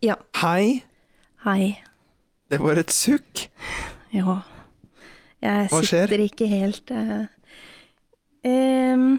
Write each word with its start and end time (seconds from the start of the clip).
Ja. 0.00 0.14
Hei. 0.40 0.80
Hei. 1.44 1.74
Det 2.48 2.56
var 2.62 2.78
et 2.80 2.88
sukk. 2.88 3.50
Ja. 4.16 4.38
Jeg 5.44 5.66
Hva 5.68 5.80
skjer? 5.84 6.06
sitter 6.08 6.22
ikke 6.24 6.48
helt 6.48 6.92
uh, 6.92 7.26
um, 8.48 9.18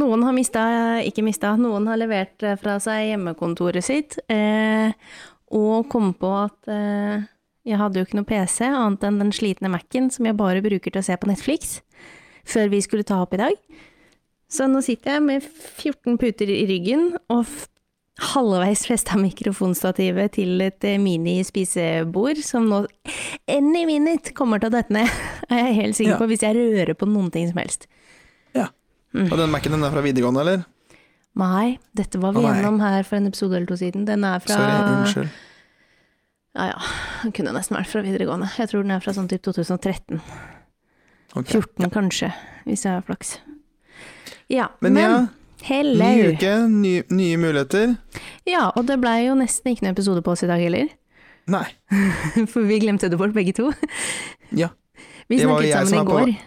Noen 0.00 0.26
har 0.26 0.34
mista, 0.34 0.64
ikke 1.06 1.22
mista, 1.26 1.52
noen 1.58 1.86
har 1.90 1.98
levert 1.98 2.42
eh, 2.46 2.54
fra 2.58 2.76
seg 2.82 3.08
hjemmekontoret 3.08 3.82
sitt, 3.82 4.18
uh, 4.30 4.90
og 5.50 5.88
kom 5.90 6.12
på 6.14 6.30
at 6.38 6.70
uh, 6.70 7.26
jeg 7.66 7.78
hadde 7.78 7.98
jo 7.98 8.06
ikke 8.06 8.20
noe 8.20 8.28
PC 8.28 8.68
annet 8.68 9.06
enn 9.06 9.18
den 9.18 9.34
slitne 9.34 9.70
Mac-en 9.70 10.06
som 10.14 10.26
jeg 10.26 10.38
bare 10.38 10.62
bruker 10.62 10.94
til 10.94 11.02
å 11.02 11.06
se 11.06 11.18
på 11.18 11.30
Netflix, 11.30 11.80
før 12.46 12.70
vi 12.70 12.82
skulle 12.86 13.06
ta 13.06 13.18
opp 13.22 13.34
i 13.34 13.42
dag. 13.42 13.58
Så 14.50 14.70
nå 14.70 14.82
sitter 14.86 15.18
jeg 15.18 15.26
med 15.26 15.50
14 15.50 16.18
puter 16.22 16.50
i 16.54 16.62
ryggen 16.70 17.12
og 17.30 17.46
halvveis 18.20 18.82
festa 18.88 19.16
mikrofonstativet 19.20 20.34
til 20.36 20.60
et 20.64 20.84
eh, 20.86 20.98
mini-spisebord, 21.00 22.40
som 22.44 22.66
nå 22.70 22.82
any 23.50 23.84
minute 23.88 24.34
kommer 24.36 24.60
til 24.60 24.70
å 24.70 24.74
dette 24.76 24.94
ned, 24.94 25.08
er 25.50 25.62
jeg 25.66 25.78
helt 25.80 25.98
sikker 25.98 26.14
Ja. 26.16 26.20
på, 26.20 26.28
hvis 26.30 26.44
jeg 26.44 26.56
rører 26.58 26.94
på 26.98 27.08
noen 27.08 27.30
ting 27.34 27.48
som 27.50 27.60
helst. 27.62 27.86
Ja. 28.56 28.68
Mm. 29.16 29.28
Og 29.30 29.36
den 29.40 29.50
Mac-en 29.54 29.78
er 29.80 29.94
fra 29.94 30.04
videregående, 30.04 30.44
eller? 30.44 30.64
Nei, 31.40 31.78
dette 31.96 32.18
var 32.20 32.34
vi 32.34 32.42
gjennom 32.42 32.80
her 32.82 33.04
for 33.06 33.16
en 33.20 33.28
episode 33.30 33.54
eller 33.56 33.70
to 33.70 33.76
siden. 33.78 34.04
Den 34.08 34.24
er 34.26 34.40
fra 34.42 34.56
Sorry, 34.58 34.94
unnskyld. 34.96 35.28
Ja 36.58 36.64
ja, 36.72 36.78
den 37.22 37.30
kunne 37.36 37.52
nesten 37.54 37.76
vært 37.78 37.86
fra 37.92 38.02
videregående. 38.02 38.48
Jeg 38.58 38.72
tror 38.72 38.82
den 38.82 38.90
er 38.96 39.02
fra 39.04 39.14
sånn 39.14 39.28
typ 39.30 39.44
2013. 39.46 40.18
Okay. 41.38 41.60
14 41.60 41.92
kanskje, 41.94 42.32
hvis 42.66 42.82
jeg 42.84 42.96
har 42.96 43.04
flaks. 43.06 43.36
Ja, 44.50 44.66
Men, 44.82 44.96
men, 44.96 45.04
ja, 45.04 45.20
hello! 45.66 46.04
ny 46.04 46.32
uke, 46.34 46.52
ny, 46.70 46.92
nye 47.10 47.36
muligheter. 47.40 47.96
Ja, 48.48 48.70
og 48.76 48.86
det 48.88 48.98
blei 49.02 49.26
jo 49.26 49.34
nesten 49.38 49.72
ikke 49.72 49.86
noen 49.86 49.94
episode 49.96 50.22
på 50.26 50.32
oss 50.34 50.44
i 50.46 50.50
dag 50.50 50.60
heller. 50.62 50.88
Nei. 51.50 51.66
For 52.52 52.62
vi 52.68 52.78
glemte 52.82 53.10
det 53.10 53.18
bort, 53.20 53.34
begge 53.36 53.54
to. 53.56 53.70
Ja. 54.56 54.70
Vi 55.30 55.38
Det 55.38 55.46
snakket 55.46 55.72
sammen 55.76 56.00
i 56.02 56.06
går. 56.10 56.24
på- 56.32 56.46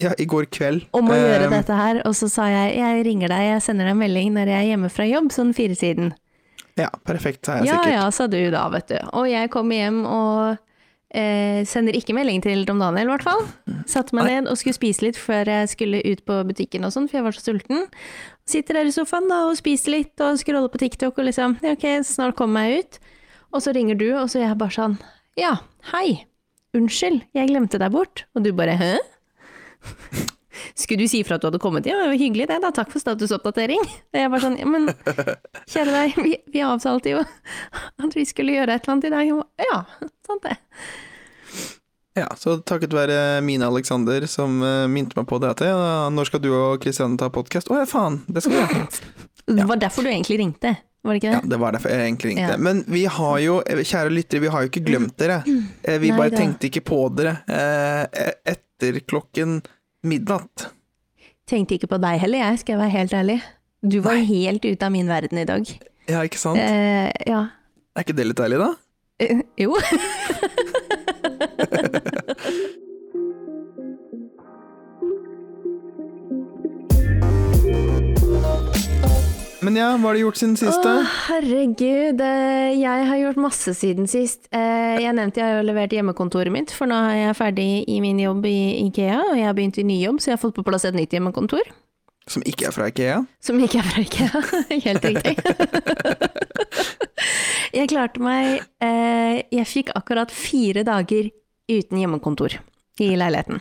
Ja, 0.00 0.14
i 0.18 0.24
går 0.24 0.46
kveld. 0.54 0.86
om 0.96 1.10
å 1.12 1.16
gjøre 1.18 1.44
eh, 1.44 1.50
dette 1.52 1.76
her, 1.76 1.98
og 2.08 2.14
så 2.16 2.28
sa 2.32 2.46
jeg 2.48 2.76
jeg 2.78 3.04
ringer 3.04 3.28
deg, 3.28 3.42
jeg 3.50 3.62
sender 3.66 3.84
deg 3.84 3.92
en 3.92 3.98
melding 4.00 4.30
når 4.32 4.48
jeg 4.48 4.62
er 4.62 4.68
hjemme 4.70 4.88
fra 4.90 5.04
jobb, 5.04 5.28
sånn 5.34 5.50
fire 5.54 5.76
siden. 5.76 6.14
Ja, 6.78 6.88
perfekt, 7.04 7.44
sa 7.44 7.58
jeg 7.58 7.66
Ja 7.68 7.76
sikkert. 7.82 7.92
ja, 7.98 8.06
sa 8.10 8.26
du 8.32 8.38
da, 8.54 8.62
vet 8.72 8.88
du. 8.88 8.96
Og 9.12 9.26
jeg 9.28 9.50
kommer 9.52 9.76
hjem 9.76 9.98
og 10.08 10.56
eh, 11.12 11.64
sender 11.68 11.92
ikke 11.98 12.14
melding 12.16 12.40
til 12.40 12.64
Tom 12.64 12.78
Daniel, 12.80 13.10
i 13.10 13.12
hvert 13.12 13.26
fall. 13.26 13.44
Satte 13.90 14.14
meg 14.16 14.24
Nei. 14.30 14.38
ned 14.38 14.48
og 14.48 14.56
skulle 14.56 14.78
spise 14.78 15.04
litt 15.04 15.18
før 15.20 15.44
jeg 15.52 15.68
skulle 15.74 16.00
ut 16.06 16.24
på 16.24 16.38
butikken 16.48 16.86
og 16.88 16.94
sånn, 16.96 17.10
for 17.10 17.18
jeg 17.20 17.26
var 17.28 17.36
så 17.36 17.44
sulten. 17.50 17.84
Sitter 18.50 18.80
der 18.80 18.88
i 18.90 18.94
sofaen 18.94 19.28
da 19.30 19.44
og 19.46 19.54
spiser 19.60 19.94
litt 19.94 20.22
og 20.24 20.40
scroller 20.40 20.70
på 20.72 20.80
TikTok 20.82 21.20
og 21.20 21.28
liksom 21.28 21.54
ja, 21.62 21.76
ok, 21.76 21.86
snart 22.06 22.34
kommer 22.38 22.66
jeg 22.66 22.82
ut. 22.82 23.00
Og 23.54 23.62
så 23.62 23.74
ringer 23.74 23.98
du, 23.98 24.08
og 24.18 24.26
så 24.30 24.40
er 24.40 24.48
jeg 24.48 24.58
bare 24.58 24.74
sånn 24.74 24.96
ja, 25.38 25.54
hei, 25.92 26.26
unnskyld, 26.76 27.22
jeg 27.36 27.48
glemte 27.48 27.78
deg 27.80 27.94
bort. 27.94 28.24
Og 28.34 28.44
du 28.44 28.50
bare 28.56 28.74
hæ? 28.80 28.92
Skulle 30.76 31.06
du 31.06 31.10
si 31.10 31.22
fra 31.24 31.38
at 31.38 31.44
du 31.44 31.48
hadde 31.48 31.60
kommet? 31.62 31.86
Ja, 31.88 31.96
det 32.00 32.10
var 32.10 32.18
hyggelig 32.20 32.48
det, 32.50 32.58
da. 32.64 32.72
Takk 32.74 32.90
for 32.92 33.02
statusoppdatering. 33.02 33.80
Og 33.80 34.18
jeg 34.18 34.32
bare 34.32 34.42
sånn, 34.42 34.58
ja, 34.60 34.66
men 34.68 34.90
kjære 35.70 35.94
deg, 35.94 36.18
vi, 36.26 36.34
vi 36.52 36.64
avtalte 36.66 37.14
jo 37.14 37.22
at 38.04 38.18
vi 38.18 38.26
skulle 38.28 38.58
gjøre 38.58 38.76
et 38.76 38.84
eller 38.84 38.96
annet 38.96 39.08
i 39.08 39.14
dag. 39.14 39.70
Ja, 39.70 39.78
sant 40.26 40.44
det. 40.48 40.58
Ja, 42.20 42.26
så 42.36 42.58
takket 42.66 42.92
være 42.92 43.16
Mina 43.46 43.68
Alexander 43.70 44.26
som 44.28 44.58
uh, 44.60 44.84
minte 44.90 45.16
meg 45.16 45.28
på 45.30 45.38
det. 45.40 45.54
at 45.54 45.62
ja, 45.64 46.08
Når 46.12 46.28
skal 46.28 46.42
du 46.44 46.50
og 46.52 46.80
Kristianne 46.82 47.16
ta 47.20 47.30
podkast? 47.32 47.70
Å 47.72 47.78
ja, 47.80 47.86
faen, 47.88 48.18
det 48.28 48.42
skal 48.44 48.58
vi 48.58 48.62
gjøre. 48.64 48.86
Det 49.50 49.64
var 49.66 49.80
derfor 49.82 50.04
du 50.06 50.10
egentlig 50.12 50.36
ringte, 50.38 50.70
var 51.02 51.16
det 51.16 51.20
ikke 51.22 51.30
Ja, 51.32 51.38
det? 51.42 51.48
det 51.50 51.56
var 51.58 51.72
derfor 51.74 51.90
jeg 51.90 52.04
egentlig 52.04 52.28
ringte. 52.30 52.50
Ja. 52.52 52.58
Men 52.62 52.82
vi 52.86 53.00
har 53.10 53.38
jo, 53.42 53.54
eh, 53.66 53.80
kjære 53.88 54.12
lyttere, 54.14 54.42
vi 54.44 54.50
har 54.52 54.62
jo 54.62 54.68
ikke 54.70 54.82
glemt 54.86 55.16
dere. 55.18 55.40
Eh, 55.82 55.96
Vi 55.98 56.12
Nei 56.12 56.18
bare 56.20 56.30
tenkte 56.36 56.68
ikke 56.68 56.82
på 56.86 56.98
dere 57.18 57.32
eh, 57.50 58.28
etter 58.52 59.00
klokken 59.10 59.56
midnatt. 60.06 60.68
Tenkte 61.50 61.80
ikke 61.80 61.90
på 61.90 61.98
deg 62.04 62.20
heller, 62.22 62.44
jeg, 62.44 62.60
skal 62.62 62.76
jeg 62.76 62.82
være 62.84 62.94
helt 62.94 63.16
ærlig. 63.22 63.38
Du 63.82 63.98
var 64.04 64.20
Nei. 64.20 64.28
helt 64.28 64.68
ute 64.68 64.86
av 64.86 64.94
min 64.94 65.10
verden 65.10 65.40
i 65.42 65.48
dag. 65.48 65.66
Ja, 66.06 66.22
ikke 66.28 66.38
sant? 66.38 66.60
Eh, 66.62 67.10
ja. 67.26 67.42
Er 67.96 68.06
ikke 68.06 68.14
det 68.20 68.28
litt 68.30 68.38
deilig, 68.44 68.60
da? 68.62 68.70
Eh, 69.24 69.42
jo. 69.64 69.74
Men 79.60 79.76
ja, 79.76 79.90
hva 80.00 80.08
har 80.08 80.16
du 80.16 80.22
gjort 80.22 80.38
siden 80.40 80.54
sist? 80.56 80.86
Å, 80.88 80.92
herregud. 81.26 82.20
eh, 82.24 82.70
Jeg 82.80 83.06
har 83.10 83.18
gjort 83.20 83.36
masse 83.44 83.74
siden 83.76 84.06
sist. 84.08 84.48
Eh, 84.56 84.96
Jeg 85.02 85.12
nevnte 85.14 85.40
jeg 85.42 85.56
har 85.58 85.66
levert 85.66 85.92
hjemmekontoret 85.92 86.50
mitt, 86.52 86.70
for 86.72 86.88
nå 86.88 86.96
er 87.10 87.18
jeg 87.26 87.36
ferdig 87.36 87.68
i 87.86 88.00
min 88.00 88.18
jobb 88.22 88.46
i 88.48 88.86
Ikea, 88.86 89.18
og 89.30 89.36
jeg 89.36 89.44
har 89.46 89.54
begynt 89.58 89.78
i 89.78 89.84
ny 89.84 89.98
jobb, 90.00 90.20
så 90.20 90.30
jeg 90.32 90.38
har 90.38 90.42
fått 90.46 90.56
på 90.56 90.64
plass 90.64 90.86
et 90.88 90.94
nytt 90.96 91.12
hjemmekontor. 91.12 91.60
Som 92.30 92.42
ikke 92.46 92.68
er 92.68 92.72
fra 92.72 92.88
Ikea? 92.88 93.18
Som 93.42 93.60
ikke 93.60 93.78
er 93.82 93.88
fra 93.90 94.00
Ikea. 94.00 94.42
Helt 94.86 95.04
riktig. 95.04 95.36
jeg 97.76 97.88
klarte 97.92 98.20
meg 98.22 98.62
eh, 98.82 99.42
Jeg 99.52 99.66
fikk 99.68 99.90
akkurat 99.94 100.30
fire 100.32 100.82
dager 100.86 101.28
uten 101.70 102.00
hjemmekontor 102.02 102.58
i 103.00 103.12
leiligheten. 103.16 103.60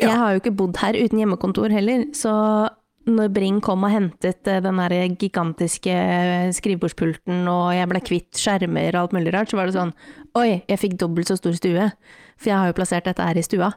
Jeg 0.00 0.08
Ja. 0.10 0.16
har 0.16 0.32
jo 0.34 0.40
ikke 0.40 0.56
bodd 0.56 0.76
her 0.82 0.96
uten 0.98 1.20
hjemmekontor 1.20 1.70
heller, 1.70 2.06
så 2.16 2.32
når 3.06 3.32
Bring 3.34 3.60
kom 3.60 3.82
og 3.84 3.90
hentet 3.90 4.46
eh, 4.46 4.60
den 4.62 4.76
der 4.78 4.92
gigantiske 5.18 5.94
skrivebordspulten, 6.54 7.46
og 7.50 7.72
jeg 7.74 7.88
ble 7.90 8.00
kvitt 8.00 8.38
skjermer 8.38 8.94
og 8.94 9.00
alt 9.08 9.16
mulig 9.16 9.32
rart, 9.34 9.50
så 9.50 9.58
var 9.58 9.66
det 9.66 9.74
sånn 9.74 9.92
Oi, 10.38 10.62
jeg 10.70 10.78
fikk 10.80 10.94
dobbelt 11.00 11.28
så 11.28 11.36
stor 11.36 11.52
stue. 11.58 11.90
For 12.40 12.48
jeg 12.48 12.56
har 12.56 12.70
jo 12.70 12.76
plassert 12.78 13.04
dette 13.04 13.20
her 13.26 13.36
i 13.36 13.42
stua. 13.44 13.72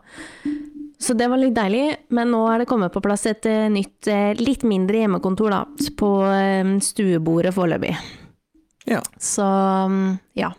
Så 0.97 1.11
det 1.17 1.27
var 1.27 1.37
litt 1.41 1.53
deilig, 1.57 1.97
men 2.15 2.29
nå 2.31 2.45
er 2.47 2.59
det 2.61 2.67
kommet 2.69 2.93
på 2.93 3.01
plass 3.03 3.25
et 3.27 3.45
eh, 3.45 3.65
nytt, 3.67 4.07
eh, 4.07 4.31
litt 4.39 4.63
mindre 4.63 5.01
hjemmekontor 5.01 5.51
da, 5.51 5.63
på 5.99 6.11
eh, 6.31 6.69
stuebordet 6.79 7.51
foreløpig. 7.53 7.91
Ja. 8.87 9.01
Så 9.19 9.43
mm, 9.43 10.19
ja. 10.39 10.53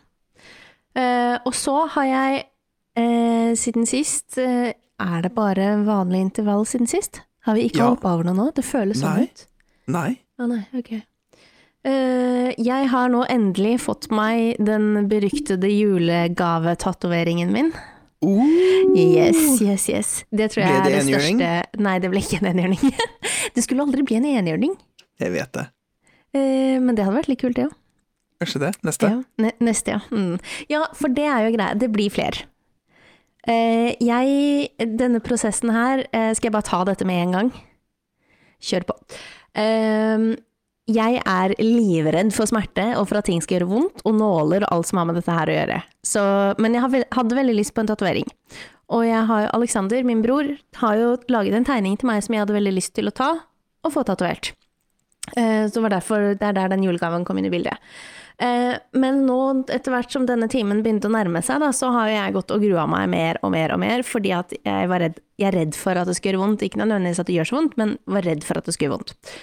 Eh, 0.97 1.39
og 1.47 1.55
så 1.57 1.87
har 1.95 2.05
jeg 2.11 2.45
eh, 2.97 3.53
siden 3.59 3.87
sist 3.87 4.39
eh, 4.39 4.73
Er 4.99 5.23
det 5.23 5.35
bare 5.37 5.77
vanlig 5.85 6.21
intervall 6.31 6.65
siden 6.67 6.89
sist? 6.89 7.21
Har 7.47 7.55
vi 7.55 7.69
ikke 7.69 7.83
Ja. 7.85 7.91
hoppa 7.95 8.15
over 8.15 8.25
noe 8.25 8.35
nå? 8.35 8.47
Det 8.55 8.65
føles 8.65 8.99
sånn 9.03 9.23
ut. 9.29 9.47
Nei? 9.93 10.19
Å 10.41 10.49
nei, 10.51 10.63
ok. 10.75 10.93
Eh, 11.87 12.55
jeg 12.59 12.89
har 12.91 13.09
nå 13.13 13.21
endelig 13.31 13.77
fått 13.85 14.09
meg 14.11 14.57
den 14.59 15.07
beryktede 15.09 15.69
julegavetatoveringen 15.71 17.53
min. 17.53 17.71
Uh, 18.25 18.43
Yes, 18.97 19.61
yes, 19.61 19.89
yes. 19.93 20.11
Det 20.33 20.49
tror 20.51 20.65
jeg 20.65 20.73
Ble 20.73 20.83
det 20.83 20.93
er 20.93 20.97
det 20.97 21.03
enhjørning? 21.05 21.39
største 21.39 21.83
Nei, 21.85 21.99
det 22.01 22.11
ble 22.11 22.21
ikke 22.25 22.39
en 22.41 22.49
enhjørning. 22.55 22.95
det 23.55 23.63
skulle 23.63 23.85
aldri 23.85 24.03
bli 24.09 24.17
en 24.17 24.25
enhjørning. 24.33 24.75
Jeg 25.21 25.33
vet 25.37 25.53
det. 25.53 25.67
Eh, 26.35 26.79
men 26.81 26.97
det 26.97 27.05
hadde 27.05 27.19
vært 27.21 27.29
litt 27.31 27.41
kult, 27.45 27.57
det 27.61 27.69
òg. 27.69 27.77
Kanskje 28.43 28.61
det. 28.67 28.73
Neste. 28.85 29.09
Ja, 29.13 29.21
ne 29.45 29.53
neste, 29.65 29.95
ja. 29.97 30.01
Mm. 30.11 30.41
Ja, 30.73 30.83
for 30.97 31.09
det 31.13 31.25
er 31.29 31.47
jo 31.47 31.55
greia. 31.55 31.77
Det 31.79 31.89
blir 31.93 32.11
flere. 32.13 32.45
Eh, 33.47 33.95
jeg 34.03 34.89
Denne 34.99 35.21
prosessen 35.23 35.71
her 35.71 36.03
eh, 36.11 36.33
Skal 36.35 36.49
jeg 36.49 36.57
bare 36.57 36.67
ta 36.67 36.81
dette 36.89 37.07
med 37.07 37.21
en 37.23 37.37
gang? 37.37 37.51
Kjør 38.67 38.87
på. 38.89 38.97
Eh, 39.55 40.25
jeg 40.87 41.19
er 41.27 41.53
livredd 41.59 42.31
for 42.35 42.47
smerte 42.47 42.93
og 42.95 43.09
for 43.11 43.19
at 43.19 43.27
ting 43.27 43.41
skal 43.43 43.59
gjøre 43.59 43.69
vondt, 43.71 44.05
og 44.07 44.15
nåler 44.15 44.63
og 44.67 44.71
alt 44.77 44.89
som 44.89 45.01
har 45.01 45.09
med 45.09 45.19
dette 45.19 45.35
her 45.35 45.51
å 45.51 45.57
gjøre. 45.57 45.79
Så, 46.07 46.23
men 46.63 46.77
jeg 46.77 47.03
hadde 47.15 47.39
veldig 47.39 47.57
lyst 47.59 47.75
på 47.75 47.83
en 47.83 47.91
tatovering. 47.91 48.29
Og 48.95 49.03
jeg 49.03 49.25
har, 49.27 49.41
jo 49.43 49.51
Alexander, 49.59 50.05
min 50.07 50.23
bror, 50.23 50.53
har 50.79 51.01
jo 51.01 51.09
laget 51.33 51.59
en 51.59 51.67
tegning 51.67 51.97
til 51.99 52.07
meg 52.07 52.23
som 52.23 52.37
jeg 52.37 52.45
hadde 52.45 52.55
veldig 52.55 52.75
lyst 52.77 52.95
til 52.95 53.11
å 53.11 53.15
ta 53.19 53.33
og 53.83 53.95
få 53.95 54.07
tatovert. 54.07 54.53
Eh, 55.35 55.67
Så 55.67 55.83
var 55.83 55.91
derfor 55.97 56.39
det 56.39 56.47
er 56.47 56.55
der 56.55 56.71
den 56.71 56.87
julegaven 56.87 57.27
kom 57.27 57.39
inn 57.43 57.51
i 57.51 57.53
bildet. 57.53 57.83
Eh, 58.39 58.77
Men 58.93 59.23
nå, 59.27 59.39
etter 59.73 59.95
hvert 59.95 60.13
som 60.13 60.27
denne 60.29 60.49
timen 60.53 60.83
begynte 60.85 61.09
å 61.09 61.15
nærme 61.15 61.41
seg, 61.45 61.61
da, 61.63 61.71
så 61.73 61.89
har 61.95 62.11
jeg 62.13 62.35
gått 62.37 62.53
og 62.53 62.63
grua 62.65 62.85
meg 62.91 63.09
mer 63.13 63.41
og 63.43 63.53
mer 63.55 63.73
og 63.73 63.81
mer, 63.81 64.05
fordi 64.05 64.33
at 64.37 64.53
jeg 64.59 64.89
var 64.93 65.01
redd, 65.01 65.21
jeg 65.41 65.49
er 65.51 65.57
redd 65.63 65.77
for 65.79 65.97
at 65.97 66.09
det 66.09 66.17
skulle 66.19 66.35
gjøre 66.37 66.45
vondt. 66.45 66.65
Ikke 66.67 66.81
nødvendigvis 66.83 67.23
at 67.23 67.31
det 67.31 67.37
gjør 67.39 67.51
så 67.51 67.61
vondt, 67.61 67.77
men 67.81 67.95
var 68.05 68.27
redd 68.29 68.45
for 68.45 68.61
at 68.61 68.69
det 68.69 68.77
skulle 68.77 68.91
gjøre 68.91 68.99
vondt. 69.01 69.37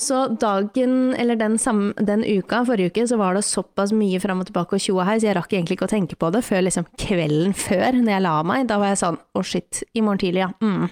Så 0.00 0.18
dagen, 0.40 1.14
eller 1.20 1.36
den, 1.36 1.58
samme, 1.60 1.92
den 2.00 2.22
uka, 2.24 2.62
forrige 2.64 2.88
uke, 2.88 3.02
så 3.08 3.18
var 3.20 3.36
det 3.36 3.42
såpass 3.44 3.92
mye 3.92 4.20
fram 4.22 4.40
og 4.40 4.48
tilbake 4.48 4.78
og 4.78 4.80
tjoa 4.80 5.04
her, 5.04 5.18
så 5.20 5.28
jeg 5.28 5.36
rakk 5.36 5.52
egentlig 5.52 5.76
ikke 5.76 5.88
å 5.90 5.92
tenke 5.92 6.16
på 6.16 6.30
det 6.32 6.40
før 6.46 6.64
liksom 6.64 6.86
kvelden 7.00 7.52
før, 7.52 7.98
når 8.00 8.14
jeg 8.14 8.24
la 8.24 8.36
meg. 8.48 8.68
Da 8.70 8.78
var 8.80 8.94
jeg 8.94 9.02
sånn 9.02 9.20
å 9.36 9.42
shit, 9.44 9.82
i 9.92 10.00
morgen 10.04 10.22
tidlig, 10.22 10.46
ja. 10.46 10.52
Mm. 10.64 10.88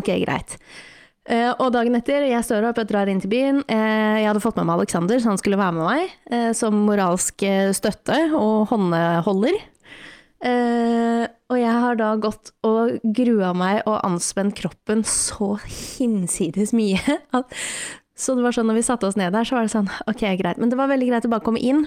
Ok, 0.00 0.08
greit. 0.24 0.56
Eh, 1.28 1.50
og 1.60 1.72
dagen 1.74 1.96
etter, 1.98 2.24
jeg 2.24 2.44
står 2.46 2.70
opp, 2.70 2.78
jeg 2.80 2.88
drar 2.88 3.10
inn 3.10 3.20
til 3.20 3.32
byen. 3.32 3.60
Uh, 3.68 4.16
jeg 4.16 4.28
hadde 4.30 4.40
fått 4.40 4.56
med 4.56 4.68
meg 4.70 4.80
Alexander, 4.80 5.20
så 5.20 5.34
han 5.34 5.40
skulle 5.40 5.58
være 5.60 5.76
med 5.76 5.84
meg 5.84 6.14
uh, 6.32 6.52
som 6.56 6.78
moralsk 6.86 7.44
støtte 7.76 8.22
og 8.38 8.70
håndholder. 8.72 9.58
Og 10.38 11.56
jeg 11.58 11.78
har 11.82 11.96
da 11.98 12.12
gått 12.22 12.52
og 12.62 13.00
grua 13.02 13.50
meg 13.58 13.80
og 13.90 13.96
anspent 14.06 14.54
kroppen 14.54 15.02
så 15.02 15.56
hinsides 15.66 16.70
mye. 16.76 17.18
Så 18.18 18.34
det 18.34 18.42
var 18.42 18.54
sånn 18.54 18.66
når 18.70 18.80
vi 18.80 18.84
satte 18.86 19.06
oss 19.08 19.18
ned 19.18 19.34
der, 19.34 19.46
så 19.46 19.54
var 19.54 19.66
det 19.66 19.74
sånn 19.74 19.90
ok, 20.10 20.22
greit. 20.40 20.58
Men 20.58 20.70
det 20.70 20.78
var 20.78 20.90
veldig 20.90 21.08
greit 21.10 21.26
å 21.26 21.32
bare 21.32 21.44
komme 21.46 21.62
inn. 21.62 21.84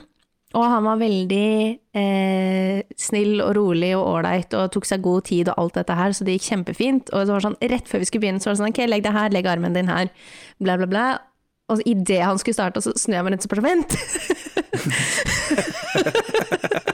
Og 0.51 0.65
han 0.67 0.83
var 0.83 0.99
veldig 0.99 1.51
eh, 1.95 2.81
snill 2.99 3.39
og 3.39 3.53
rolig 3.55 3.93
og 3.95 4.07
ålreit 4.17 4.51
og 4.59 4.71
tok 4.73 4.87
seg 4.89 5.03
god 5.05 5.27
tid 5.29 5.51
og 5.51 5.59
alt 5.63 5.79
dette 5.79 5.95
her, 5.95 6.11
så 6.15 6.27
det 6.27 6.35
gikk 6.35 6.49
kjempefint. 6.49 7.11
Og 7.15 7.23
det 7.23 7.35
var 7.35 7.45
sånn, 7.47 7.59
rett 7.71 7.87
før 7.87 8.03
vi 8.03 8.09
skulle 8.09 8.25
begynne, 8.25 8.43
så 8.43 8.49
var 8.49 8.57
det 8.57 8.63
sånn 8.63 8.73
ok, 8.73 8.81
legg 8.91 9.05
deg 9.07 9.15
her, 9.15 9.31
legg 9.31 9.47
armen 9.47 9.77
din 9.77 9.91
her, 9.91 10.11
bla, 10.59 10.75
bla, 10.81 10.89
bla. 10.91 11.07
Og 11.71 11.83
idet 11.87 12.19
han 12.25 12.39
skulle 12.41 12.57
starte, 12.57 12.83
så 12.83 12.91
snur 12.99 13.21
jeg 13.21 13.23
meg 13.27 13.37
rundt 13.37 13.47
og 13.47 13.51
spør 13.51 13.63
vent. 13.63 13.91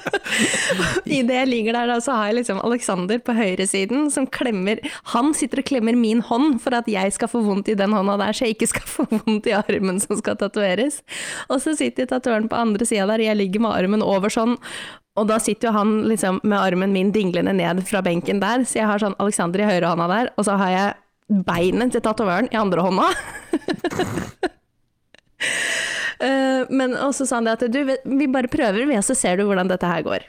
Idet 1.08 1.36
jeg 1.40 1.50
ligger 1.50 1.78
der, 1.78 1.90
da, 1.92 1.98
så 2.04 2.16
har 2.18 2.30
jeg 2.30 2.40
liksom 2.42 2.60
Alexander 2.66 3.20
på 3.24 3.36
høyresiden 3.38 4.10
som 4.14 4.28
klemmer 4.28 4.82
Han 5.14 5.34
sitter 5.38 5.62
og 5.64 5.68
klemmer 5.70 5.98
min 5.98 6.22
hånd 6.26 6.60
for 6.64 6.76
at 6.78 6.88
jeg 6.92 7.14
skal 7.16 7.32
få 7.32 7.42
vondt 7.46 7.72
i 7.72 7.78
den 7.80 7.96
hånda 7.96 8.18
der, 8.22 8.36
så 8.36 8.46
jeg 8.48 8.58
ikke 8.58 8.70
skal 8.74 8.88
få 8.98 9.08
vondt 9.14 9.50
i 9.50 9.56
armen 9.58 10.00
som 10.04 10.20
skal 10.20 10.38
tatoveres. 10.40 11.02
Og 11.50 11.62
så 11.64 11.76
sitter 11.80 12.10
tatovøren 12.10 12.50
på 12.52 12.60
andre 12.60 12.88
sida 12.88 13.08
der, 13.12 13.26
jeg 13.30 13.40
ligger 13.40 13.64
med 13.68 13.76
armen 13.78 14.06
over 14.06 14.34
sånn. 14.34 14.58
Og 15.18 15.26
da 15.32 15.40
sitter 15.42 15.72
jo 15.72 15.74
han 15.74 15.96
liksom 16.12 16.40
med 16.44 16.60
armen 16.60 16.94
min 16.94 17.10
dinglende 17.16 17.56
ned 17.58 17.82
fra 17.90 18.04
benken 18.06 18.42
der, 18.44 18.68
så 18.68 18.84
jeg 18.84 18.90
har 18.92 19.02
sånn 19.02 19.18
Alexander 19.24 19.64
i 19.64 19.70
høyrehånda 19.72 20.08
der, 20.12 20.32
og 20.38 20.46
så 20.46 20.58
har 20.62 20.74
jeg 20.76 21.42
beinet 21.48 21.92
til 21.96 22.04
tatovøren 22.06 22.52
i 22.54 22.60
andre 22.60 22.86
hånda. 22.86 23.10
Eh, 26.18 26.66
Men 26.74 26.96
også 26.98 27.28
sa 27.30 27.38
han 27.38 27.46
det 27.46 27.52
at 27.60 27.66
du, 27.70 27.92
vi 28.18 28.26
bare 28.34 28.50
prøver, 28.50 28.88
vi, 28.90 28.96
og 28.98 29.06
så 29.06 29.14
ser 29.14 29.38
du 29.38 29.44
hvordan 29.46 29.70
dette 29.70 29.86
her 29.86 30.02
går. 30.02 30.26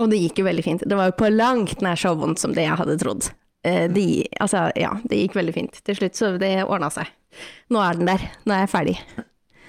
Og 0.00 0.08
det 0.10 0.18
gikk 0.22 0.40
jo 0.40 0.46
veldig 0.48 0.64
fint. 0.64 0.82
Det 0.88 0.96
var 0.96 1.10
jo 1.10 1.16
på 1.20 1.28
langt 1.32 1.82
nær 1.84 1.98
så 2.00 2.14
vondt 2.16 2.40
som 2.40 2.54
det 2.56 2.64
jeg 2.64 2.78
hadde 2.80 2.96
trodd. 3.02 3.28
Eh, 3.64 3.86
Det, 3.92 4.06
altså, 4.40 4.70
ja, 4.80 4.94
det 5.04 5.18
gikk 5.26 5.34
veldig 5.36 5.54
fint. 5.54 5.80
Til 5.84 5.98
slutt 5.98 6.16
så 6.16 6.30
det 6.40 6.54
ordna 6.64 6.88
seg. 6.94 7.10
Nå 7.70 7.82
er 7.84 7.98
den 7.98 8.08
der. 8.08 8.24
Nå 8.48 8.54
er 8.56 8.64
jeg 8.64 8.72
ferdig. 8.72 8.96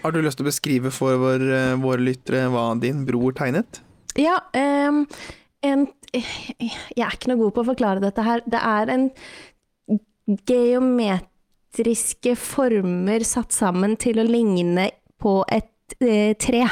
Har 0.01 0.12
du 0.16 0.22
lyst 0.24 0.39
til 0.39 0.45
å 0.48 0.50
beskrive 0.50 0.89
for 0.95 1.19
vår, 1.22 1.44
eh, 1.54 1.75
våre 1.83 2.01
lyttere 2.01 2.48
hva 2.50 2.69
din 2.80 3.04
bror 3.06 3.36
tegnet? 3.38 3.81
Ja, 4.18 4.39
ehm, 4.54 5.04
en 5.63 5.88
Jeg 6.13 7.06
er 7.06 7.13
ikke 7.16 7.30
noe 7.31 7.38
god 7.39 7.54
på 7.56 7.62
å 7.63 7.68
forklare 7.69 8.01
dette 8.04 8.24
her. 8.25 8.42
Det 8.44 8.60
er 8.60 8.89
en 8.92 9.06
geometriske 10.50 12.34
former 12.36 13.24
satt 13.27 13.51
sammen 13.56 13.95
til 14.00 14.19
å 14.19 14.25
ligne 14.27 14.89
på 15.22 15.38
et 15.51 15.95
eh, 16.01 16.34
tre. 16.39 16.66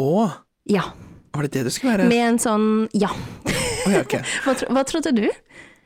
Å, 0.00 0.30
Ja. 0.70 0.84
Var 1.32 1.42
det 1.48 1.52
det 1.56 1.64
det 1.68 1.72
skulle 1.74 1.96
være? 1.96 2.08
Med 2.12 2.24
en 2.28 2.38
sånn 2.42 2.68
Ja. 2.92 3.10
Oh, 3.12 3.92
ja, 3.92 4.00
ok. 4.04 4.16
Hva, 4.44 4.54
tro, 4.58 4.70
hva 4.72 4.84
trodde 4.88 5.12
du? 5.16 5.26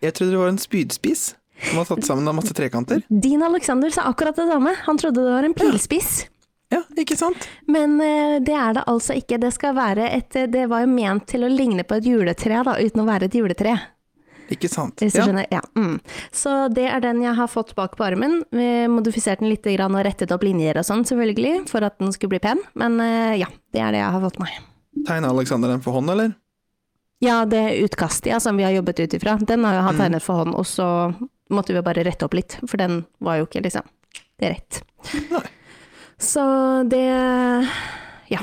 Jeg 0.04 0.12
trodde 0.14 0.34
det 0.34 0.40
var 0.40 0.52
en 0.52 0.60
spydspiss 0.60 1.34
som 1.70 1.78
var 1.80 1.86
satt 1.88 2.04
sammen 2.04 2.28
av 2.28 2.34
masse 2.36 2.52
trekanter. 2.52 3.00
Din 3.08 3.40
Alexander 3.42 3.90
sa 3.90 4.02
akkurat 4.10 4.36
det 4.36 4.44
samme. 4.50 4.74
Han 4.84 4.98
trodde 5.00 5.22
det 5.24 5.32
var 5.32 5.46
en 5.48 5.54
pilspiss. 5.56 6.26
Ja, 6.68 6.82
ikke 6.98 7.16
sant? 7.16 7.46
Men 7.70 7.94
uh, 8.02 8.36
det 8.44 8.52
er 8.58 8.74
det 8.76 8.82
altså 8.90 9.14
ikke. 9.16 9.38
Det 9.40 9.52
skal 9.54 9.72
være 9.78 10.08
et 10.12 10.34
eh, 10.36 10.48
Det 10.50 10.66
var 10.68 10.82
jo 10.82 10.90
ment 10.90 11.24
til 11.30 11.46
å 11.46 11.50
ligne 11.52 11.84
på 11.86 11.96
et 12.00 12.08
juletre, 12.10 12.60
da, 12.66 12.74
uten 12.82 13.04
å 13.04 13.06
være 13.08 13.30
et 13.30 13.38
juletre. 13.38 13.76
Ikke 14.52 14.68
sant? 14.70 14.98
Hvis 15.00 15.14
du 15.16 15.20
Ja. 15.22 15.24
skjønner? 15.30 15.46
Ja. 15.50 15.62
Mm. 15.78 15.96
Så 16.34 16.68
det 16.74 16.84
er 16.90 17.00
den 17.02 17.22
jeg 17.24 17.34
har 17.38 17.48
fått 17.50 17.72
bak 17.78 17.96
på 17.96 18.04
armen. 18.06 18.42
Vi 18.54 18.68
modifiserte 18.90 19.40
den 19.46 19.50
litt 19.54 19.64
grann 19.66 19.94
og 19.96 20.04
rettet 20.06 20.30
opp 20.34 20.44
linjer 20.46 20.76
og 20.82 20.86
sånn, 20.86 21.06
selvfølgelig, 21.08 21.64
for 21.70 21.86
at 21.86 21.96
den 22.02 22.12
skulle 22.14 22.36
bli 22.36 22.42
pen. 22.44 22.60
Men 22.74 23.00
eh, 23.00 23.38
ja, 23.40 23.48
det 23.72 23.80
er 23.82 23.94
det 23.96 24.02
jeg 24.04 24.12
har 24.18 24.26
fått 24.28 24.38
meg. 24.42 24.58
Tegna 25.06 25.28
Alexander 25.28 25.68
den 25.68 25.82
for 25.84 25.92
hånd, 25.92 26.10
eller? 26.10 26.32
Ja, 27.20 27.44
det 27.48 27.78
utkastet 27.84 28.26
ja, 28.32 28.40
som 28.40 28.56
vi 28.56 28.64
har 28.64 28.70
jobbet 28.76 29.00
ut 29.00 29.14
ifra, 29.14 29.36
den 29.40 29.64
har 29.64 29.80
han 29.80 29.94
Mm. 29.94 30.00
tegnet 30.00 30.22
for 30.22 30.34
hånd, 30.44 30.54
og 30.54 30.64
så 30.66 31.14
måtte 31.50 31.72
vi 31.74 31.80
bare 31.82 32.04
rette 32.04 32.24
opp 32.24 32.34
litt, 32.34 32.58
for 32.66 32.76
den 32.76 33.04
var 33.20 33.36
jo 33.38 33.46
ikke 33.46 33.62
liksom 33.62 33.82
det 34.38 34.46
er 34.46 34.54
rett. 34.54 34.82
Nei. 35.30 35.42
Så 36.18 36.42
det 36.88 37.68
Ja, 38.28 38.40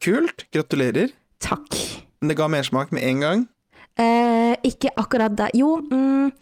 Kult, 0.00 0.46
gratulerer. 0.52 1.10
takk. 1.40 1.74
Men 2.20 2.28
det 2.28 2.36
ga 2.36 2.48
mersmak 2.48 2.90
med 2.92 3.02
en 3.02 3.20
gang. 3.20 3.48
Eh, 3.98 4.56
ikke 4.64 4.90
akkurat 4.96 5.34
da. 5.36 5.48
Jo 5.54 5.76
mm, 5.80 6.32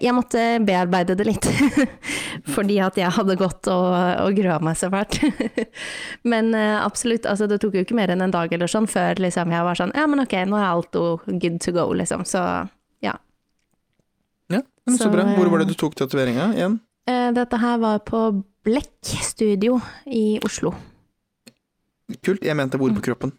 Jeg 0.00 0.14
måtte 0.16 0.42
bearbeide 0.66 1.16
det 1.18 1.26
litt, 1.28 1.46
fordi 2.56 2.78
at 2.82 2.98
jeg 3.00 3.12
hadde 3.16 3.36
gått 3.40 3.68
og, 3.72 3.86
og 4.24 4.36
grua 4.38 4.58
meg 4.64 4.78
så 4.80 4.90
fælt. 4.92 5.20
men 6.32 6.52
eh, 6.56 6.76
absolutt, 6.80 7.28
altså 7.28 7.48
det 7.50 7.60
tok 7.62 7.78
jo 7.78 7.84
ikke 7.86 7.98
mer 7.98 8.12
enn 8.14 8.24
en 8.24 8.34
dag 8.34 8.52
eller 8.52 8.70
sånn 8.70 8.88
før 8.90 9.22
liksom 9.22 9.54
jeg 9.54 9.66
var 9.66 9.78
sånn 9.78 9.94
Ja, 9.96 10.06
men 10.10 10.22
ok, 10.24 10.36
nå 10.50 10.58
er 10.58 10.68
alt 10.68 11.00
good 11.40 11.58
to 11.64 11.74
go, 11.76 11.88
liksom. 11.96 12.24
Så 12.28 12.42
ja. 13.04 13.16
Ja, 14.50 14.62
men 14.86 14.96
så, 14.96 15.04
Så, 15.04 15.10
bra. 15.12 15.26
Hvor 15.36 15.52
var 15.52 15.62
det 15.62 15.70
eh, 15.70 15.74
du 15.74 15.82
tok 15.84 15.98
tatoveringa 15.98 16.52
igjen? 16.56 16.80
Eh, 17.10 17.28
dette 17.36 17.60
her 17.60 17.80
var 17.82 18.02
på 18.06 18.24
Blekk 18.66 19.14
studio 19.24 19.78
i 20.06 20.38
Oslo. 20.44 20.74
Kult. 22.20 22.44
Jeg 22.44 22.58
mente 22.58 22.80
hvor 22.80 22.92
på 22.96 23.06
kroppen. 23.10 23.32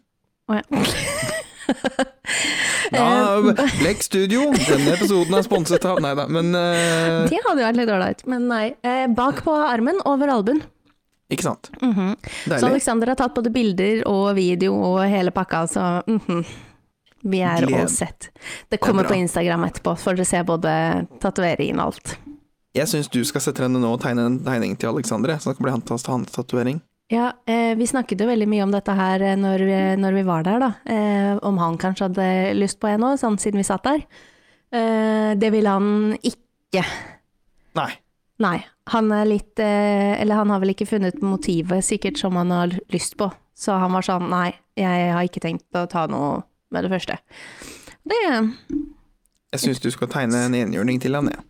Å 0.50 0.58
ja. 0.58 0.82
Ja, 2.92 3.38
Lek 3.80 4.02
Studio. 4.04 4.50
Denne 4.52 4.92
episoden 4.92 5.32
er 5.38 5.44
sponset 5.46 5.84
av 5.88 6.00
Nei 6.04 6.12
da, 6.18 6.26
men 6.28 6.50
uh... 6.52 7.22
det 7.30 7.38
hadde 7.40 7.62
jo 7.62 7.66
vært 7.66 7.78
litt 7.78 7.92
ålreit, 7.94 8.24
men 8.28 8.48
nei. 8.50 8.64
Eh, 8.84 9.06
bak 9.16 9.40
på 9.46 9.54
armen, 9.54 10.00
over 10.08 10.32
albuen. 10.34 10.60
Ikke 11.32 11.46
sant. 11.46 11.70
Mhm. 11.80 12.16
Så 12.20 12.50
Deilig. 12.50 12.68
Alexander 12.68 13.12
har 13.14 13.20
tatt 13.22 13.34
både 13.38 13.52
bilder 13.54 14.02
og 14.10 14.34
video 14.36 14.74
og 14.76 15.00
hele 15.08 15.32
pakka, 15.32 15.62
så 15.70 15.86
mhm. 16.04 16.42
vi 17.24 17.40
er 17.40 17.64
Gled. 17.64 17.78
all 17.80 17.88
set. 17.88 18.28
Det 18.68 18.80
kommer 18.82 19.06
det 19.06 19.14
på 19.14 19.20
Instagram 19.22 19.64
etterpå, 19.70 19.96
så 19.96 20.10
får 20.10 20.20
dere 20.20 20.28
se 20.28 20.44
både 20.52 20.76
tatoveringen 21.22 21.80
og 21.80 21.92
alt. 21.92 22.16
Jeg 22.76 22.88
syns 22.88 23.08
du 23.12 23.20
skal 23.28 23.44
sette 23.44 23.64
henne 23.64 23.80
nå 23.80 23.96
og 23.96 24.00
tegne 24.00 24.24
en 24.28 24.38
tegning 24.44 24.76
til 24.80 24.92
Alexander, 24.92 25.36
så 25.38 25.52
det 25.52 25.58
kan 25.60 25.68
bli 25.68 25.74
hans 25.74 26.08
hans 26.08 26.32
tatovering. 26.32 26.80
Ja, 27.12 27.32
eh, 27.44 27.74
vi 27.76 27.86
snakket 27.86 28.22
jo 28.24 28.26
veldig 28.30 28.46
mye 28.48 28.64
om 28.64 28.70
dette 28.72 28.92
her 28.96 29.20
eh, 29.20 29.36
når 29.36 29.64
vi, 29.68 29.78
når 30.00 30.14
vi 30.16 30.22
var 30.24 30.46
der, 30.46 30.62
da. 30.62 30.70
Eh, 30.88 31.32
om 31.44 31.58
han 31.60 31.76
kanskje 31.80 32.08
hadde 32.08 32.28
lyst 32.56 32.78
på 32.80 32.88
en 32.88 33.04
òg, 33.04 33.18
sånn 33.20 33.36
siden 33.42 33.60
vi 33.60 33.66
satt 33.68 33.84
der. 33.84 34.06
Eh, 34.72 35.32
det 35.36 35.50
ville 35.52 35.74
han 35.74 36.14
ikke. 36.16 36.86
Nei. 37.76 37.90
Nei. 38.40 38.56
Han 38.90 39.12
er 39.14 39.28
litt 39.28 39.60
eh, 39.62 40.16
Eller 40.18 40.40
han 40.40 40.50
har 40.50 40.58
vel 40.58 40.72
ikke 40.72 40.88
funnet 40.88 41.20
motivet 41.22 41.84
sikkert 41.84 42.18
som 42.18 42.38
han 42.40 42.50
har 42.50 42.72
lyst 42.90 43.18
på. 43.20 43.28
Så 43.52 43.76
han 43.76 43.92
var 43.92 44.08
sånn 44.08 44.30
nei, 44.32 44.48
jeg 44.80 45.12
har 45.12 45.28
ikke 45.28 45.44
tenkt 45.44 45.68
å 45.76 45.84
ta 45.92 46.06
noe 46.10 46.40
med 46.72 46.86
det 46.86 46.94
første. 46.94 47.20
Det 48.08 48.18
Jeg 48.24 49.60
syns 49.60 49.84
du 49.84 49.90
skal 49.92 50.08
tegne 50.10 50.46
en 50.48 50.56
enhjørning 50.56 50.98
til 51.04 51.20
han, 51.20 51.28
jeg. 51.28 51.44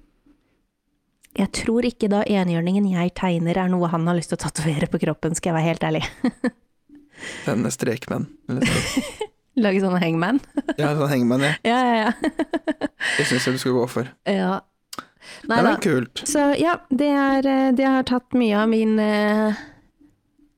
Jeg 1.38 1.48
tror 1.56 1.86
ikke 1.88 2.10
da 2.12 2.22
enhjørningen 2.28 2.84
jeg 2.92 3.14
tegner 3.16 3.56
er 3.64 3.70
noe 3.72 3.88
han 3.88 4.04
har 4.08 4.18
lyst 4.18 4.32
til 4.34 4.36
å 4.40 4.42
tatovere 4.44 4.88
på 4.92 5.00
kroppen, 5.00 5.34
skal 5.38 5.52
jeg 5.52 5.58
være 5.58 5.68
helt 5.70 5.86
ærlig. 5.88 6.02
Denne 7.46 7.70
strekmenn. 7.72 8.26
Strek- 8.48 9.28
Lage 9.62 9.82
sånne 9.82 9.98
hangman. 10.00 10.38
Ja, 10.80 10.94
sånn 10.96 11.10
hangman, 11.12 11.42
ja. 11.44 11.54
Ja, 11.70 11.78
ja, 11.84 11.96
ja. 12.06 12.12
Det 13.18 13.26
syns 13.28 13.44
jeg 13.48 13.56
du 13.58 13.60
skal 13.60 13.74
gå 13.76 13.86
for. 13.92 14.12
ja. 14.28 14.60
Nei 15.46 15.60
Nei, 15.62 15.68
da. 15.68 15.74
kult. 15.78 16.24
Så 16.26 16.40
ja, 16.58 16.72
det, 16.90 17.06
er, 17.14 17.46
eh, 17.46 17.68
det 17.78 17.84
har 17.86 18.02
tatt 18.08 18.34
mye 18.34 18.56
av 18.58 18.66
min, 18.72 18.96
eh, 18.98 19.60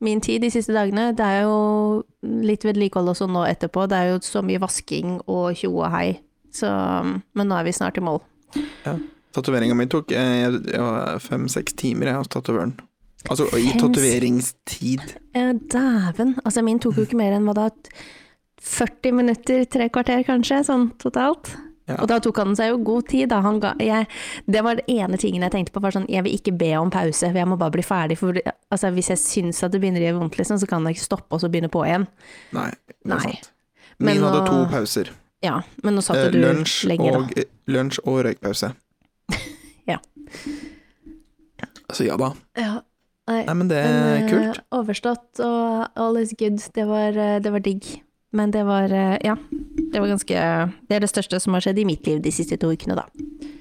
min 0.00 0.22
tid 0.24 0.40
de 0.40 0.48
siste 0.54 0.72
dagene. 0.72 1.10
Det 1.18 1.20
er 1.26 1.42
jo 1.44 2.00
litt 2.48 2.64
vedlikehold 2.64 3.12
også 3.12 3.28
nå 3.28 3.42
etterpå. 3.50 3.84
Det 3.92 3.98
er 3.98 4.08
jo 4.14 4.22
så 4.24 4.40
mye 4.46 4.62
vasking 4.62 5.18
og 5.28 5.50
tjo 5.60 5.68
og 5.82 5.90
hei. 5.92 6.06
Så, 6.54 6.70
men 7.36 7.50
nå 7.50 7.58
er 7.60 7.68
vi 7.68 7.74
snart 7.76 8.00
i 8.00 8.06
mål. 8.08 8.22
Tatoveringa 9.34 9.74
mi 9.74 9.86
tok 9.90 10.12
eh, 10.14 11.18
fem-seks 11.24 11.74
timer 11.80 12.12
jeg 12.12 12.20
hos 12.22 12.28
tatovøren. 12.30 12.74
Altså 13.30 13.46
i 13.56 13.70
tatoveringstid. 13.80 15.04
Dæven. 15.34 16.34
Altså, 16.44 16.62
min 16.62 16.78
tok 16.82 16.98
jo 17.00 17.06
ikke 17.08 17.16
mer 17.18 17.32
enn 17.38 17.46
hva 17.48 17.54
da 17.56 17.68
40 18.64 19.12
minutter, 19.16 19.64
tre 19.68 19.88
kvarter 19.92 20.22
kanskje, 20.26 20.62
sånn 20.68 20.90
totalt. 21.02 21.50
Ja. 21.88 21.98
Og 22.00 22.08
da 22.08 22.16
tok 22.24 22.38
han 22.40 22.54
seg 22.56 22.70
jo 22.70 22.78
god 22.86 23.08
tid, 23.10 23.26
da. 23.32 23.42
Han 23.44 23.58
ga, 23.60 23.74
jeg, 23.82 24.06
det 24.48 24.62
var 24.64 24.78
det 24.78 24.86
ene 24.88 25.18
tingen 25.20 25.42
jeg 25.44 25.52
tenkte 25.52 25.74
på, 25.74 25.82
var 25.84 25.92
sånn, 25.92 26.06
jeg 26.08 26.24
vil 26.24 26.36
ikke 26.38 26.54
be 26.56 26.70
om 26.80 26.92
pause, 26.94 27.28
for 27.28 27.36
jeg 27.42 27.48
må 27.50 27.58
bare 27.60 27.74
bli 27.74 27.84
ferdig. 27.84 28.16
For 28.20 28.38
altså, 28.72 28.92
hvis 28.96 29.10
jeg 29.12 29.20
syns 29.20 29.60
at 29.66 29.74
det 29.74 29.82
begynner 29.82 30.00
å 30.00 30.06
gjøre 30.08 30.20
vondt, 30.22 30.38
liksom, 30.40 30.60
så 30.62 30.68
kan 30.70 30.86
jeg 30.88 30.96
ikke 30.96 31.04
stoppe 31.10 31.36
og 31.36 31.42
så 31.44 31.50
begynne 31.52 31.68
på 31.72 31.82
igjen. 31.84 32.06
Nei, 32.56 32.70
det 32.88 33.10
Nei. 33.12 33.18
er 33.18 33.26
sant. 33.36 33.50
Men 33.98 34.16
Min 34.16 34.24
hadde 34.26 34.40
nå- 34.40 34.46
to 34.48 34.62
pauser. 34.72 35.12
Ja, 35.44 35.58
men 35.84 35.94
nå 35.98 36.00
satt 36.02 36.16
Eh, 36.22 36.30
du 36.32 36.38
og, 36.40 36.64
da. 36.64 37.40
eh, 37.42 37.44
lunsj 37.68 38.00
og 38.08 38.22
røykpause. 38.24 38.72
Ja. 39.88 39.98
Så 41.92 42.04
ja 42.06 42.16
da. 42.16 42.32
Ja, 42.58 42.80
nei, 43.28 43.44
Nei, 43.46 43.54
men 43.54 43.68
det 43.70 43.78
er 43.84 43.92
men, 43.92 44.24
eh, 44.24 44.30
kult. 44.30 44.60
Overstått, 44.72 45.40
og 45.44 45.88
all 45.96 46.16
is 46.20 46.32
good. 46.38 46.58
Det 46.74 46.86
var, 46.88 47.16
eh, 47.16 47.38
det 47.40 47.52
var 47.52 47.60
digg. 47.60 47.84
Men 48.34 48.50
det 48.50 48.64
var, 48.66 48.90
eh, 48.90 49.18
ja, 49.22 49.36
det 49.92 50.00
var 50.00 50.08
ganske 50.10 50.34
Det 50.88 50.96
er 50.96 51.00
det 51.04 51.10
største 51.10 51.38
som 51.40 51.54
har 51.54 51.60
skjedd 51.62 51.78
i 51.78 51.84
mitt 51.86 52.04
liv 52.06 52.20
de 52.20 52.32
siste 52.34 52.58
to 52.58 52.66
ukene, 52.72 52.96
da. 52.96 53.04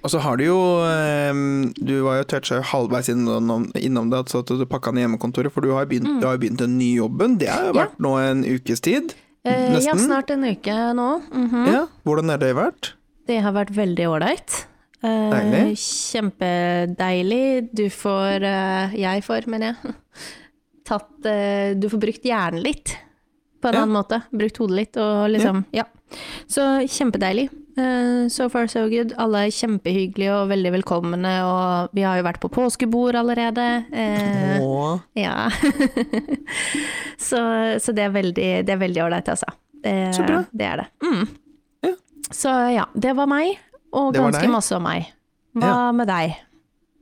Og 0.04 0.10
så 0.10 0.20
har 0.20 0.38
du 0.38 0.46
jo 0.46 0.58
eh, 0.82 1.32
Du 1.78 2.02
var 2.04 2.18
jo 2.18 2.24
toucha 2.24 2.62
halvveis 2.62 3.08
innom, 3.14 3.70
innom 3.78 4.10
det, 4.10 4.26
Så 4.34 4.40
at 4.42 4.48
du 4.48 4.66
pakka 4.66 4.92
ned 4.92 5.06
hjemmekontoret, 5.06 5.52
for 5.54 5.62
du 5.62 5.72
har, 5.74 5.86
begynt, 5.86 6.20
du 6.20 6.26
begynt 6.38 6.58
den 6.58 6.80
nye 6.80 6.98
jobben. 6.98 7.38
Det 7.38 7.50
har 7.50 7.68
jo 7.70 7.74
vært 7.78 7.94
Ja. 7.94 8.02
nå 8.02 8.18
en 8.18 8.44
ukes 8.44 8.82
tid. 8.82 9.14
Eh, 9.46 9.78
ja, 9.84 9.94
snart 9.94 10.32
en 10.32 10.44
uke 10.44 10.74
nå. 10.96 11.22
Mhm. 11.32 11.68
Ja, 11.68 11.88
Hvordan 12.04 12.30
har 12.30 12.38
det 12.38 12.56
vært? 12.56 12.94
Det 13.28 13.42
har 13.44 13.54
vært 13.54 13.76
veldig 13.76 14.08
ålreit. 14.10 14.66
Eh, 15.04 15.30
Deilig. 15.34 15.78
Kjempedeilig. 15.84 17.70
Du 17.76 17.90
får 17.92 18.44
eh, 18.48 18.94
Jeg 19.02 19.24
får, 19.26 19.48
mener 19.52 19.74
jeg. 19.74 19.96
tatt 20.88 21.26
eh, 21.30 21.74
Du 21.80 21.90
får 21.92 22.00
brukt 22.06 22.24
hjernen 22.28 22.64
litt 22.64 22.96
på 23.64 23.70
en 23.72 23.76
Ja. 23.78 23.82
annen 23.86 23.96
måte. 23.96 24.22
Brukt 24.32 24.58
hodet 24.60 24.76
litt 24.82 24.98
og 25.00 25.30
liksom 25.32 25.66
Ja. 25.76 25.86
Så 26.48 26.62
kjempedeilig. 26.88 27.48
Eh, 27.80 28.28
so 28.30 28.46
far 28.54 28.68
so 28.70 28.84
good. 28.92 29.14
Alle 29.18 29.46
er 29.48 29.54
kjempehyggelige 29.56 30.30
og 30.36 30.50
veldig 30.52 30.72
velkomne, 30.76 31.32
og 31.48 31.90
vi 31.96 32.04
har 32.06 32.20
jo 32.20 32.26
vært 32.28 32.40
på 32.44 32.52
påskebord 32.54 33.16
allerede. 33.18 33.66
Eh, 33.92 34.60
Åh. 34.62 35.00
ja. 35.18 35.50
så, 37.18 37.40
så 37.82 37.92
det 37.96 38.04
er 38.08 38.14
veldig 38.14 38.50
det 38.68 38.76
er 38.76 38.82
veldig 38.84 39.04
ålreit, 39.08 39.32
altså. 39.34 39.50
Det, 39.84 39.96
Så 40.16 40.24
bra. 40.28 40.44
det 40.52 40.68
er 40.70 40.84
det. 40.84 40.88
Mm. 41.04 41.28
Ja. 41.88 41.94
Så 42.32 42.54
ja, 42.76 42.86
det 42.94 43.16
var 43.18 43.28
meg, 43.32 43.58
og 43.94 44.14
Det 44.14 44.22
ganske 44.26 44.50
masse 44.52 44.76
om 44.76 44.84
meg. 44.84 45.12
Hva 45.56 45.70
Ja. 45.70 45.92
med 45.94 46.08
deg? 46.10 46.36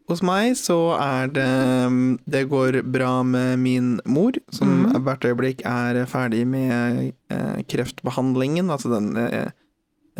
Hos 0.09 0.21
meg 0.21 0.57
så 0.59 0.75
er 0.99 1.27
det 1.31 2.19
Det 2.29 2.49
går 2.49 2.81
bra 2.91 3.23
med 3.23 3.59
min 3.59 3.99
mor, 4.05 4.33
som 4.51 4.67
Mhm. 4.91 5.03
hvert 5.05 5.21
øyeblikk 5.23 5.61
er 5.65 6.05
ferdig 6.05 6.45
med 6.45 7.13
eh, 7.29 7.61
kreftbehandlingen, 7.63 8.69
altså 8.69 8.89
den 8.91 9.15
eh, 9.17 9.51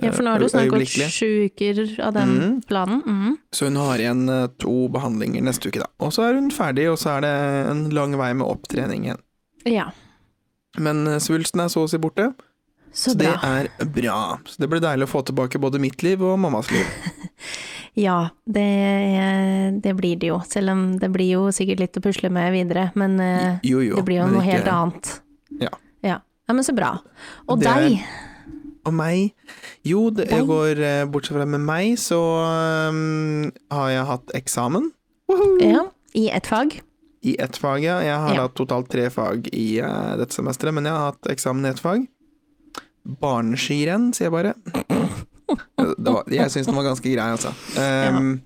Ja, 0.01 0.11
for 0.11 0.23
nå 0.23 0.31
har 0.31 0.39
du 0.39 0.45
snakket 0.47 0.71
om 0.73 1.09
sju 1.11 1.49
uker 1.51 1.99
av 2.01 2.13
den 2.13 2.29
Mhm. 2.29 2.61
planen. 2.65 3.01
Mhm. 3.05 3.37
Så 3.51 3.65
hun 3.67 3.75
har 3.75 3.97
igjen 3.99 4.29
eh, 4.29 4.47
to 4.57 4.87
behandlinger 4.87 5.43
neste 5.43 5.67
uke, 5.67 5.79
da. 5.79 5.87
Og 5.99 6.11
så 6.13 6.29
er 6.29 6.33
hun 6.39 6.49
ferdig, 6.49 6.89
og 6.89 6.97
så 6.97 7.17
er 7.17 7.21
det 7.21 7.69
en 7.71 7.89
lang 7.89 8.15
vei 8.17 8.31
med 8.33 8.47
opptrening 8.47 9.03
igjen. 9.05 9.19
Ja, 9.65 9.91
Men 10.77 11.05
svulsten 11.19 11.59
er 11.59 11.67
så 11.67 11.83
å 11.83 11.89
si 11.89 11.97
borte, 11.97 12.33
så 12.93 13.11
så 13.11 13.17
det 13.17 13.31
er 13.43 13.69
bra. 13.85 14.39
Så 14.45 14.61
det 14.61 14.69
blir 14.71 14.81
deilig 14.83 15.07
å 15.07 15.11
få 15.11 15.21
tilbake 15.27 15.59
både 15.59 15.79
mitt 15.79 16.03
liv 16.03 16.21
og 16.23 16.39
mammas 16.39 16.71
liv. 16.71 16.85
Ja, 17.93 18.29
det, 18.47 19.81
det 19.83 19.91
blir 19.97 20.15
det 20.15 20.29
jo. 20.29 20.37
Selv 20.47 20.71
om 20.71 20.83
det 21.01 21.09
blir 21.11 21.27
jo 21.33 21.41
sikkert 21.51 21.81
litt 21.81 21.97
å 21.99 22.03
pusle 22.05 22.29
med 22.31 22.53
videre, 22.55 22.85
men 22.95 23.17
eh, 23.19 23.57
Jo, 23.67 23.81
jo. 23.83 23.97
det 23.99 24.05
blir 24.07 24.21
jo 24.21 24.27
noe 24.31 24.39
ikke- 24.39 24.51
helt 24.53 24.69
annet. 24.71 25.09
Ja. 25.59 25.71
ja. 26.07 26.17
Ja, 26.47 26.53
men 26.55 26.63
så 26.63 26.71
bra. 26.77 26.93
Og 27.51 27.59
Det 27.59 27.67
deg? 27.67 28.05
Og 28.87 28.95
meg? 28.95 29.33
Jo, 29.85 30.05
det, 30.09 30.29
jeg 30.31 30.47
går 30.47 30.79
eh, 30.87 31.03
Bortsett 31.11 31.35
fra 31.35 31.45
med 31.45 31.61
meg, 31.67 31.97
så 32.01 32.21
um, 32.87 33.51
har 33.75 33.91
jeg 33.91 34.07
hatt 34.09 34.33
eksamen. 34.39 34.87
Woohoo! 35.29 35.59
Ja, 35.59 35.83
I 36.15 36.29
ett 36.31 36.47
fag? 36.47 36.79
I 37.27 37.35
ett 37.43 37.59
fag, 37.59 37.83
ja. 37.83 37.99
Jeg 38.01 38.15
har 38.23 38.33
Ja. 38.39 38.47
hatt 38.47 38.55
totalt 38.55 38.87
tre 38.89 39.09
fag 39.13 39.51
i 39.53 39.81
uh, 39.83 40.15
dette 40.17 40.33
semesteret, 40.33 40.73
men 40.73 40.87
jeg 40.87 40.95
har 40.95 41.11
hatt 41.11 41.27
eksamen 41.35 41.67
i 41.67 41.73
ett 41.75 41.83
fag. 41.83 42.07
Barneskirenn, 43.21 44.11
sier 44.15 44.29
jeg 44.29 44.35
bare. 44.35 44.55
Det 45.51 46.11
var, 46.11 46.23
jeg 46.31 46.51
syns 46.53 46.69
den 46.69 46.77
var 46.77 46.85
ganske 46.87 47.11
grei, 47.11 47.25
altså. 47.33 47.51
Um, 47.75 48.37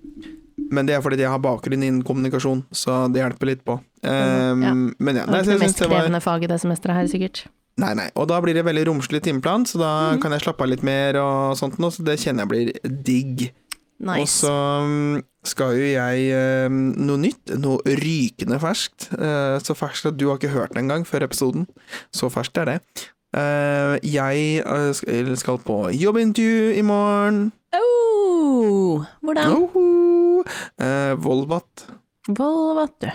Men 0.72 0.88
det 0.88 0.96
er 0.96 1.04
fordi 1.06 1.20
jeg 1.22 1.30
har 1.30 1.42
bakgrunn 1.44 1.84
innen 1.84 2.00
kommunikasjon, 2.06 2.64
så 2.74 3.04
det 3.14 3.22
hjelper 3.22 3.52
litt 3.52 3.62
på. 3.68 3.78
Um, 4.02 4.64
Ja. 4.64 4.74
Men 4.74 5.20
ja, 5.22 5.26
Det 5.26 5.34
nei, 5.36 5.44
det 5.46 5.60
mest 5.62 5.84
krevende 5.84 6.18
var 6.18 6.26
faget 6.26 6.50
det 6.50 6.62
semesteret 6.64 6.98
her, 6.98 7.12
sikkert. 7.12 7.46
Nei, 7.78 7.92
nei. 7.94 8.08
Og 8.16 8.30
da 8.32 8.40
blir 8.42 8.56
det 8.56 8.64
veldig 8.66 8.88
romslig 8.88 9.22
timeplan, 9.26 9.68
så 9.68 9.82
da 9.82 9.92
mm. 10.16 10.24
kan 10.24 10.32
jeg 10.32 10.46
slappe 10.46 10.64
av 10.64 10.72
litt 10.72 10.84
mer 10.88 11.20
og 11.20 11.58
sånt 11.60 11.78
nå, 11.82 11.92
så 11.92 12.06
det 12.08 12.18
kjenner 12.24 12.46
jeg 12.46 12.52
blir 12.54 13.00
digg. 13.04 13.50
Og 14.06 14.28
så 14.28 14.52
um, 14.84 15.20
skal 15.48 15.76
jo 15.78 15.88
jeg 15.88 16.68
um, 16.68 16.80
noe 17.08 17.22
nytt, 17.22 17.54
noe 17.60 17.96
rykende 18.00 18.60
ferskt. 18.64 19.10
Uh, 19.16 19.56
så 19.64 19.76
ferskt 19.78 20.10
at 20.12 20.18
du 20.20 20.30
har 20.30 20.40
ikke 20.40 20.56
hørt 20.56 20.76
det 20.76 20.84
engang 20.84 21.06
før 21.08 21.28
episoden. 21.28 21.68
Så 22.16 22.32
ferskt 22.34 22.60
er 22.64 22.72
det. 22.72 22.80
Uh, 23.36 23.98
jeg 24.00 24.64
uh, 24.64 24.94
skal- 24.96 25.60
på 25.60 25.76
jobbintervju 25.92 26.72
i 26.80 26.82
morgen. 26.88 27.52
Oh, 27.76 29.04
hvordan? 29.20 29.68
Uh, 30.80 31.14
Volvat. 31.20 31.88
Volvat, 32.28 32.94
du. 33.04 33.10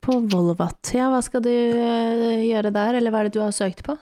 På 0.00 0.16
Volvat. 0.32 0.94
Ja, 0.96 1.10
hva 1.12 1.20
skal 1.24 1.44
du 1.44 1.52
eh, 1.52 2.40
gjøre 2.44 2.72
der, 2.72 2.96
eller 2.98 3.12
hva 3.12 3.20
er 3.22 3.28
det 3.28 3.36
du 3.36 3.42
har 3.44 3.52
søkt 3.56 3.84
på? 3.84 3.96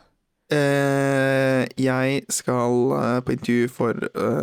Jeg 0.53 2.25
skal 2.29 3.23
på 3.25 3.33
intervju 3.33 3.69
for, 3.73 4.01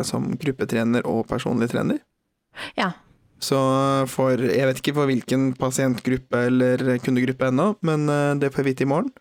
som 0.08 0.30
gruppetrener 0.40 1.04
og 1.06 1.28
personlig 1.28 1.68
trener. 1.70 2.00
Ja. 2.80 2.88
Så 3.38 3.60
for 4.10 4.40
Jeg 4.40 4.66
vet 4.70 4.80
ikke 4.80 4.96
for 4.96 5.06
hvilken 5.10 5.52
pasientgruppe 5.60 6.46
eller 6.48 6.98
kundegruppe 7.04 7.52
ennå, 7.52 7.68
men 7.86 8.08
det 8.40 8.50
får 8.50 8.64
jeg 8.64 8.70
vite 8.72 8.88
i 8.88 8.90
morgen. 8.90 9.12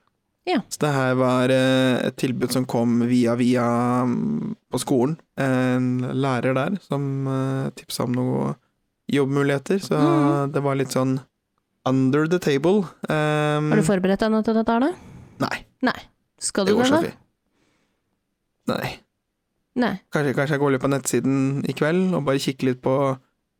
Ja. 0.49 0.59
Så 0.71 0.81
det 0.81 0.89
her 0.95 1.13
var 1.19 1.51
uh, 1.53 1.99
et 2.07 2.15
tilbud 2.17 2.49
som 2.55 2.65
kom 2.69 2.99
via 3.09 3.35
via 3.37 3.65
um, 4.03 4.55
på 4.73 4.79
skolen. 4.81 5.15
En 5.37 5.89
lærer 6.17 6.55
der 6.57 6.77
som 6.87 7.03
uh, 7.29 7.69
tipsa 7.77 8.07
om 8.07 8.15
noen 8.17 8.55
jobbmuligheter, 9.09 9.79
så 9.81 9.97
Mm. 9.99 10.51
det 10.53 10.61
var 10.65 10.75
litt 10.77 10.93
sånn 10.93 11.19
under 11.89 12.27
the 12.29 12.37
table. 12.41 12.83
Um, 13.09 13.69
Har 13.71 13.79
du 13.81 13.85
forberedt 13.87 14.21
deg 14.25 14.31
noe 14.33 14.45
til 14.45 14.57
dette, 14.57 14.73
Arne? 14.73 14.91
Nei, 15.41 15.65
Nei. 15.85 15.95
Skal 16.39 16.65
du 16.67 16.73
det, 16.77 16.89
da? 16.89 17.01
Nei. 18.73 18.89
Nei. 19.79 19.93
Kanskje, 20.13 20.33
kanskje 20.37 20.55
jeg 20.57 20.61
går 20.61 20.71
litt 20.75 20.83
på 20.83 20.91
nettsiden 20.91 21.39
i 21.69 21.73
kveld 21.77 22.13
og 22.17 22.25
bare 22.27 22.41
kikker 22.41 22.69
litt 22.71 22.81
på 22.83 22.93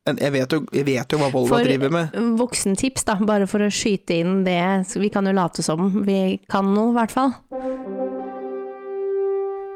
Jeg 0.07 0.31
vet 0.33 0.53
jo, 0.55 0.61
jeg 0.73 0.85
vet 0.87 1.11
jo 1.13 1.19
hva 1.21 1.27
Volvo 1.33 1.51
For- 1.51 1.65
driver 1.67 1.91
med. 1.93 2.15
Voksentips, 2.39 3.03
da, 3.05 3.17
bare 3.21 3.45
for 3.49 3.61
å 3.61 3.69
skyte 3.69 4.15
inn 4.23 4.43
det. 4.47 4.61
Vi 4.95 5.09
kan 5.13 5.27
jo 5.27 5.33
late 5.35 5.61
som 5.65 5.91
vi 6.07 6.39
kan 6.49 6.71
noe, 6.73 6.93
i 6.93 6.97
hvert 6.97 7.13
fall. 7.13 7.35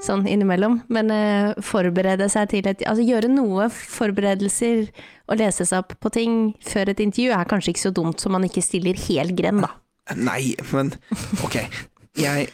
Sånn 0.04 0.26
innimellom. 0.28 0.82
Men 0.92 1.12
uh, 1.14 1.54
forberede 1.64 2.28
seg 2.32 2.50
til 2.52 2.66
et 2.68 2.82
Altså 2.90 3.06
gjøre 3.08 3.30
noe 3.32 3.70
forberedelser 3.72 4.90
og 5.32 5.40
lese 5.40 5.64
seg 5.70 5.84
opp 5.86 5.94
på 6.04 6.12
ting 6.12 6.34
før 6.68 6.92
et 6.92 7.00
intervju 7.04 7.32
er 7.32 7.48
kanskje 7.48 7.72
ikke 7.72 7.86
så 7.86 7.94
dumt, 7.96 8.20
så 8.20 8.32
man 8.34 8.44
ikke 8.44 8.64
stiller 8.66 9.00
helt 9.06 9.36
grend, 9.38 9.64
da. 9.64 9.72
Nei, 10.20 10.56
men 10.74 10.92
ok. 11.46 11.62
Jeg 12.20 12.50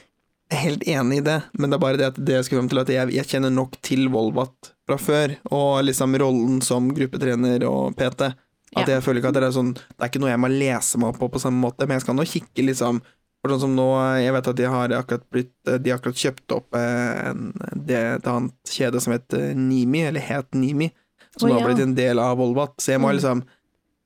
er 0.53 0.61
helt 0.61 0.85
enig 0.85 1.23
i 1.23 1.25
det, 1.25 1.39
men 1.57 1.71
det 1.71 1.79
er 1.79 1.81
bare 1.81 1.97
det 1.97 2.11
at 2.11 2.19
det 2.21 2.35
jeg 2.37 2.45
skulle 2.45 2.61
frem 2.61 2.69
til, 2.75 2.81
at 2.83 2.91
jeg, 2.93 3.15
jeg 3.17 3.31
kjenner 3.31 3.53
nok 3.53 3.79
til 3.85 4.05
Volvat 4.13 4.75
fra 4.89 4.97
før, 4.99 5.35
og 5.55 5.83
liksom 5.87 6.17
rollen 6.21 6.59
som 6.65 6.89
gruppetrener 6.97 7.63
og 7.69 7.95
PT. 7.99 8.33
At 8.77 8.85
Ja. 8.85 8.97
jeg 8.99 9.01
føler 9.05 9.21
ikke 9.23 9.29
at 9.31 9.37
det 9.39 9.43
er 9.47 9.53
sånn 9.55 9.71
Det 9.73 10.01
er 10.03 10.09
ikke 10.11 10.19
noe 10.21 10.29
jeg 10.29 10.39
må 10.43 10.49
lese 10.51 10.99
meg 11.01 11.07
opp 11.09 11.17
på 11.23 11.29
på 11.33 11.39
samme 11.41 11.57
måte, 11.63 11.87
men 11.87 11.95
jeg 11.97 12.03
skal 12.03 12.13
nå 12.19 12.25
kikke 12.29 12.65
liksom 12.67 12.99
For 13.41 13.49
sånn 13.49 13.61
som 13.63 13.71
nå, 13.73 13.85
jeg 14.21 14.33
vet 14.35 14.47
at 14.51 14.55
de 14.59 14.67
har 14.69 14.93
akkurat 14.93 15.23
blitt 15.33 15.53
De 15.65 15.89
har 15.89 15.97
akkurat 15.97 16.19
kjøpt 16.21 16.53
opp 16.53 16.75
eh, 16.77 17.29
en, 17.31 17.47
det, 17.73 17.97
et 18.19 18.27
annet 18.29 18.53
kjede 18.69 19.01
som 19.01 19.13
heter 19.15 19.55
Nimi, 19.57 20.03
eller 20.11 20.21
het 20.21 20.53
Nimi, 20.53 20.91
som 21.37 21.49
oh, 21.49 21.53
ja. 21.55 21.59
har 21.63 21.71
blitt 21.71 21.81
en 21.81 21.95
del 21.97 22.19
av 22.21 22.37
Volvat, 22.37 22.75
så 22.77 22.91
jeg 22.93 23.01
må 23.01 23.09
Mm. 23.09 23.15
liksom 23.17 23.43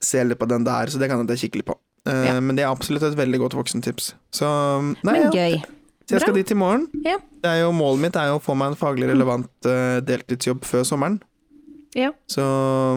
se 0.03 0.23
litt 0.23 0.39
på 0.39 0.47
den 0.47 0.63
der, 0.63 0.87
så 0.87 0.99
det 0.99 1.09
kan 1.09 1.27
jeg 1.27 1.37
kikke 1.43 1.55
litt 1.59 1.65
på. 1.67 1.75
Eh, 2.07 2.25
Ja. 2.31 2.39
Men 2.39 2.55
det 2.55 2.63
er 2.63 2.71
absolutt 2.71 3.03
et 3.03 3.15
veldig 3.19 3.39
godt 3.43 3.53
voksentips. 3.59 4.13
Så 4.31 4.47
nei, 5.03 5.19
Men 5.23 5.31
gøy. 5.31 5.63
Så 6.13 6.19
jeg 6.19 6.25
skal 6.27 6.37
dit 6.39 6.53
i 6.53 6.57
morgen. 6.59 6.87
Ja. 7.05 7.17
Det 7.43 7.51
er 7.51 7.63
jo, 7.63 7.73
målet 7.75 8.05
mitt 8.05 8.17
er 8.19 8.31
jo 8.31 8.39
å 8.39 8.43
få 8.43 8.55
meg 8.59 8.71
en 8.71 8.79
faglig 8.79 9.09
relevant 9.09 9.69
uh, 9.69 9.99
deltidsjobb 10.05 10.63
før 10.67 10.85
sommeren. 10.87 11.19
Ja. 11.97 12.09
Så, 12.31 12.45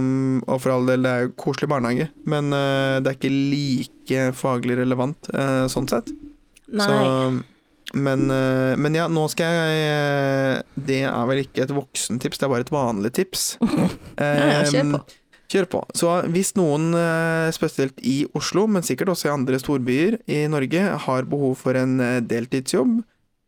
mm, 0.00 0.46
og 0.46 0.62
for 0.62 0.72
all 0.76 0.86
del, 0.88 1.02
det 1.04 1.10
er 1.10 1.26
jo 1.26 1.34
koselig 1.40 1.68
barnehage, 1.72 2.08
men 2.28 2.48
uh, 2.54 2.96
det 3.02 3.10
er 3.10 3.18
ikke 3.18 3.34
like 3.34 4.30
faglig 4.38 4.78
relevant 4.78 5.28
sånn 5.72 5.90
sett. 5.90 6.12
Nei. 6.72 6.86
Så, 6.86 7.44
men, 7.94 8.30
eh, 8.30 8.76
men 8.76 8.96
ja, 8.98 9.06
nå 9.08 9.26
skal 9.30 9.54
jeg 9.54 9.82
eh, 9.86 10.62
Det 10.88 11.02
er 11.06 11.28
vel 11.30 11.44
ikke 11.44 11.66
et 11.66 11.74
voksentips, 11.74 12.40
det 12.40 12.46
er 12.46 12.52
bare 12.52 12.66
et 12.66 12.72
vanlig 12.74 13.12
tips. 13.16 13.44
Nei, 13.62 14.50
jeg 14.50 14.72
kjør 14.74 14.90
på. 14.96 15.02
Kjør 15.46 15.68
på. 15.70 15.80
Så 15.94 16.10
hvis 16.34 16.54
noen, 16.58 16.90
eh, 16.98 17.50
spesielt 17.54 18.00
i 18.02 18.24
Oslo, 18.34 18.66
men 18.66 18.82
sikkert 18.82 19.12
også 19.12 19.28
i 19.28 19.34
andre 19.34 19.60
storbyer 19.62 20.18
i 20.26 20.46
Norge, 20.50 20.82
har 21.06 21.28
behov 21.30 21.54
for 21.60 21.78
en 21.78 22.00
eh, 22.02 22.18
deltidsjobb, 22.20 22.98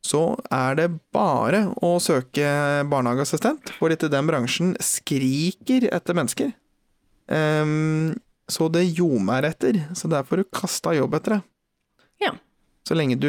så 0.07 0.23
er 0.55 0.79
det 0.79 0.87
bare 1.13 1.65
å 1.83 1.97
søke 2.01 2.47
barnehageassistent, 2.89 3.75
for 3.81 3.91
dette, 3.91 4.11
den 4.13 4.31
bransjen 4.31 4.77
skriker 4.79 5.89
etter 5.91 6.17
mennesker. 6.17 6.55
Um, 7.29 8.15
så 8.49 8.71
det 8.73 8.87
ljomer 8.97 9.51
etter, 9.51 9.83
så 9.99 10.09
derfor 10.09 10.41
du 10.41 10.49
kasta 10.55 10.95
jobb 10.97 11.19
etter 11.19 11.37
det. 11.37 11.41
Ja. 12.25 12.33
Så 12.89 12.97
lenge 12.97 13.19
du 13.21 13.29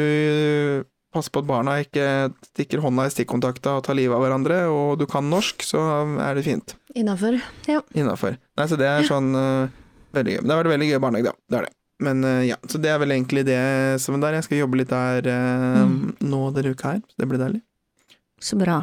passer 1.12 1.32
på 1.34 1.40
at 1.42 1.48
barna 1.48 1.72
ikke 1.82 2.04
stikker 2.52 2.82
hånda 2.84 3.06
i 3.08 3.12
stikkontakta 3.14 3.76
og 3.78 3.84
tar 3.86 3.96
livet 3.98 4.14
av 4.14 4.22
hverandre, 4.24 4.60
og 4.70 4.98
du 5.00 5.06
kan 5.10 5.26
norsk, 5.30 5.64
så 5.66 5.80
er 6.22 6.38
det 6.38 6.44
fint. 6.46 6.76
Innafor. 6.94 7.36
Ja. 7.66 7.80
Innafor. 7.98 8.36
Nei, 8.58 8.66
så 8.70 8.78
det 8.78 8.86
er 8.86 9.06
sånn 9.08 9.32
uh, 9.34 9.70
veldig 10.16 10.36
gøy. 10.36 10.40
Det 10.44 10.52
har 10.54 10.60
vært 10.62 10.72
veldig 10.74 10.88
gøy 10.92 11.00
barnehage, 11.02 11.32
da. 11.32 11.34
Det 11.50 11.58
er 11.60 11.66
det. 11.68 11.74
Men 12.00 12.22
uh, 12.24 12.40
ja, 12.46 12.56
så 12.70 12.78
det 12.80 12.92
er 12.92 13.00
vel 13.02 13.12
egentlig 13.16 13.42
det 13.50 13.58
som 14.00 14.14
er 14.16 14.22
der. 14.24 14.38
Jeg 14.38 14.46
skal 14.46 14.62
jobbe 14.62 14.80
litt 14.80 14.92
der 14.94 15.26
uh, 15.28 15.82
Mm. 15.90 16.14
nå 16.30 16.40
denne 16.56 16.72
uka 16.76 16.94
her, 16.94 17.02
så 17.10 17.18
det 17.22 17.28
blir 17.30 17.42
deilig. 17.42 17.60
Så 18.40 18.56
bra. 18.60 18.78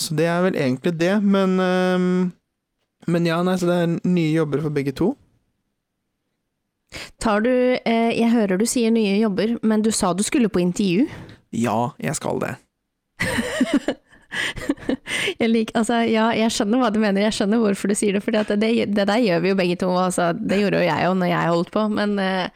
Så 0.00 0.14
det 0.16 0.28
er 0.30 0.44
vel 0.44 0.56
egentlig 0.56 0.92
det, 1.00 1.16
men 1.22 1.56
Men 3.08 3.24
ja, 3.26 3.40
nei, 3.42 3.56
så 3.58 3.66
det 3.66 3.76
er 3.80 3.92
nye 4.06 4.30
jobber 4.36 4.60
for 4.62 4.70
begge 4.76 4.92
to. 4.92 5.14
Tar 7.20 7.40
du 7.44 7.50
Jeg 7.50 8.28
hører 8.32 8.58
du 8.60 8.66
sier 8.68 8.90
nye 8.92 9.16
jobber, 9.20 9.56
men 9.62 9.82
du 9.82 9.90
sa 9.94 10.12
du 10.14 10.22
skulle 10.26 10.50
på 10.52 10.60
intervju. 10.62 11.06
Ja, 11.56 11.78
jeg 11.98 12.18
skal 12.18 12.42
det. 12.42 12.54
jeg 15.40 15.50
liker, 15.50 15.80
altså, 15.80 16.02
ja, 16.08 16.28
jeg 16.36 16.52
skjønner 16.54 16.82
hva 16.82 16.92
du 16.94 17.00
mener, 17.02 17.24
jeg 17.26 17.36
skjønner 17.36 17.62
hvorfor 17.62 17.90
du 17.90 17.96
sier 17.98 18.16
det, 18.16 18.22
for 18.24 18.36
det, 18.36 18.60
det, 18.62 18.70
det 18.94 19.08
der 19.10 19.24
gjør 19.24 19.42
vi 19.42 19.52
jo 19.52 19.58
begge 19.58 19.80
to. 19.80 19.90
Altså, 19.98 20.30
det 20.36 20.60
gjorde 20.62 20.82
jo 20.82 20.90
jeg 20.90 21.10
òg 21.10 21.18
når 21.18 21.32
jeg 21.32 21.56
holdt 21.56 21.74
på, 21.74 21.88
men 21.96 22.14
uh, 22.20 22.46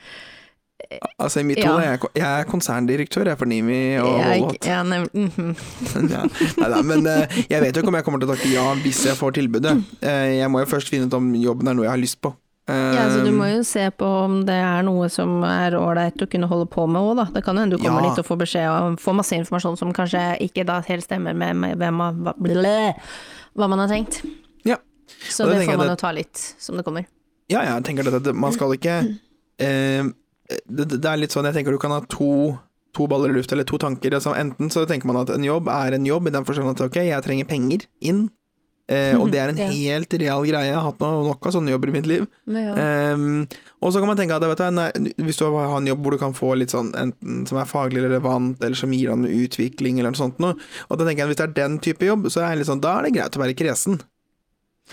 Altså, 1.18 1.40
i 1.40 1.46
mitt 1.48 1.58
Ja. 1.58 1.70
hode 1.72 1.84
jeg, 1.84 1.98
jeg 2.18 2.40
er 2.40 2.44
konserndirektør, 2.44 3.24
jeg 3.24 3.32
er 3.32 3.36
for 3.40 3.48
Nimi 3.48 3.96
og 3.98 4.56
ja, 4.66 4.82
mhm. 4.82 5.54
ja. 6.12 6.24
Neida, 6.58 6.82
men 6.82 7.06
uh, 7.06 7.38
jeg 7.50 7.62
vet 7.62 7.76
jo 7.76 7.82
ikke 7.82 7.88
om 7.88 7.96
jeg 7.98 8.04
kommer 8.04 8.20
til 8.20 8.28
å 8.28 8.34
takke 8.34 8.50
ja 8.52 8.66
hvis 8.82 9.00
jeg 9.08 9.16
får 9.18 9.36
tilbudet. 9.38 9.78
Uh, 10.02 10.34
jeg 10.36 10.50
må 10.52 10.60
jo 10.62 10.68
først 10.70 10.92
finne 10.92 11.08
ut 11.08 11.16
om 11.16 11.30
jobben 11.40 11.70
er 11.70 11.78
noe 11.78 11.88
jeg 11.88 11.94
har 11.94 12.02
lyst 12.02 12.20
på. 12.20 12.34
Ja, 12.66 13.10
så 13.12 13.18
du 13.24 13.28
må 13.36 13.44
jo 13.50 13.62
se 13.68 13.90
på 13.92 14.06
om 14.24 14.38
det 14.48 14.54
er 14.56 14.82
noe 14.86 15.10
som 15.12 15.42
er 15.44 15.74
ålreit 15.76 16.22
å 16.24 16.28
kunne 16.32 16.48
holde 16.48 16.64
på 16.72 16.86
med 16.88 17.02
òg, 17.02 17.16
da. 17.18 17.24
Det 17.34 17.42
kan 17.44 17.56
jo 17.58 17.60
hende 17.66 17.76
du 17.76 17.82
kommer 17.82 18.02
Ja. 18.06 18.10
dit 18.14 18.22
og 18.22 18.24
får 18.30 18.38
beskjed 18.40 18.68
og 18.72 18.98
får 19.02 19.16
masse 19.18 19.36
informasjon 19.36 19.76
som 19.76 19.92
kanskje 19.92 20.22
ikke 20.46 20.64
da 20.64 20.78
helt 20.86 21.04
stemmer 21.04 21.36
med, 21.36 21.56
med 21.60 21.76
hvem 21.76 21.94
man, 22.00 22.22
hva, 22.24 22.32
ble, 22.40 22.94
hva 23.54 23.68
man 23.68 23.78
har 23.84 23.88
tenkt. 23.92 24.22
Ja. 24.64 24.78
Så 25.28 25.44
det, 25.44 25.58
det 25.58 25.66
får 25.68 25.76
man 25.76 25.86
det- 25.86 25.92
jo 25.92 26.00
ta 26.06 26.12
litt 26.16 26.36
som 26.58 26.76
det 26.80 26.84
kommer. 26.86 27.04
Ja, 27.52 27.60
jeg 27.68 27.84
tenker 27.84 28.08
at 28.08 28.34
man 28.34 28.52
skal 28.56 28.72
ikke 28.72 28.94
eh, 29.60 30.02
det, 30.64 30.86
det 30.88 31.04
er 31.04 31.20
litt 31.20 31.30
sånn, 31.36 31.44
jeg 31.44 31.54
tenker 31.58 31.70
du 31.76 31.78
kan 31.78 31.92
ha 31.92 32.00
to, 32.08 32.56
to 32.96 33.06
baller 33.06 33.28
i 33.28 33.36
lufta, 33.36 33.52
eller 33.52 33.64
to 33.68 33.76
tanker. 33.76 34.16
Altså, 34.16 34.32
enten 34.40 34.70
så 34.72 34.86
tenker 34.88 35.04
man 35.10 35.20
at 35.20 35.28
en 35.36 35.44
jobb 35.44 35.68
er 35.68 35.92
en 35.98 36.06
jobb, 36.08 36.28
i 36.28 36.32
den 36.32 36.44
forstand 36.48 36.72
at 36.72 36.80
ok, 36.80 36.96
jeg 37.10 37.22
trenger 37.28 37.44
penger 37.44 37.84
inn. 38.00 38.30
Eh, 38.88 39.14
og 39.16 39.30
det 39.32 39.40
er 39.40 39.52
en 39.52 39.60
Ja. 39.62 39.68
helt 39.72 40.12
real 40.20 40.44
greie. 40.44 40.66
Jeg 40.68 40.76
har 40.76 40.84
hatt 40.90 41.00
nok 41.00 41.46
av 41.46 41.54
sånne 41.54 41.72
jobber 41.72 41.88
i 41.88 41.94
mitt 41.96 42.08
liv. 42.10 42.26
Ja. 42.46 42.74
Ehm, 42.76 43.46
og 43.80 43.92
så 43.92 44.00
kan 44.02 44.10
man 44.10 44.18
tenke 44.20 44.36
at 44.36 44.44
vet 44.44 44.60
du, 44.60 44.70
nei, 44.76 44.90
hvis 45.24 45.40
du 45.40 45.46
har 45.48 45.76
en 45.78 45.86
jobb 45.88 46.02
hvor 46.04 46.16
du 46.16 46.20
kan 46.20 46.36
få 46.36 46.54
litt 46.58 46.74
sånn 46.74 46.92
enten 46.98 47.46
som 47.48 47.58
er 47.60 47.68
faglig 47.70 48.04
relevant, 48.04 48.60
eller 48.62 48.76
som 48.76 48.92
gir 48.92 49.12
deg 49.14 49.44
utvikling, 49.48 49.98
eller 50.00 50.12
noe 50.12 50.20
sånt 50.20 50.38
noe, 50.42 50.56
og 50.88 50.98
da 50.98 51.04
tenker 51.04 51.24
jeg 51.24 51.28
at 51.28 51.32
hvis 51.32 51.40
det 51.42 51.48
er 51.48 51.56
den 51.68 51.78
type 51.84 52.04
jobb, 52.04 52.28
så 52.32 52.44
er, 52.44 52.64
sånn, 52.64 52.84
er 52.84 53.08
det 53.08 53.14
greit 53.16 53.36
å 53.38 53.44
være 53.44 53.56
kresen. 53.56 54.00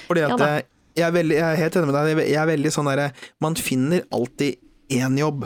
Fordi 0.08 0.24
at 0.24 0.40
Ja 0.40 0.48
eh, 0.48 0.62
jeg, 0.96 1.08
er 1.08 1.12
veldig, 1.16 1.36
jeg 1.36 1.48
er 1.48 1.60
helt 1.60 1.76
enig 1.80 1.88
med 1.92 1.96
deg, 1.98 2.22
jeg 2.28 2.40
er 2.40 2.48
veldig 2.50 2.72
sånn 2.72 2.88
derre 2.92 3.10
Man 3.44 3.56
finner 3.60 4.02
alltid 4.12 4.58
én 4.92 5.18
jobb. 5.20 5.46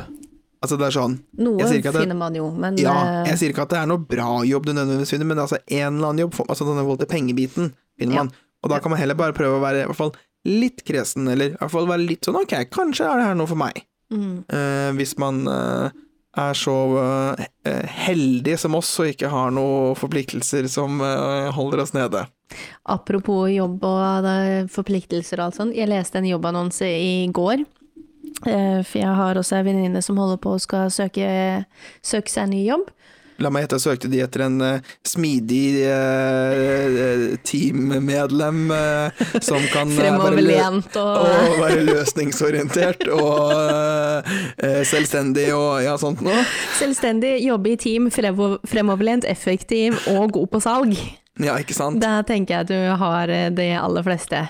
Altså 0.66 0.78
det 0.82 0.88
er 0.88 0.96
sånn 0.96 1.16
Noe 1.38 1.68
finner 1.70 2.18
man 2.18 2.38
jo, 2.38 2.48
men 2.54 2.78
Ja, 2.82 2.94
eh, 3.22 3.32
jeg 3.32 3.42
sier 3.42 3.54
ikke 3.54 3.66
at 3.68 3.74
det 3.76 3.82
er 3.84 3.90
noe 3.90 4.02
bra 4.02 4.40
jobb 4.48 4.66
du 4.66 4.74
nødvendigvis 4.74 5.14
finner, 5.14 5.30
men 5.30 5.42
altså 5.44 5.60
en 5.66 5.98
eller 6.00 6.12
annen 6.12 6.24
jobb, 6.26 6.40
altså 6.48 6.66
denne 6.66 6.82
forhold 6.86 7.04
til 7.04 7.12
pengebiten, 7.12 7.74
finner 8.00 8.16
Ja. 8.16 8.24
man. 8.24 8.32
Og 8.64 8.70
da 8.72 8.80
kan 8.82 8.92
man 8.92 9.00
heller 9.00 9.16
bare 9.16 9.34
prøve 9.38 9.60
å 9.60 9.62
være 9.62 9.84
i 9.84 9.86
hvert 9.90 10.00
fall 10.00 10.16
litt 10.46 10.84
kresen, 10.86 11.28
eller 11.30 11.54
i 11.54 11.58
hvert 11.58 11.72
fall 11.72 11.88
være 11.90 12.06
litt 12.06 12.26
sånn 12.26 12.38
ok, 12.40 12.56
kanskje 12.74 13.06
er 13.06 13.18
det 13.22 13.28
her 13.30 13.36
noe 13.38 13.48
for 13.50 13.58
meg. 13.58 13.84
mm, 14.14 14.46
Uh, 14.54 14.92
hvis 14.98 15.18
man 15.18 15.48
uh, 15.48 15.90
er 16.38 16.54
så 16.54 16.74
eh, 17.64 17.86
heldig 18.06 18.58
som 18.60 18.76
oss 18.76 18.90
og 19.00 19.08
ikke 19.08 19.30
har 19.32 19.54
noen 19.56 19.96
forpliktelser 19.96 20.68
som 20.68 21.00
holder 21.00 21.80
oss 21.80 21.94
nede. 21.96 22.26
Apropos 22.84 23.48
jobb 23.50 23.86
og 23.88 24.28
forpliktelser 24.70 25.40
og 25.40 25.46
alt 25.46 25.56
sånt. 25.56 25.76
Jeg 25.78 25.88
leste 25.88 26.20
en 26.20 26.28
jobbannonse 26.28 26.84
i 26.84 27.30
går. 27.32 27.64
For 28.44 28.98
jeg 29.00 29.16
har 29.16 29.40
også 29.40 29.62
en 29.62 29.66
venninne 29.70 30.02
som 30.04 30.20
holder 30.20 30.42
på 30.44 30.58
og 30.58 30.60
skal 30.60 30.92
søke, 30.92 31.64
søke 32.04 32.30
seg 32.30 32.44
en 32.44 32.54
ny 32.58 32.66
jobb. 32.68 32.92
La 33.44 33.52
meg 33.52 33.66
gjette, 33.66 33.82
søkte 33.84 34.10
de 34.12 34.22
etter 34.24 34.46
en 34.46 34.56
uh, 34.64 34.94
smidig 35.04 35.82
uh, 35.90 37.36
teammedlem 37.44 38.72
uh, 38.72 39.26
som 39.44 39.60
kan 39.74 39.92
Fremoverlent 39.92 40.96
og 41.02 41.26
og 41.26 41.60
være 41.60 41.84
løsningsorientert 41.88 43.06
og 43.12 43.52
selvstendig 44.88 45.50
og 45.56 45.84
ja, 45.84 45.96
sånt 46.00 46.22
noe. 46.26 46.44
selvstendig, 46.80 47.38
jobbe 47.44 47.74
i 47.74 47.78
team, 47.80 48.10
fremoverlent, 48.14 49.28
effektiv 49.30 49.98
og 50.12 50.36
god 50.36 50.52
på 50.54 50.62
salg. 50.64 50.98
Ja, 51.42 51.58
ikke 51.60 51.76
sant? 51.76 52.00
Da 52.04 52.22
tenker 52.28 52.60
jeg 52.60 52.68
at 52.68 52.72
du 52.72 53.02
har 53.04 53.32
det 53.32 53.42
de 53.60 53.72
aller 53.80 54.06
fleste. 54.06 54.46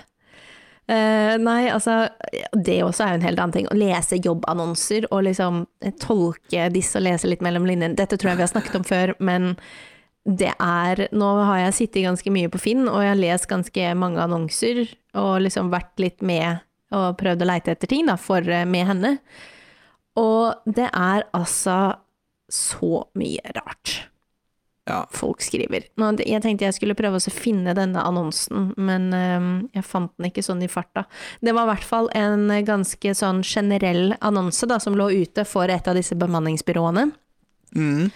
Eh, 0.87 1.35
nei, 1.41 1.65
altså, 1.73 2.05
det 2.53 2.77
også 2.85 3.05
er 3.05 3.15
jo 3.15 3.19
en 3.19 3.25
helt 3.25 3.41
annen 3.41 3.55
ting. 3.55 3.67
Å 3.71 3.77
lese 3.77 4.19
jobbannonser 4.21 5.07
og 5.09 5.25
liksom 5.25 5.63
eh, 5.81 5.95
tolke 6.01 6.69
disse 6.73 6.99
og 6.99 7.07
lese 7.07 7.29
litt 7.29 7.43
mellom 7.45 7.65
linjene. 7.65 7.97
Dette 7.97 8.19
tror 8.21 8.33
jeg 8.33 8.41
vi 8.41 8.45
har 8.45 8.53
snakket 8.53 8.79
om 8.79 8.85
før, 8.85 9.15
men 9.17 9.55
det 10.25 10.53
er 10.57 11.03
Nå 11.13 11.27
har 11.45 11.59
jeg 11.59 11.75
sittet 11.77 12.05
ganske 12.07 12.31
mye 12.33 12.49
på 12.49 12.61
Finn, 12.61 12.87
og 12.89 13.01
jeg 13.01 13.11
har 13.11 13.19
lest 13.19 13.49
ganske 13.49 13.91
mange 13.97 14.21
annonser, 14.23 14.85
og 15.17 15.43
liksom 15.45 15.69
vært 15.73 15.93
litt 16.01 16.25
med 16.25 16.63
og 16.95 17.17
prøvd 17.19 17.41
å 17.41 17.49
leite 17.49 17.73
etter 17.73 17.89
ting 17.89 18.05
da, 18.09 18.15
for, 18.21 18.45
eh, 18.45 18.65
med 18.65 18.89
henne. 18.89 19.13
Og 20.21 20.69
det 20.69 20.89
er 20.93 21.25
altså 21.35 21.97
så 22.51 23.07
mye 23.17 23.41
rart 23.57 24.05
Ja. 24.85 24.99
folk 25.09 25.41
skriver. 25.41 25.87
Nå, 25.97 26.11
jeg 26.21 26.43
tenkte 26.43 26.67
jeg 26.67 26.75
skulle 26.77 26.93
prøve 26.97 27.17
å 27.17 27.33
finne 27.33 27.73
denne 27.73 28.03
annonsen, 28.05 28.67
men 28.77 29.07
øhm, 29.17 29.51
jeg 29.73 29.85
fant 29.87 30.11
den 30.17 30.29
ikke 30.29 30.43
sånn 30.45 30.61
i 30.61 30.69
farta. 30.69 31.07
Det 31.41 31.55
var 31.57 31.65
i 31.65 31.71
hvert 31.73 31.87
fall 31.89 32.09
en 32.13 32.47
ganske 32.67 33.15
sånn 33.17 33.41
generell 33.41 34.13
annonse 34.21 34.69
da, 34.69 34.77
som 34.79 34.93
lå 34.93 35.09
ute 35.23 35.45
for 35.49 35.73
et 35.73 35.89
av 35.89 35.97
disse 35.97 36.13
bemanningsbyråene. 36.13 37.07
Mm. 37.75 38.11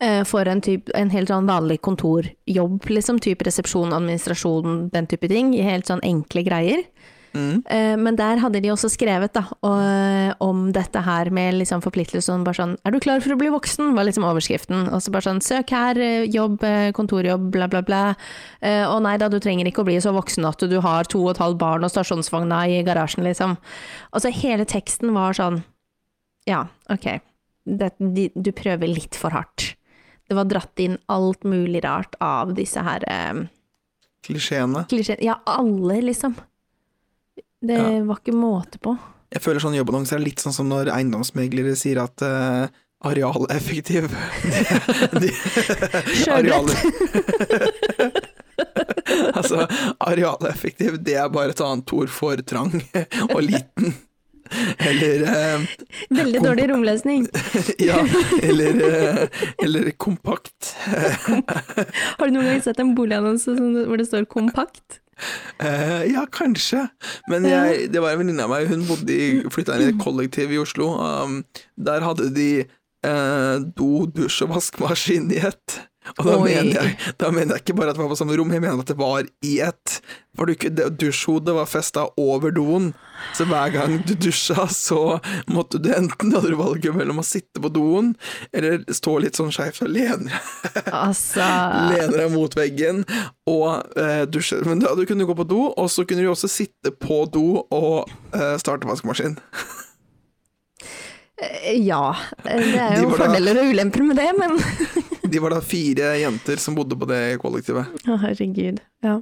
Eh, 0.00 0.24
For 0.24 0.48
en, 0.48 0.60
typ, 0.64 0.88
en 0.96 1.10
helt 1.12 1.28
sånn 1.28 1.48
vanlig 1.48 1.80
kontorjobb, 1.84 2.88
liksom. 2.88 3.18
Type 3.20 3.44
resepsjon, 3.44 3.92
administrasjon, 3.92 4.88
den 4.92 5.08
type 5.10 5.28
ting. 5.28 5.52
Helt 5.60 5.90
sånn 5.90 6.00
enkle 6.06 6.44
greier. 6.46 6.84
Mm. 7.32 7.62
Eh, 7.70 7.96
Men 7.96 8.16
der 8.16 8.38
hadde 8.42 8.60
de 8.60 8.68
også 8.72 8.88
skrevet 8.90 9.32
da, 9.32 9.44
og- 9.62 10.34
om 10.42 10.72
dette 10.72 11.00
her 11.04 11.30
med 11.30 11.54
liksom 11.54 11.80
forpliktelse 11.80 12.26
sånn 12.26 12.42
bare 12.44 12.54
sånn 12.58 12.76
Er 12.84 12.90
du 12.90 12.98
klar 12.98 13.20
for 13.22 13.30
å 13.30 13.38
bli 13.38 13.48
voksen? 13.48 13.94
var 13.94 14.04
liksom 14.04 14.24
overskriften. 14.24 14.88
Og 14.92 15.00
så 15.00 15.12
bare 15.12 15.22
sånn 15.28 15.40
Søk 15.40 15.70
her, 15.70 15.94
eh, 16.00 16.26
jobb, 16.26 16.62
eh, 16.64 16.90
kontorjobb, 16.92 17.50
bla, 17.52 17.68
bla, 17.68 17.82
bla. 17.82 18.14
Eh, 18.60 18.84
Og 18.84 19.02
nei 19.02 19.16
da, 19.16 19.28
du 19.28 19.38
trenger 19.38 19.64
ikke 19.66 19.82
å 19.82 19.84
bli 19.86 19.96
så 20.00 20.12
voksen 20.12 20.44
at 20.48 20.58
du 20.58 20.80
har 20.80 21.04
to 21.04 21.22
og 21.22 21.30
et 21.36 21.38
halvt 21.38 21.58
barn 21.58 21.84
og 21.84 21.90
stasjonsvogna 21.90 22.66
i 22.66 22.82
garasjen, 22.82 23.22
liksom. 23.22 23.56
Altså 24.12 24.32
hele 24.32 24.64
teksten 24.64 25.12
var 25.12 25.32
sånn 25.32 25.62
Ja, 26.46 26.66
ok. 26.90 27.20
Det, 27.66 27.92
de, 28.00 28.30
du 28.34 28.50
prøver 28.50 28.88
litt 28.92 29.14
for 29.14 29.30
hardt. 29.30 29.76
Det 30.28 30.34
var 30.34 30.44
dratt 30.46 30.78
inn 30.78 30.98
alt 31.08 31.42
mulig 31.44 31.84
rart 31.84 32.14
av 32.20 32.54
disse 32.54 32.82
her 32.82 33.04
eh, 33.06 33.46
Klisjeene. 34.24 34.86
klisjeene. 34.88 35.22
Ja, 35.22 35.36
alle, 35.46 36.00
liksom. 36.02 36.34
Det 37.60 37.76
Ja. 37.76 38.04
var 38.08 38.16
ikke 38.22 38.32
måte 38.36 38.78
på. 38.80 38.96
Jeg 39.32 39.42
føler 39.44 39.60
sånn 39.62 39.76
jobbannonser 39.76 40.16
er 40.16 40.24
litt 40.24 40.40
sånn 40.42 40.52
som 40.56 40.68
når 40.68 40.88
eiendomsmeglere 40.90 41.76
sier 41.78 42.00
at 42.02 42.22
uh, 42.24 42.66
arealeffektiv 43.06 44.08
de, 45.20 45.28
de, 45.28 45.30
Sjølrett. 46.24 46.72
altså, 49.38 49.66
arealeffektiv, 50.02 50.98
det 51.04 51.14
er 51.20 51.28
bare 51.32 51.54
et 51.54 51.62
annet 51.64 51.92
ord 51.96 52.10
for 52.12 52.40
trang 52.46 52.72
og 53.34 53.42
liten. 53.46 53.94
Eller 54.82 55.22
eh, 55.30 55.66
Veldig 56.10 56.40
dårlig 56.42 56.64
romløsning. 56.72 57.28
Ja, 57.78 58.00
eller, 58.42 58.80
eh, 58.88 59.44
eller 59.62 59.92
kompakt. 59.94 60.72
Har 60.88 62.24
du 62.26 62.34
noen 62.34 62.48
gang 62.48 62.64
sett 62.64 62.80
en 62.82 62.96
boligannonse 62.98 63.54
hvor 63.54 64.00
det 64.00 64.08
står 64.08 64.26
'kompakt'? 64.26 64.98
Eh, 65.60 66.04
ja, 66.12 66.24
kanskje. 66.32 66.86
Men 67.28 67.44
jeg, 67.48 67.90
det 67.92 68.02
var 68.02 68.14
en 68.14 68.22
venninne 68.22 68.46
av 68.46 68.52
meg, 68.52 68.68
hun 68.70 68.86
bodde 68.88 69.12
i, 69.12 69.30
flytta 69.52 69.76
inn 69.76 69.88
i 69.88 69.92
et 69.92 70.02
kollektiv 70.02 70.54
i 70.54 70.60
Oslo. 70.62 70.92
Um, 70.96 71.42
der 71.76 72.06
hadde 72.06 72.30
de 72.34 72.50
uh, 73.06 73.60
do, 73.76 74.06
dusj 74.08 74.46
og 74.46 74.54
vaskemaskin 74.56 75.30
i 75.34 75.42
ett. 75.50 75.80
Og 76.18 76.26
da 76.26 76.38
mener, 76.42 76.72
jeg, 76.74 77.14
da 77.20 77.30
mener 77.34 77.56
jeg 77.56 77.64
ikke 77.64 77.76
bare 77.78 77.92
at 77.92 77.98
det 77.98 78.04
var 78.04 78.10
på 78.12 78.18
samme 78.18 78.36
rom, 78.38 78.52
jeg 78.54 78.64
mener 78.64 78.82
at 78.82 78.90
det 78.90 78.98
var 78.98 79.28
i 79.46 79.54
et. 79.64 80.00
For 80.38 80.46
dusjhodet 81.00 81.54
var 81.56 81.66
festa 81.66 82.04
over 82.20 82.52
doen, 82.54 82.92
så 83.36 83.44
hver 83.50 83.72
gang 83.74 83.96
du 84.06 84.14
dusja, 84.14 84.66
så 84.70 85.18
måtte 85.50 85.80
du 85.82 85.90
enten 85.94 86.30
hadde 86.34 86.52
du 86.52 86.58
valget 86.60 86.94
mellom 86.96 87.18
å 87.20 87.26
sitte 87.26 87.62
på 87.62 87.72
doen, 87.74 88.12
eller 88.54 88.84
stå 88.94 89.16
litt 89.24 89.38
sånn 89.38 89.50
skeivt 89.54 89.82
og 89.84 89.90
lene 89.90 90.30
Altså 90.86 91.44
lener 91.90 92.16
deg 92.22 92.32
mot 92.32 92.54
veggen 92.56 93.02
og 93.50 93.98
eh, 93.98 94.22
dusje. 94.30 94.62
Men 94.68 94.82
da, 94.84 94.94
du 94.94 95.02
kunne 95.08 95.26
gå 95.28 95.36
på 95.36 95.48
do, 95.50 95.66
og 95.74 95.90
så 95.92 96.06
kunne 96.06 96.24
du 96.24 96.30
også 96.30 96.50
sitte 96.50 96.94
på 96.94 97.24
do 97.34 97.64
og 97.66 98.10
eh, 98.36 98.56
starte 98.62 98.88
vaskemaskin. 98.88 99.36
Eh, 101.40 101.76
Ja. 101.84 102.14
Det 102.44 102.52
er 102.52 102.94
De 102.96 103.02
jo 103.02 103.10
da- 103.10 103.16
fordeler 103.24 103.58
og 103.62 103.72
ulemper 103.74 104.02
med 104.06 104.16
det, 104.16 104.28
men 104.38 104.58
De 105.30 105.38
var 105.38 105.50
da 105.54 105.60
fire 105.60 106.14
jenter 106.20 106.58
som 106.58 106.74
bodde 106.74 106.96
på 106.98 107.06
det 107.06 107.38
kollektivet. 107.40 107.86
Å, 108.10 108.16
herregud. 108.20 108.80
Ja. 109.02 109.20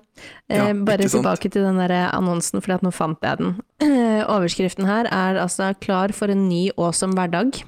Ja, 0.48 0.68
Eh, 0.68 0.72
bare 0.72 0.98
ikke 1.04 1.10
sant? 1.10 1.24
tilbake 1.24 1.50
til 1.52 1.62
den 1.66 1.76
der 1.82 2.10
annonsen, 2.12 2.62
for 2.64 2.78
nå 2.82 2.92
fant 2.92 3.18
jeg 3.22 3.38
den. 3.38 3.56
Eh, 3.84 4.22
overskriften 4.24 4.86
her 4.86 5.04
er 5.06 5.36
altså 5.42 5.74
'Klar 5.78 6.12
for 6.14 6.28
en 6.30 6.48
ny 6.48 6.70
awesome 6.78 7.14
hverdag'. 7.14 7.62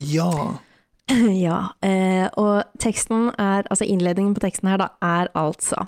Ja. 0.00 0.58
Ja, 1.46 1.68
eh, 1.86 2.28
og 2.36 2.64
teksten 2.82 3.28
er, 3.38 3.62
altså 3.70 3.86
innledningen 3.86 4.34
på 4.34 4.40
teksten 4.42 4.68
her 4.68 4.76
da, 4.78 4.88
er 5.00 5.28
altså 5.36 5.86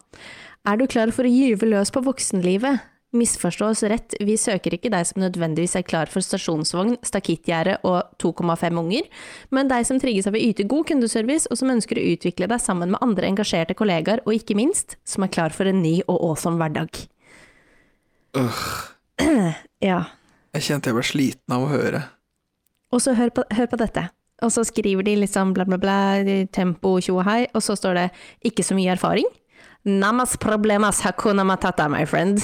Er 0.64 0.77
du 0.77 0.87
klar 0.87 1.11
for 1.11 1.24
å 1.24 1.31
gyve 1.33 1.66
løs 1.66 1.90
på 1.90 2.03
voksenlivet? 2.05 2.81
Misforstå 3.16 3.71
oss 3.71 3.81
rett, 3.88 4.12
vi 4.21 4.35
søker 4.37 4.75
ikke 4.77 4.90
deg 4.92 5.07
som 5.09 5.23
nødvendigvis 5.23 5.79
er 5.79 5.85
klar 5.88 6.11
for 6.12 6.21
stasjonsvogn, 6.21 6.99
stakittgjerde 7.09 7.79
og 7.88 8.11
2,5 8.21 8.81
unger, 8.83 9.07
men 9.55 9.71
deg 9.71 9.87
som 9.88 10.01
trigges 10.03 10.29
av 10.29 10.37
å 10.37 10.42
yte 10.42 10.66
god 10.68 10.90
kundeservice, 10.90 11.49
og 11.49 11.57
som 11.57 11.73
ønsker 11.73 11.97
å 11.97 12.05
utvikle 12.11 12.51
deg 12.53 12.61
sammen 12.61 12.92
med 12.92 13.01
andre 13.05 13.31
engasjerte 13.31 13.77
kollegaer, 13.79 14.21
og 14.27 14.37
ikke 14.37 14.59
minst, 14.61 14.99
som 15.09 15.25
er 15.25 15.33
klar 15.33 15.57
for 15.57 15.71
en 15.71 15.81
ny 15.81 16.03
og 16.05 16.21
awesome 16.21 16.61
hverdag. 16.61 17.01
Øh, 18.37 18.62
Ja. 19.88 20.03
jeg 20.53 20.68
kjente 20.68 20.90
jeg 20.90 20.99
ble 20.99 21.07
sliten 21.07 21.55
av 21.55 21.64
å 21.64 21.73
høre. 21.73 22.05
Og 22.92 23.01
så 23.05 23.16
hør 23.16 23.33
på, 23.33 23.44
hør 23.55 23.68
på 23.71 23.79
dette. 23.81 24.09
Og 24.44 24.53
så 24.55 24.62
skriver 24.66 25.07
de 25.07 25.16
liksom 25.18 25.55
bla, 25.57 25.64
bla, 25.66 25.79
bla, 25.81 25.99
tempo, 26.55 26.99
tjo 27.03 27.18
og 27.18 27.27
hei, 27.27 27.40
og 27.57 27.64
så 27.64 27.75
står 27.79 27.99
det 27.99 28.07
ikke 28.53 28.64
så 28.66 28.77
mye 28.77 28.92
erfaring. 28.94 29.27
Namas 29.85 30.37
problemas 30.37 31.01
hakuna 31.01 31.45
matata, 31.45 31.88
my 31.88 32.05
friend. 32.07 32.43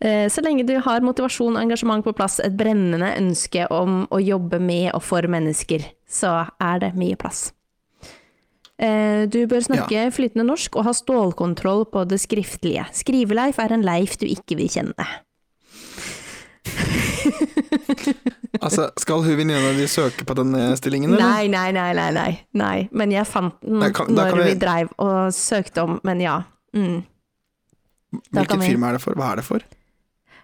Eh, 0.00 0.28
Så 0.28 0.42
lenge 0.42 0.66
du 0.66 0.74
har 0.80 1.00
motivasjon 1.00 1.56
og 1.56 1.62
engasjement 1.62 2.04
på 2.04 2.12
plass, 2.12 2.40
et 2.40 2.56
brennende 2.56 3.14
ønske 3.16 3.66
om 3.70 4.06
å 4.10 4.20
jobbe 4.20 4.60
med 4.60 4.90
og 4.94 5.02
for 5.02 5.22
mennesker, 5.22 5.84
så 6.08 6.50
er 6.60 6.78
det 6.80 6.94
mye 6.94 7.16
plass. 7.16 7.52
Eh, 8.78 9.26
Du 9.26 9.46
bør 9.46 9.62
snakke 9.62 10.10
flytende 10.12 10.44
norsk 10.44 10.76
og 10.76 10.84
ha 10.84 10.92
stålkontroll 10.92 11.86
på 11.86 12.04
det 12.08 12.20
skriftlige. 12.20 12.84
Skriveleif 12.92 13.58
er 13.58 13.72
en 13.72 13.82
leif 13.86 14.18
du 14.18 14.26
ikke 14.26 14.56
vil 14.58 14.68
kjenne. 14.68 15.06
Altså, 18.64 18.86
skal 19.00 19.22
hun 19.24 19.36
venninna 19.36 19.72
di 19.76 19.86
søke 19.90 20.24
på 20.24 20.34
den 20.38 20.54
eh, 20.56 20.74
stillingen, 20.78 21.12
eller? 21.14 21.24
Nei, 21.24 21.46
nei, 21.52 21.70
nei, 21.74 21.90
nei, 21.98 22.10
nei, 22.16 22.30
nei. 22.56 22.88
Men 22.92 23.10
jeg 23.12 23.26
fant 23.28 23.56
den 23.64 23.80
Nei, 23.82 23.90
kan- 23.96 24.08
når 24.14 24.36
vi 24.38 24.44
vi- 24.52 24.58
dreiv 24.62 24.92
og 25.02 25.32
søkte 25.34 25.82
om, 25.84 25.98
men 26.06 26.20
ja. 26.22 26.36
Mm. 26.74 27.02
Hvilket 28.32 28.60
vi- 28.60 28.68
firma 28.72 28.88
er 28.88 28.92
det 28.98 29.02
for? 29.02 29.14
Hva 29.18 29.32
er 29.32 29.36
det 29.42 29.44
for? 29.44 29.58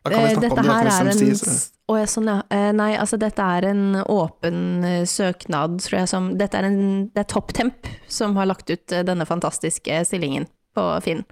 Da 0.05 0.11
kan 0.11 0.19
vi 0.19 0.25
Eh, 0.25 0.35
snakke 0.35 0.41
Dette 0.41 0.59
om 0.59 0.67
det, 0.67 0.73
her 0.73 0.87
er 0.87 1.11
en 1.11 1.71
Å 1.91 1.97
ja, 1.99 2.05
sånn 2.07 2.29
ja. 2.31 2.37
Eh, 2.51 2.73
Nei, 2.73 2.91
altså 2.97 3.19
dette 3.19 3.39
er 3.43 3.65
en 3.71 3.97
åpen 4.07 4.61
søknad, 5.07 5.81
tror 5.85 5.99
jeg 6.01 6.09
som 6.09 6.29
Dette 6.39 6.55
er 6.57 6.65
en 6.65 7.11
Det 7.15 7.21
er 7.25 7.29
ToppTemp 7.35 7.87
som 8.09 8.37
har 8.37 8.47
lagt 8.47 8.71
ut 8.71 8.87
denne 8.87 9.27
fantastiske 9.27 10.05
stillingen 10.07 10.47
på 10.77 11.03
Finn. 11.03 11.25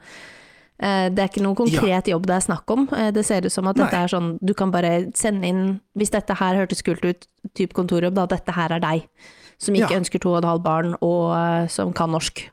Eh, 0.80 1.08
Det 1.10 1.18
er 1.18 1.28
ikke 1.28 1.42
noen 1.42 1.56
konkret 1.58 2.06
jobb 2.06 2.26
det 2.26 2.36
er 2.36 2.44
snakk 2.46 2.70
om. 2.70 2.88
Eh, 2.92 3.10
Det 3.10 3.24
ser 3.26 3.44
ut 3.46 3.52
som 3.52 3.66
at 3.66 3.76
dette 3.76 3.92
Nei. 3.92 4.04
er 4.04 4.08
sånn 4.08 4.38
Du 4.44 4.54
kan 4.54 4.70
bare 4.70 5.10
sende 5.14 5.44
inn 5.44 5.80
Hvis 5.96 6.10
dette 6.10 6.34
her 6.38 6.54
hørtes 6.54 6.82
kult 6.84 7.04
ut, 7.04 7.26
type 7.54 7.72
kontorjobb, 7.74 8.14
da 8.14 8.26
dette 8.26 8.52
her 8.52 8.70
er 8.72 8.80
deg. 8.80 9.08
Som 9.58 9.74
ikke 9.74 9.90
Ja. 9.90 9.98
ønsker 9.98 10.20
to 10.20 10.30
og 10.34 10.38
et 10.44 10.48
halvt 10.48 10.62
barn, 10.62 10.94
og 11.02 11.34
eh, 11.34 11.66
som 11.66 11.92
kan 11.92 12.10
norsk. 12.12 12.44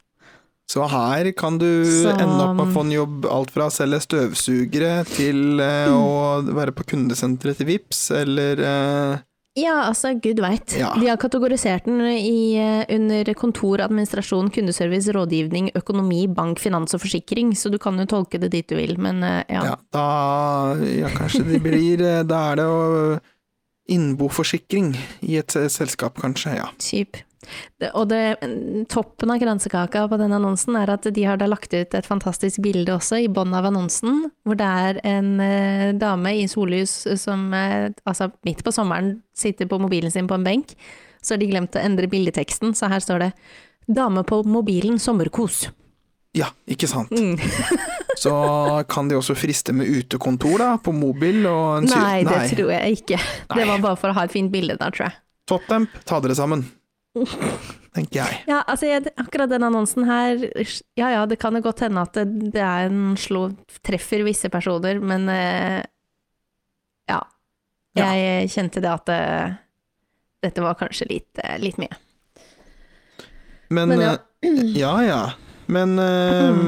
Så 0.67 0.87
her 0.89 1.31
kan 1.33 1.59
du 1.59 1.85
Så- 1.85 2.09
ende 2.17 2.41
opp 2.41 2.55
med 2.55 2.65
å 2.65 2.73
få 2.73 2.81
en 2.81 2.89
jobb 2.91 3.25
alt 3.29 3.51
fra 3.51 3.67
å 3.67 3.71
selge 3.71 4.01
støvsugere 4.01 5.05
til 5.05 5.59
eh, 5.61 5.85
å 5.93 6.41
være 6.41 6.71
på 6.73 6.83
kundesenteret 6.87 7.57
til 7.57 7.67
Vips, 7.67 8.09
eller 8.09 9.21
Ja, 9.55 9.75
altså, 9.87 10.11
gud 10.19 10.41
veit. 10.43 10.73
Ja. 10.75 10.89
De 10.99 11.07
har 11.07 11.19
kategorisert 11.19 11.85
den 11.87 12.01
i, 12.11 12.57
eh, 12.59 12.83
under 12.91 13.29
kontor, 13.39 13.79
administrasjon, 13.85 14.49
kundeservice, 14.51 15.13
rådgivning, 15.15 15.69
økonomi, 15.79 16.25
bank, 16.27 16.59
finans 16.59 16.93
og 16.97 17.05
forsikring, 17.05 17.53
så 17.55 17.71
du 17.71 17.77
kan 17.79 17.95
jo 18.01 18.05
tolke 18.05 18.41
det 18.41 18.51
dit 18.51 18.67
du 18.67 18.75
vil, 18.75 18.97
men 18.99 19.23
eh, 19.23 19.43
ja. 19.47 19.63
ja. 19.71 19.77
da 19.95 20.09
Ja, 20.91 21.11
kanskje 21.13 21.45
det 21.47 21.61
blir 21.63 22.03
eh, 22.03 22.23
Da 22.27 22.41
er 22.51 22.59
det 22.59 22.67
jo 22.67 22.83
Innboforsikring 23.95 24.95
i 25.29 25.37
et 25.37 25.53
selskap, 25.69 26.17
kanskje. 26.19 26.55
Ja. 26.57 26.67
Typ. 26.81 27.21
Det, 27.81 27.91
og 27.93 28.07
det, 28.09 28.21
toppen 28.91 29.33
av 29.33 29.39
kransekaka 29.41 30.05
på 30.09 30.19
den 30.21 30.33
annonsen 30.35 30.77
er 30.79 30.91
at 30.95 31.07
de 31.13 31.25
har 31.27 31.39
da 31.41 31.47
lagt 31.49 31.73
ut 31.75 31.97
et 31.97 32.07
fantastisk 32.07 32.63
bilde 32.65 32.95
også 32.95 33.19
i 33.25 33.29
bånn 33.31 33.53
av 33.57 33.67
annonsen, 33.69 34.25
hvor 34.47 34.57
det 34.59 34.69
er 34.87 35.01
en 35.05 35.31
eh, 35.43 35.91
dame 35.99 36.35
i 36.39 36.47
sollys 36.51 37.03
som 37.21 37.47
eh, 37.53 37.91
altså 38.07 38.31
midt 38.47 38.63
på 38.65 38.73
sommeren 38.75 39.19
sitter 39.37 39.69
på 39.69 39.79
mobilen 39.81 40.13
sin 40.13 40.29
på 40.29 40.39
en 40.39 40.47
benk. 40.47 40.75
Så 41.21 41.35
har 41.35 41.41
de 41.41 41.49
glemt 41.49 41.77
å 41.77 41.81
endre 41.81 42.09
bildeteksten, 42.09 42.75
så 42.77 42.89
her 42.91 43.01
står 43.01 43.27
det 43.27 43.31
'Dame 43.85 44.23
på 44.25 44.41
mobilen 44.49 44.97
sommerkos'. 44.97 45.69
ja, 46.33 46.47
ikke 46.65 46.87
sant. 46.87 47.11
Mm. 47.11 47.37
Så 48.15 48.31
kan 48.89 49.09
de 49.09 49.17
også 49.19 49.35
friste 49.35 49.73
med 49.75 49.87
utekontor, 49.91 50.57
da, 50.61 50.69
på 50.79 50.93
mobil 50.95 51.45
og 51.49 51.81
en 51.81 51.89
syr... 51.89 51.99
Nei, 51.99 52.23
det 52.23 52.39
tror 52.53 52.71
jeg 52.71 53.01
ikke. 53.01 53.19
Det 53.51 53.67
var 53.67 53.83
bare 53.83 53.99
for 53.99 54.11
å 54.11 54.15
ha 54.15 54.25
et 54.27 54.31
fint 54.31 54.51
bilde 54.53 54.77
der, 54.79 54.95
tror 54.95 55.09
jeg. 55.09 55.17
Topptemp, 55.51 55.99
ta 56.07 56.21
dere 56.23 56.37
sammen. 56.37 56.63
Tenker 57.95 58.19
jeg. 58.19 58.39
Ja, 58.49 58.59
altså 58.67 58.89
jeg, 58.89 59.07
akkurat 59.21 59.49
den 59.53 59.63
annonsen 59.63 60.03
her, 60.09 60.41
ja 60.99 61.11
ja, 61.13 61.21
det 61.29 61.37
kan 61.39 61.55
jo 61.55 61.61
godt 61.63 61.85
hende 61.85 62.01
at 62.03 62.17
det, 62.17 62.25
det 62.51 62.59
er 62.63 62.89
en 62.89 63.13
slå, 63.19 63.45
treffer 63.87 64.25
visse 64.27 64.49
personer, 64.51 64.99
men 64.99 65.29
eh, 65.31 65.79
ja. 67.07 67.21
Ja. 67.95 68.09
Jeg 68.11 68.49
kjente 68.51 68.83
det 68.83 68.91
at 68.91 69.11
eh, 69.15 69.55
dette 70.43 70.65
var 70.65 70.75
kanskje 70.81 71.07
litt, 71.13 71.31
eh, 71.39 71.55
litt 71.63 71.79
mye. 71.79 71.95
Men, 73.71 73.89
Men 73.95 74.03
ja. 74.03 74.11
eh, 74.43 74.59
ja 74.75 74.93
ja. 75.07 75.21
Men 75.71 75.95
eh, 75.97 76.59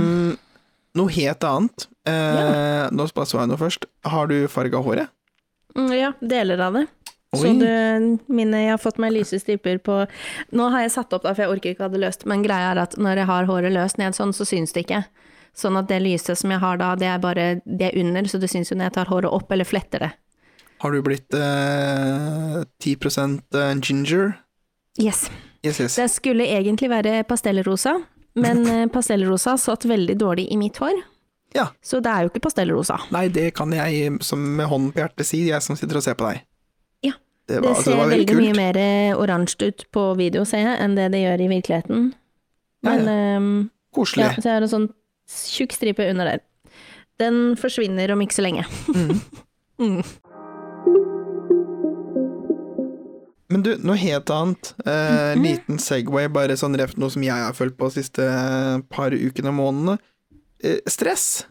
noe 0.97 1.13
helt 1.19 1.43
annet. 1.45 1.89
Ja. 2.07 2.87
Nå 2.95 3.03
bare 3.11 3.27
så 3.27 3.41
jeg 3.41 3.49
noe 3.51 3.59
først. 3.59 3.83
Har 4.07 4.29
du 4.31 4.37
farga 4.47 4.79
håret? 4.79 5.11
Mm, 5.75 5.91
Ja, 5.93 6.13
deler 6.23 6.63
av 6.63 6.77
det. 6.79 6.85
Så 7.41 7.53
du, 7.59 8.33
mine, 8.33 8.63
jeg 8.63 8.73
har 8.73 8.81
fått 8.81 8.99
meg 9.01 9.15
lyse 9.15 9.39
striper 9.41 9.79
på 9.83 10.01
Nå 10.55 10.69
har 10.73 10.85
jeg 10.85 10.93
satt 10.95 11.13
opp, 11.15 11.25
da, 11.25 11.33
for 11.33 11.45
jeg 11.45 11.53
orker 11.55 11.73
ikke 11.73 11.87
ha 11.87 11.93
det 11.93 12.01
løst, 12.03 12.27
men 12.29 12.45
greia 12.45 12.73
er 12.73 12.83
at 12.83 12.97
når 12.99 13.23
jeg 13.23 13.29
har 13.31 13.49
håret 13.49 13.73
løst 13.73 13.99
ned 14.01 14.17
sånn, 14.17 14.35
så 14.35 14.47
syns 14.47 14.75
det 14.75 14.85
ikke. 14.87 15.03
Sånn 15.57 15.77
at 15.79 15.89
det 15.89 15.99
lyset 16.03 16.37
som 16.37 16.53
jeg 16.53 16.61
har 16.61 16.77
da, 16.77 16.93
det 16.99 17.09
er 17.09 17.21
bare 17.21 17.47
det 17.65 17.89
er 17.89 17.99
under, 17.99 18.29
så 18.29 18.39
det 18.41 18.51
syns 18.51 18.69
jo 18.71 18.77
når 18.77 18.91
jeg 18.91 18.97
tar 18.99 19.11
håret 19.11 19.33
opp 19.33 19.51
eller 19.53 19.67
fletter 19.67 20.05
det. 20.05 20.11
Har 20.83 20.93
du 20.93 21.01
blitt 21.01 21.33
eh, 21.33 22.61
10 22.83 22.95
eh, 23.57 23.71
ginger? 23.81 24.35
Yes. 25.01 25.25
Yes, 25.65 25.79
yes. 25.81 25.95
Det 25.97 26.09
skulle 26.13 26.45
egentlig 26.45 26.89
være 26.91 27.23
pastellrosa, 27.25 27.95
men 28.37 28.65
eh, 28.69 28.85
pastellrosa 28.93 29.57
satt 29.57 29.89
veldig 29.89 30.17
dårlig 30.21 30.47
i 30.53 30.57
mitt 30.61 30.77
hår. 30.77 31.01
Ja. 31.55 31.71
Så 31.81 32.03
det 32.03 32.11
er 32.11 32.25
jo 32.25 32.31
ikke 32.31 32.43
pastellrosa. 32.45 32.99
Nei, 33.15 33.27
det 33.33 33.49
kan 33.57 33.73
jeg 33.73 34.19
som 34.25 34.43
med 34.59 34.69
hånden 34.69 34.93
på 34.93 35.01
hjertet 35.01 35.29
si, 35.29 35.47
jeg 35.49 35.63
som 35.65 35.79
sitter 35.79 35.97
og 35.97 36.05
ser 36.05 36.17
på 36.19 36.27
deg. 36.29 36.43
Det, 37.47 37.61
Det 37.61 37.63
ser 37.63 37.69
altså, 37.71 37.89
det 37.93 37.97
var 37.97 38.09
veldig 38.11 38.27
veldig 38.27 38.43
mye 38.43 38.55
mer 38.57 38.77
eh, 38.81 39.13
oransje 39.15 39.69
ut 39.71 39.85
på 39.95 40.03
video, 40.19 40.43
ser 40.45 40.65
jeg, 40.65 40.77
enn 40.83 40.95
det 40.99 41.05
det 41.13 41.21
gjør 41.23 41.43
i 41.45 41.49
virkeligheten. 41.53 42.07
Men 42.83 43.05
ja. 43.07 43.13
ja. 43.15 43.39
Koselig. 43.95 44.25
Ja, 44.27 44.33
så 44.41 44.49
jeg 44.49 44.57
har 44.57 44.65
en 44.67 44.73
sånn 44.73 44.89
tjukk 45.31 45.73
stripe 45.75 46.05
under 46.11 46.27
der. 46.33 46.43
Den 47.17 47.55
forsvinner 47.57 48.11
om 48.13 48.21
ikke 48.25 48.37
så 48.39 48.47
lenge. 48.47 48.67
Mm. 48.93 49.19
Mm. 49.77 49.99
Men 53.53 53.61
du, 53.63 53.69
noe 53.85 53.95
helt 54.01 54.29
annet. 54.33 54.73
Eh, 54.83 55.35
Mhm. 55.37 55.43
Liten 55.45 55.77
Segway, 55.79 56.27
bare 56.33 56.57
sånn 56.59 56.75
reft 56.79 56.97
noe 56.99 57.09
som 57.13 57.21
jeg 57.23 57.31
har 57.45 57.53
følt 57.53 57.77
på 57.77 57.87
de 57.91 58.01
siste 58.01 58.25
eh, 58.25 58.79
par 58.91 59.13
ukene 59.15 59.53
og 59.53 59.57
månedene. 59.59 59.97
Eh, 60.63 60.79
stress. 60.89 61.45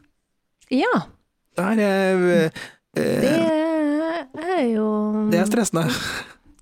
Ja, 0.74 1.06
Det 1.56 1.64
er 1.64 2.26
eh, 2.42 2.50
det 2.96 3.30
eh, 4.38 4.52
er 4.60 4.68
jo 4.74 4.86
Det 5.32 5.40
er 5.40 5.50
stressende. 5.50 5.88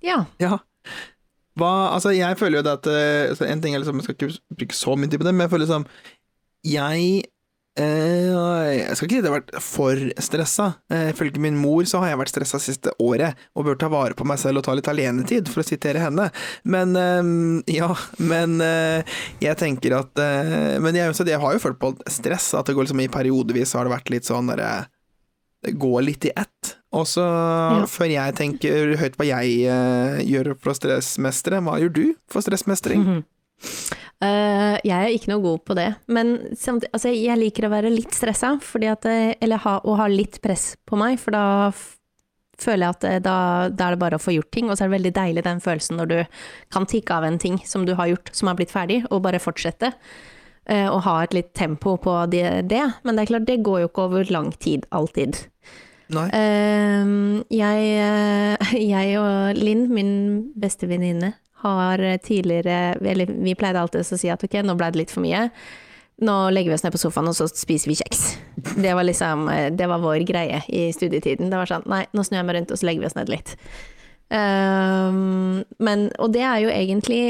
Ja. 0.05 0.23
Ja. 0.41 0.57
Hva, 1.55 1.71
altså 1.95 2.11
jeg 2.11 2.35
føler 2.39 2.59
jo 2.59 2.65
det 2.67 2.73
at 2.81 2.89
eh, 2.91 3.35
så 3.37 3.47
En 3.47 3.61
ting 3.63 3.75
er 3.75 3.83
liksom, 3.83 4.01
Jeg 4.01 4.09
skal 4.09 4.17
ikke 4.17 4.57
bruke 4.59 4.75
så 4.77 4.97
mye 4.99 5.11
tid 5.11 5.21
på 5.21 5.27
det, 5.27 5.33
men 5.35 5.45
jeg 5.45 5.53
føler 5.53 5.65
liksom 5.65 5.85
Jeg 6.67 7.05
eh, 7.79 8.73
Jeg 8.81 8.97
skal 8.97 9.07
ikke 9.07 9.15
si 9.15 9.21
at 9.21 9.27
jeg 9.27 9.31
har 9.31 9.37
vært 9.37 9.53
for 9.63 10.01
stressa. 10.27 10.67
Eh, 10.91 11.09
Ifølge 11.13 11.41
min 11.43 11.57
mor 11.59 11.87
så 11.87 12.01
har 12.03 12.11
jeg 12.11 12.19
vært 12.21 12.33
stressa 12.33 12.59
siste 12.63 12.91
året, 13.03 13.39
og 13.55 13.69
bør 13.69 13.79
ta 13.79 13.89
vare 13.91 14.17
på 14.17 14.27
meg 14.27 14.39
selv 14.41 14.59
og 14.59 14.67
ta 14.67 14.75
litt 14.75 14.89
alenetid, 14.91 15.47
for 15.51 15.63
å 15.63 15.67
sitere 15.67 16.03
henne. 16.03 16.27
Men 16.67 16.95
eh, 16.99 17.31
ja, 17.77 17.89
men 18.19 18.59
jeg 19.43 19.59
tenker 19.59 19.95
at 20.01 20.23
Men 20.83 20.95
jeg, 20.95 21.15
jeg 21.15 21.39
har 21.39 21.55
jo 21.55 21.63
følt 21.63 21.79
på 21.79 21.93
stress, 22.11 22.51
at 22.55 22.67
det 22.67 22.75
går 22.75 22.87
liksom 22.87 23.03
i 23.05 23.11
periodevis 23.11 23.75
har 23.75 23.87
det 23.87 23.95
vært 23.95 24.11
litt 24.13 24.27
sånn 24.27 24.51
derre 24.51 24.73
det 25.65 25.71
går 25.81 26.01
litt 26.05 26.25
i 26.29 26.31
ett. 26.37 26.75
Og 26.95 27.07
så, 27.09 27.25
før 27.91 28.11
jeg 28.13 28.35
tenker 28.37 28.95
høyt 29.01 29.17
hva 29.19 29.27
jeg 29.27 29.67
uh, 29.67 30.19
gjør 30.23 30.53
for 30.55 30.71
å 30.71 30.77
stressmestre, 30.77 31.59
hva 31.65 31.79
gjør 31.81 31.95
du 31.95 32.05
for 32.31 32.45
stressmestring? 32.45 33.03
Mm 33.03 33.13
-hmm. 33.13 33.23
Uh, 34.23 34.77
jeg 34.87 34.95
er 34.95 35.11
ikke 35.11 35.29
noe 35.33 35.43
god 35.43 35.63
på 35.67 35.75
det, 35.75 35.89
men 36.07 36.37
samtidig, 36.55 36.89
altså, 36.95 37.11
jeg 37.11 37.39
liker 37.39 37.67
å 37.67 37.73
være 37.73 37.91
litt 37.91 38.15
stressa, 38.15 38.53
fordi 38.63 38.87
at, 38.87 39.05
eh, 39.11 39.35
eller 39.43 39.59
ha, 39.65 39.73
å 39.83 39.95
ha 39.99 40.07
litt 40.07 40.39
press 40.41 40.77
på 40.87 40.95
meg, 40.95 41.19
for 41.19 41.35
da 41.35 41.71
føler 42.57 42.85
jeg 42.85 42.95
at 42.95 43.23
da, 43.25 43.35
da 43.67 43.87
er 43.87 43.95
det 43.95 43.99
bare 43.99 44.15
å 44.15 44.23
få 44.23 44.31
gjort 44.31 44.51
ting, 44.55 44.69
og 44.69 44.77
så 44.77 44.85
er 44.85 44.87
det 44.87 44.95
veldig 44.95 45.13
deilig 45.17 45.43
den 45.43 45.59
følelsen 45.59 45.99
når 45.99 46.11
du 46.13 46.17
kan 46.71 46.87
tikke 46.87 47.17
av 47.17 47.27
en 47.27 47.37
ting 47.37 47.59
som 47.67 47.83
du 47.85 47.93
har 47.99 48.07
gjort, 48.07 48.31
som 48.31 48.47
har 48.47 48.55
blitt 48.55 48.71
ferdig, 48.71 49.01
og 49.11 49.25
bare 49.27 49.43
fortsette. 49.43 49.91
Uh, 50.65 50.87
og 50.89 51.03
ha 51.05 51.19
et 51.21 51.35
litt 51.35 51.51
tempo 51.53 51.97
på 52.01 52.13
det, 52.31 52.69
det, 52.71 52.85
men 53.03 53.15
det 53.15 53.25
er 53.25 53.33
klart, 53.35 53.45
det 53.45 53.61
går 53.67 53.83
jo 53.83 53.89
ikke 53.91 54.07
over 54.07 54.31
lang 54.33 54.47
tid, 54.57 54.87
alltid. 54.89 55.43
Ehm, 56.35 57.43
jeg, 57.49 57.87
eh, 57.97 58.75
jeg 58.93 59.17
og 59.21 59.57
Linn, 59.57 59.87
min 59.93 60.13
beste 60.59 60.89
venninne, 60.89 61.33
har 61.65 61.97
tidligere 62.21 62.99
Eller 63.01 63.31
vi 63.31 63.55
pleide 63.57 63.79
alltid 63.81 64.03
å 64.03 64.17
si 64.19 64.29
at 64.29 64.43
ok, 64.45 64.59
nå 64.61 64.75
ble 64.77 64.91
det 64.93 64.99
litt 64.99 65.13
for 65.13 65.25
mye. 65.25 65.47
Nå 66.23 66.35
legger 66.55 66.71
vi 66.71 66.75
oss 66.77 66.83
ned 66.85 66.93
på 66.95 67.01
sofaen, 67.01 67.27
og 67.27 67.35
så 67.35 67.47
spiser 67.51 67.91
vi 67.91 67.97
kjeks. 67.99 68.21
Det 68.79 68.93
var 68.95 69.03
liksom 69.03 69.49
eh, 69.51 69.67
Det 69.75 69.87
var 69.91 70.03
vår 70.03 70.23
greie 70.27 70.61
i 70.71 70.87
studietiden. 70.95 71.49
Det 71.51 71.59
var 71.59 71.69
sånn 71.69 71.87
nei, 71.91 72.05
nå 72.15 72.23
snur 72.23 72.39
jeg 72.39 72.47
meg 72.47 72.59
rundt, 72.59 72.71
og 72.71 72.79
så 72.79 72.87
legger 72.87 73.03
vi 73.03 73.09
oss 73.09 73.17
ned 73.17 73.33
litt. 73.33 73.55
Ehm, 74.33 75.65
men 75.83 76.09
Og 76.19 76.31
det 76.33 76.45
er 76.45 76.63
jo 76.63 76.71
egentlig 76.71 77.23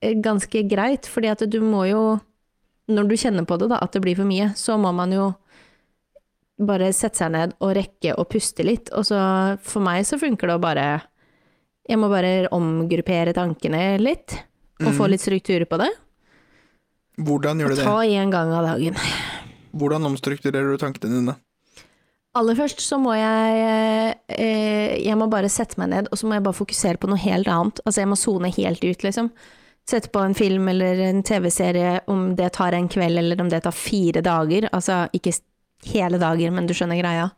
eh, 0.00 0.16
ganske 0.24 0.64
greit, 0.70 1.06
fordi 1.06 1.30
at 1.30 1.44
du 1.46 1.60
må 1.62 1.84
jo 1.86 2.02
Når 2.90 3.06
du 3.06 3.14
kjenner 3.14 3.44
på 3.46 3.56
det, 3.60 3.68
da, 3.70 3.78
at 3.78 3.92
det 3.94 4.02
blir 4.02 4.16
for 4.18 4.26
mye, 4.26 4.50
så 4.58 4.74
må 4.76 4.90
man 4.92 5.12
jo 5.14 5.32
bare 6.66 6.92
sette 6.92 7.18
seg 7.22 7.32
ned 7.34 7.54
og 7.60 7.74
rekke 7.76 8.14
å 8.18 8.24
puste 8.28 8.64
litt. 8.66 8.90
Og 8.96 9.04
så 9.08 9.18
for 9.62 9.80
meg 9.84 10.04
så 10.08 10.18
funker 10.20 10.48
det 10.48 10.56
å 10.58 10.62
bare 10.62 11.02
Jeg 11.88 11.98
må 11.98 12.06
bare 12.08 12.46
omgruppere 12.54 13.32
tankene 13.34 13.98
litt, 13.98 14.36
og 14.80 14.92
få 14.94 15.02
Mhm. 15.06 15.10
litt 15.10 15.20
struktur 15.20 15.64
på 15.66 15.78
det. 15.82 15.90
Hvordan 17.18 17.58
gjør 17.60 17.64
Og 17.64 17.70
du 17.70 17.76
det? 17.76 17.84
ta 17.84 17.96
én 18.06 18.30
gang 18.30 18.52
av 18.52 18.64
dagen. 18.66 18.94
Hvordan 19.76 20.06
omstrukturerer 20.06 20.70
du 20.70 20.78
tankene 20.78 21.10
dine? 21.18 21.34
Aller 22.34 22.54
først 22.56 22.80
så 22.80 22.96
må 23.00 23.12
jeg 23.12 24.14
eh, 24.28 25.02
Jeg 25.04 25.16
må 25.18 25.28
bare 25.28 25.50
sette 25.52 25.76
meg 25.78 25.90
ned, 25.90 26.08
og 26.10 26.16
så 26.16 26.26
må 26.26 26.34
jeg 26.38 26.42
bare 26.46 26.56
fokusere 26.56 26.98
på 26.98 27.08
noe 27.10 27.18
helt 27.18 27.46
annet. 27.48 27.80
Altså 27.84 28.00
jeg 28.00 28.08
må 28.08 28.16
sone 28.16 28.50
helt 28.54 28.84
ut, 28.84 29.02
liksom. 29.04 29.30
Sette 29.84 30.08
på 30.14 30.22
en 30.24 30.34
film 30.34 30.68
eller 30.68 31.00
en 31.08 31.22
TV-serie, 31.22 32.00
om 32.08 32.34
det 32.36 32.52
tar 32.52 32.72
en 32.72 32.88
kveld 32.88 33.18
eller 33.18 33.40
om 33.42 33.48
det 33.50 33.64
tar 33.64 33.72
fire 33.74 34.22
dager. 34.22 34.68
Altså 34.72 35.08
ikke 35.12 35.34
hele 35.90 36.18
dager, 36.22 36.52
men 36.54 36.66
du 36.68 36.74
skjønner 36.76 37.00
greia. 37.00 37.30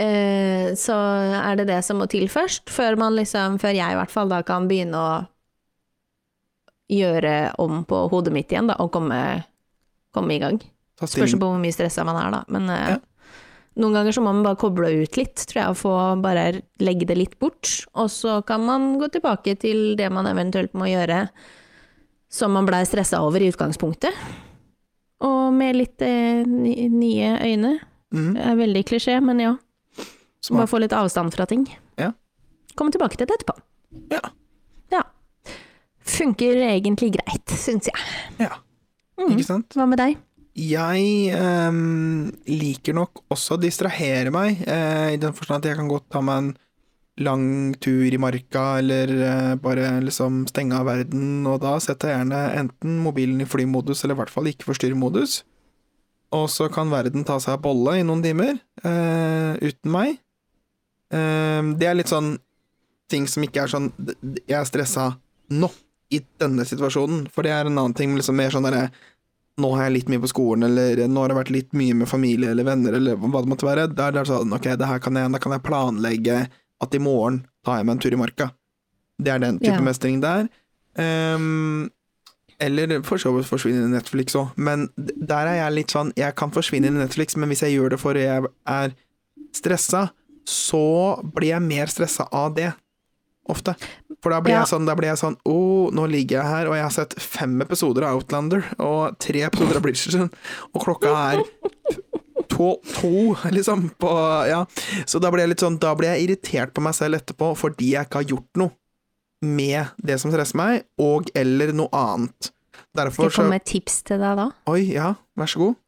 Eh, 0.00 0.72
så 0.74 0.94
er 1.38 1.60
det 1.60 1.68
det 1.70 1.80
som 1.86 2.00
må 2.02 2.08
til 2.10 2.26
først, 2.32 2.66
før 2.72 2.96
man 2.98 3.14
liksom, 3.14 3.60
før 3.62 3.76
jeg 3.76 3.94
i 3.94 3.98
hvert 4.00 4.10
fall 4.10 4.32
da 4.32 4.40
kan 4.46 4.66
begynne 4.70 4.98
å 4.98 5.12
gjøre 6.90 7.54
om 7.62 7.82
på 7.88 8.02
hodet 8.12 8.34
mitt 8.34 8.52
igjen, 8.52 8.68
da, 8.68 8.76
og 8.82 8.90
komme, 8.94 9.18
komme 10.14 10.34
i 10.36 10.40
gang. 10.42 10.60
Spørs 11.00 11.34
på 11.38 11.48
hvor 11.48 11.60
mye 11.62 11.74
stressa 11.74 12.04
man 12.06 12.18
er, 12.20 12.30
da. 12.34 12.42
Men 12.54 12.68
Ja. 12.68 12.98
noen 13.80 13.94
ganger 13.96 14.12
så 14.12 14.22
må 14.22 14.32
man 14.34 14.44
bare 14.44 14.60
koble 14.60 14.90
ut 15.02 15.16
litt, 15.16 15.34
tror 15.48 15.60
jeg, 15.60 15.70
og 15.70 15.76
få 15.80 15.94
bare 16.22 16.62
legge 16.80 17.06
det 17.06 17.16
litt 17.18 17.38
bort. 17.38 17.86
Og 17.94 18.10
så 18.10 18.44
kan 18.46 18.64
man 18.66 18.98
gå 19.00 19.08
tilbake 19.10 19.58
til 19.58 19.96
det 19.96 20.10
man 20.12 20.26
eventuelt 20.26 20.74
må 20.74 20.86
gjøre 20.90 21.28
som 22.30 22.52
man 22.52 22.66
blei 22.66 22.82
stressa 22.86 23.22
over 23.22 23.40
i 23.40 23.50
utgangspunktet. 23.50 24.12
Og 25.24 25.54
med 25.56 25.78
litt 25.78 26.04
eh, 26.04 26.44
nye 26.44 27.30
øyne. 27.40 27.76
Mm. 28.14 28.32
Det 28.36 28.48
er 28.50 28.58
veldig 28.60 28.84
klisjé, 28.90 29.18
men 29.24 29.40
ja. 29.42 29.54
Bare 30.50 30.68
få 30.68 30.80
litt 30.82 30.92
avstand 30.92 31.32
fra 31.34 31.46
ting. 31.48 31.64
Ja. 32.00 32.10
Komme 32.76 32.92
tilbake 32.92 33.16
til 33.16 33.28
det 33.30 33.38
etterpå. 33.38 33.56
Ja. 34.12 34.20
Ja. 34.92 35.02
Funker 36.04 36.60
egentlig 36.66 37.14
greit, 37.16 37.56
syns 37.56 37.88
jeg. 37.88 38.06
Ja. 38.42 38.52
Mm. 39.20 39.32
Ikke 39.32 39.46
sant? 39.46 39.76
Hva 39.78 39.86
med 39.88 40.02
deg? 40.02 40.18
Jeg 40.54 41.06
ehm, 41.34 42.28
liker 42.46 42.94
nok 42.94 43.24
også 43.34 43.56
å 43.56 43.62
distrahere 43.62 44.30
meg, 44.34 44.60
eh, 44.70 45.14
i 45.16 45.18
den 45.22 45.34
forstand 45.34 45.64
at 45.64 45.72
jeg 45.72 45.80
kan 45.80 45.90
godt 45.90 46.06
ta 46.14 46.22
meg 46.22 46.42
en 46.42 46.52
lang 47.22 47.74
tur 47.78 48.14
i 48.14 48.18
marka, 48.18 48.78
eller 48.78 49.10
eh, 49.22 49.54
bare 49.62 50.00
liksom 50.02 50.44
stenge 50.50 50.78
av 50.78 50.88
verden, 50.88 51.44
og 51.46 51.60
da 51.62 51.76
setter 51.82 52.10
jeg 52.10 52.22
gjerne 52.22 52.40
enten 52.58 52.96
mobilen 53.04 53.44
i 53.44 53.48
flymodus, 53.48 54.02
eller 54.02 54.16
i 54.16 54.22
hvert 54.22 54.34
fall 54.34 54.50
ikke 54.50 54.66
forstyrre-modus. 54.70 55.42
Og 56.34 56.48
så 56.50 56.66
kan 56.72 56.90
verden 56.90 57.26
ta 57.26 57.38
seg 57.42 57.54
av 57.54 57.62
bolle 57.62 58.00
i 58.00 58.06
noen 58.06 58.24
timer, 58.24 58.58
uh, 58.82 59.54
uten 59.62 59.92
meg. 59.94 60.18
Uh, 61.14 61.74
det 61.78 61.86
er 61.86 61.98
litt 62.00 62.10
sånn 62.10 62.34
ting 63.12 63.28
som 63.30 63.44
ikke 63.44 63.60
er 63.60 63.68
sånn 63.70 63.90
Jeg 64.48 64.56
er 64.56 64.64
stressa 64.66 65.10
nå, 65.54 65.68
i 66.10 66.18
denne 66.40 66.66
situasjonen, 66.66 67.28
for 67.30 67.46
det 67.46 67.52
er 67.54 67.68
en 67.68 67.78
annen 67.78 67.94
ting, 67.94 68.16
liksom 68.18 68.38
mer 68.40 68.50
sånn 68.54 68.66
derre 68.66 68.88
nå 69.62 69.68
har 69.76 69.86
jeg 69.86 69.94
litt 69.94 70.08
mye 70.10 70.22
på 70.24 70.32
skolen, 70.32 70.66
eller 70.66 71.04
nå 71.06 71.22
har 71.22 71.30
det 71.30 71.38
vært 71.38 71.52
litt 71.54 71.76
mye 71.78 71.94
med 71.94 72.10
familie 72.10 72.50
eller 72.50 72.66
venner, 72.66 72.96
eller 72.98 73.20
hva 73.22 73.38
det 73.44 73.50
måtte 73.52 73.68
være. 73.68 73.84
Da 73.94 74.08
er 74.08 74.16
det 74.16 74.24
sånn, 74.26 74.50
ok, 74.56 74.72
det 74.80 74.88
her 74.90 75.02
kan 75.02 75.14
jeg, 75.20 75.30
da 75.30 75.40
kan 75.42 75.54
jeg 75.54 75.62
planlegge 75.62 76.38
at 76.82 76.94
i 76.94 76.98
morgen 76.98 77.46
tar 77.64 77.78
jeg 77.78 77.86
meg 77.86 77.94
en 77.96 77.98
tur 78.04 78.12
i 78.12 78.16
marka. 78.20 78.50
Det 79.20 79.30
er 79.32 79.38
den 79.38 79.58
type 79.58 79.74
Ja. 79.78 79.80
mestring 79.80 80.20
der. 80.20 80.48
Um, 80.96 81.90
eller 82.60 83.02
for 83.02 83.18
så 83.18 83.32
vidt 83.34 83.46
forsvinne 83.50 83.84
i 83.86 83.90
Netflix 83.96 84.34
òg, 84.38 84.52
men 84.56 84.88
der 84.96 85.46
er 85.50 85.56
jeg 85.58 85.72
litt 85.74 85.90
sånn 85.90 86.12
Jeg 86.16 86.36
kan 86.36 86.50
forsvinne 86.54 86.86
i 86.86 86.90
Netflix, 86.94 87.36
men 87.36 87.48
hvis 87.50 87.62
jeg 87.66 87.74
gjør 87.78 87.90
det 87.90 87.98
for 88.00 88.14
jeg 88.14 88.44
er 88.66 88.94
stressa, 89.52 90.10
så 90.46 91.20
blir 91.34 91.48
jeg 91.54 91.62
mer 91.62 91.86
stressa 91.86 92.28
av 92.32 92.54
det. 92.54 92.72
Ofte. 93.48 93.74
For 94.22 94.30
da 94.30 94.40
blir 94.40 94.54
Ja. 94.54 94.60
jeg 94.64 94.68
sånn, 94.72 94.86
da 94.86 94.94
blir 94.94 95.08
jeg 95.10 95.18
sånn 95.18 95.36
Å, 95.44 95.90
nå 95.92 96.06
ligger 96.08 96.38
jeg 96.40 96.46
her, 96.46 96.66
og 96.68 96.74
jeg 96.74 96.82
har 96.82 96.90
sett 96.90 97.14
fem 97.20 97.60
episoder 97.60 98.04
av 98.04 98.14
Outlander, 98.16 98.64
og 98.78 99.18
tre 99.18 99.42
episoder 99.42 99.76
av 99.76 99.82
Bridgerton, 99.82 100.30
og 100.74 100.82
klokka 100.82 101.12
er 101.34 101.42
to, 102.50 102.70
to 102.94 103.34
liksom, 103.54 103.88
på 104.00 104.10
Ja. 104.48 104.64
Så 105.06 105.20
da 105.22 105.30
blir 105.32 105.44
jeg 105.44 105.54
litt 105.54 105.62
sånn 105.64 105.78
Da 105.82 105.94
blir 105.98 106.12
jeg 106.14 106.26
irritert 106.28 106.74
på 106.74 106.82
meg 106.84 106.96
selv 106.96 107.18
etterpå 107.20 107.52
fordi 107.58 107.94
jeg 107.94 108.08
ikke 108.08 108.22
har 108.22 108.32
gjort 108.34 108.60
noe 108.60 108.74
med 109.44 109.94
det 110.00 110.16
som 110.22 110.32
stresser 110.32 110.56
meg, 110.56 110.84
og 110.96 111.28
eller 111.36 111.74
noe 111.76 111.92
annet. 111.92 112.50
Skal 112.94 113.10
jeg 113.10 113.34
komme 113.34 113.52
med 113.52 113.64
et 113.64 113.70
tips 113.74 113.98
til 114.08 114.22
deg 114.22 114.38
da? 114.38 114.46
Oi, 114.70 114.84
ja, 114.94 115.14
vær 115.38 115.50
så 115.50 115.60
god. 115.60 115.80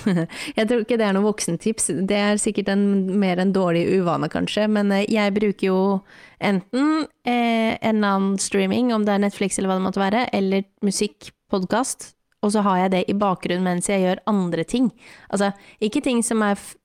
Jeg 0.58 0.68
tror 0.68 0.82
ikke 0.84 0.96
det 0.96 1.04
er 1.04 1.12
noe 1.16 1.26
voksentips, 1.26 1.90
det 2.08 2.16
er 2.16 2.40
sikkert 2.40 2.70
en, 2.72 2.84
mer 3.20 3.40
en 3.42 3.52
dårlig 3.52 3.82
uvane 3.98 4.30
kanskje, 4.32 4.64
men 4.72 4.92
eh, 4.94 5.04
jeg 5.10 5.34
bruker 5.36 5.66
jo 5.66 5.80
enten 6.40 7.04
eh, 7.28 7.76
en 7.76 8.00
annen 8.00 8.38
streaming, 8.40 8.92
om 8.96 9.04
det 9.04 9.12
er 9.12 9.24
Netflix 9.26 9.58
eller 9.58 9.72
hva 9.72 9.76
det 9.76 9.86
måtte 9.90 10.02
være, 10.02 10.26
eller 10.32 10.64
musikk, 10.86 11.32
podkast, 11.52 12.14
og 12.42 12.52
så 12.54 12.62
har 12.66 12.84
jeg 12.84 12.94
det 12.94 13.02
i 13.08 13.18
bakgrunnen 13.18 13.66
mens 13.66 13.88
jeg 13.90 14.02
gjør 14.02 14.22
andre 14.30 14.64
ting. 14.68 14.90
Altså, 15.30 15.52
ikke 15.82 16.02
ting 16.04 16.22
som, 16.26 16.42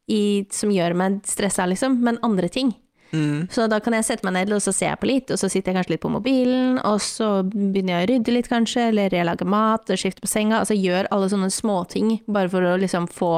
i, 0.08 0.46
som 0.54 0.74
gjør 0.74 0.98
meg 0.98 1.24
stressa, 1.28 1.65
liksom, 1.70 2.00
men 2.06 2.22
andre 2.26 2.50
ting. 2.54 2.76
Mm. 3.12 3.48
Så 3.52 3.67
da 3.72 3.80
kan 3.80 3.96
jeg 3.96 4.06
sette 4.06 4.28
meg 4.28 4.36
ned, 4.36 4.52
og 4.54 4.62
så 4.63 4.74
ser 4.76 4.91
jeg 4.91 5.02
på 5.02 5.10
litt, 5.10 5.32
og 5.32 5.39
så 5.39 5.50
sitter 5.50 5.72
jeg 5.72 5.80
kanskje 5.80 5.93
litt 5.96 6.04
på 6.04 6.12
mobilen, 6.12 6.78
og 6.86 7.00
så 7.04 7.30
begynner 7.48 7.96
jeg 7.96 8.04
å 8.04 8.10
rydde 8.12 8.36
litt 8.36 8.52
kanskje, 8.52 8.89
eller 8.91 9.15
jeg 9.15 9.28
lager 9.28 9.50
mat, 9.50 9.88
og 9.89 10.02
skifter 10.02 10.26
på 10.26 10.32
senga, 10.32 10.60
altså 10.62 10.78
gjør 10.78 11.10
alle 11.15 11.32
sånne 11.32 11.50
småting, 11.54 12.17
bare 12.28 12.52
for 12.52 12.67
å 12.67 12.76
liksom 12.82 13.08
få 13.12 13.32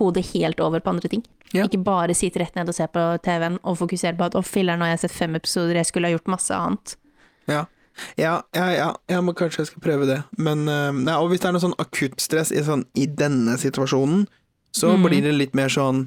hodet 0.00 0.26
helt 0.32 0.60
over 0.60 0.82
på 0.82 0.96
andre 0.96 1.10
ting. 1.12 1.22
Ja. 1.54 1.68
Ikke 1.68 1.78
bare 1.86 2.16
sitte 2.18 2.42
rett 2.42 2.56
ned 2.58 2.70
og 2.70 2.74
se 2.74 2.86
på 2.90 3.02
TV-en 3.22 3.60
og 3.62 3.78
fokusere 3.78 4.18
på 4.18 4.26
at 4.26 4.34
å 4.38 4.42
filler'n, 4.42 4.80
nå 4.82 4.88
har 4.88 4.96
jeg 4.96 5.04
sett 5.04 5.18
fem 5.20 5.38
episoder, 5.38 5.78
jeg 5.78 5.90
skulle 5.90 6.10
ha 6.10 6.16
gjort 6.16 6.32
masse 6.34 6.58
annet. 6.58 6.96
Ja. 7.46 7.62
Ja, 8.18 8.42
ja, 8.56 8.66
ja, 8.74 8.88
ja, 9.10 9.20
men 9.22 9.36
kanskje 9.38 9.62
jeg 9.62 9.72
skal 9.72 9.84
prøve 9.84 10.08
det. 10.08 10.20
Men 10.38 10.66
eh, 10.70 10.90
nei, 10.96 11.16
og 11.18 11.30
hvis 11.30 11.42
det 11.42 11.50
er 11.50 11.56
noe 11.56 11.64
sånn 11.64 11.78
akuttstress 11.82 12.52
i, 12.54 12.62
sånn, 12.66 12.86
i 12.98 13.06
denne 13.06 13.56
situasjonen, 13.60 14.26
så 14.74 14.94
mm. 14.94 15.06
blir 15.06 15.22
det 15.22 15.34
litt 15.36 15.52
mer 15.54 15.70
sånn 15.70 16.06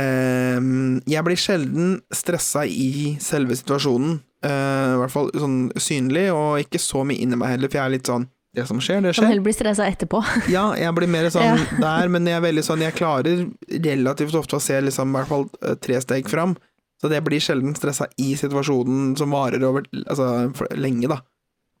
ehm, 0.00 1.00
Jeg 1.10 1.26
blir 1.26 1.38
sjelden 1.40 1.96
stressa 2.14 2.62
i 2.66 3.16
selve 3.22 3.56
situasjonen, 3.58 4.20
eh, 4.46 4.90
i 4.94 5.00
hvert 5.00 5.14
fall 5.14 5.32
sånn 5.34 5.64
synlig, 5.80 6.28
og 6.34 6.60
ikke 6.62 6.82
så 6.82 7.02
mye 7.06 7.18
inni 7.18 7.38
meg 7.40 7.56
heller, 7.56 7.72
for 7.72 7.80
jeg 7.80 7.88
er 7.88 7.96
litt 7.96 8.12
sånn 8.12 8.28
Det 8.54 8.66
som 8.66 8.78
skjer, 8.82 9.02
det 9.02 9.14
skjer. 9.14 9.24
Kan 9.24 9.30
heller 9.30 9.46
bli 9.46 9.54
stressa 9.54 9.86
etterpå. 9.90 10.22
Ja, 10.56 10.70
jeg 10.78 10.94
blir 10.96 11.10
mer 11.10 11.30
sånn 11.34 11.46
Ja. 11.50 11.58
der, 11.82 12.10
men 12.14 12.26
jeg 12.30 12.38
er 12.38 12.46
veldig 12.46 12.66
sånn 12.66 12.86
Jeg 12.86 12.98
klarer 12.98 13.44
relativt 13.70 14.38
ofte 14.38 14.58
å 14.58 14.62
se 14.62 14.78
liksom, 14.86 15.10
i 15.10 15.18
hvert 15.18 15.30
fall 15.30 15.48
eh, 15.62 15.76
tre 15.82 16.00
steg 16.02 16.30
fram. 16.30 16.56
Så 17.00 17.08
det 17.08 17.22
blir 17.24 17.40
sjelden 17.42 17.76
stressa 17.76 18.10
i 18.20 18.34
situasjonen 18.36 19.14
som 19.16 19.32
varer 19.32 19.62
over 19.64 19.86
altså, 20.04 20.50
lenge, 20.76 21.08
da. 21.08 21.22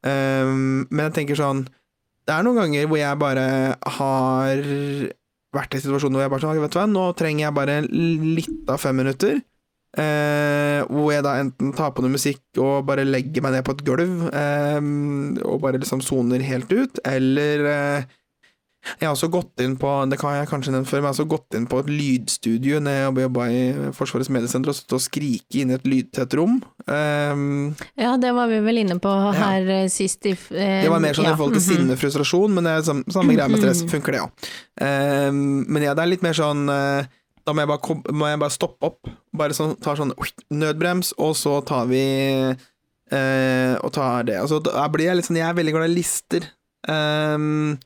Um, 0.00 0.86
men 0.88 1.10
jeg 1.10 1.12
tenker 1.18 1.36
sånn 1.36 1.58
Det 2.24 2.32
er 2.32 2.44
noen 2.46 2.56
ganger 2.56 2.86
hvor 2.88 2.96
jeg 2.96 3.18
bare 3.20 3.42
har 3.98 4.62
vært 5.52 5.76
i 5.76 5.80
situasjoner 5.82 6.16
hvor 6.16 6.24
jeg 6.24 6.32
bare 6.32 6.44
sånn 6.46 6.54
«Ok, 6.54 6.62
Vet 6.64 6.72
du 6.72 6.78
hva, 6.78 6.86
nå 6.88 7.04
trenger 7.18 7.44
jeg 7.44 7.56
bare 7.58 7.74
litt 7.90 8.70
av 8.72 8.80
fem 8.80 8.96
minutter. 8.96 9.42
Uh, 9.90 10.86
hvor 10.86 11.10
jeg 11.10 11.24
da 11.26 11.34
enten 11.42 11.72
tar 11.74 11.90
på 11.90 12.04
noe 12.04 12.14
musikk 12.14 12.60
og 12.62 12.86
bare 12.86 13.02
legger 13.02 13.42
meg 13.42 13.56
ned 13.56 13.64
på 13.66 13.74
et 13.74 13.82
gulv, 13.88 14.28
ehm, 14.38 15.40
og 15.42 15.58
bare 15.64 15.80
liksom 15.82 16.04
soner 16.06 16.44
helt 16.46 16.70
ut, 16.70 17.00
eller 17.10 17.64
eh, 17.66 18.12
jeg 18.80 19.06
har 19.06 19.12
også 19.12 19.28
gått 19.32 19.60
inn 19.60 19.74
på 19.80 19.88
det 20.08 20.16
kan 20.20 20.38
jeg 20.38 20.48
kanskje 20.48 20.72
nevne 20.72 20.88
før, 20.88 21.02
men 21.02 21.10
jeg 21.10 21.10
har 21.10 21.16
også 21.18 21.28
gått 21.28 21.56
inn 21.56 21.66
på 21.68 21.80
et 21.82 21.90
lydstudio 21.92 22.80
når 22.80 22.96
jeg 22.96 23.26
jobba 23.26 23.46
i 23.52 23.60
Forsvarets 23.96 24.30
mediesenter 24.32 24.72
og 24.72 24.76
stått 24.78 24.94
og 24.96 25.02
skrike 25.04 25.60
inn 25.60 25.72
i 25.72 25.76
et 25.76 25.88
lydtett 25.88 26.36
rom. 26.38 26.58
Um, 26.86 27.74
Ja, 28.00 28.14
det 28.20 28.32
var 28.36 28.48
vi 28.50 28.62
vel 28.64 28.80
inne 28.82 28.96
på 29.02 29.12
her 29.36 29.68
ja. 29.68 29.80
sist. 29.92 30.24
I, 30.26 30.32
eh, 30.32 30.80
det 30.86 30.92
var 30.92 31.02
mer 31.04 31.16
sånn 31.16 31.28
i 31.28 31.34
forhold 31.34 31.58
til 31.58 31.66
sinne 31.66 31.96
og 31.96 32.00
frustrasjon, 32.00 32.56
men 32.56 32.66
det 32.66 32.72
er 32.72 32.86
samme, 32.88 33.16
samme 33.16 33.36
greia 33.36 33.48
med 33.52 33.60
stress. 33.62 33.82
Funker 33.90 34.16
det, 34.16 34.22
ja. 34.24 34.52
Um, 35.28 35.42
men 35.68 35.84
ja, 35.84 35.94
det 35.96 36.04
er 36.04 36.12
litt 36.14 36.24
mer 36.24 36.36
sånn 36.36 36.64
uh, 36.72 37.04
Da 37.44 37.52
må 37.52 37.60
jeg 37.60 37.68
bare, 37.68 37.82
kom, 37.84 38.00
må 38.16 38.30
jeg 38.30 38.40
bare 38.40 38.54
stoppe 38.54 38.88
opp. 38.88 39.10
Bare 39.36 39.56
sånn, 39.56 39.74
tar 39.84 40.00
sånn 40.00 40.14
nødbrems, 40.56 41.12
og 41.20 41.34
så 41.36 41.58
tar 41.68 41.90
vi 41.90 42.04
uh, 42.48 43.74
Og 43.84 43.92
tar 43.92 44.24
det. 44.30 44.40
Altså, 44.40 44.62
da 44.64 44.88
blir 44.88 45.10
jeg 45.10 45.20
litt 45.20 45.28
sånn 45.28 45.40
Jeg 45.42 45.50
er 45.50 45.60
veldig 45.60 45.76
glad 45.76 45.92
i 45.92 45.98
lister. 45.98 46.48
Ehm, 46.88 47.76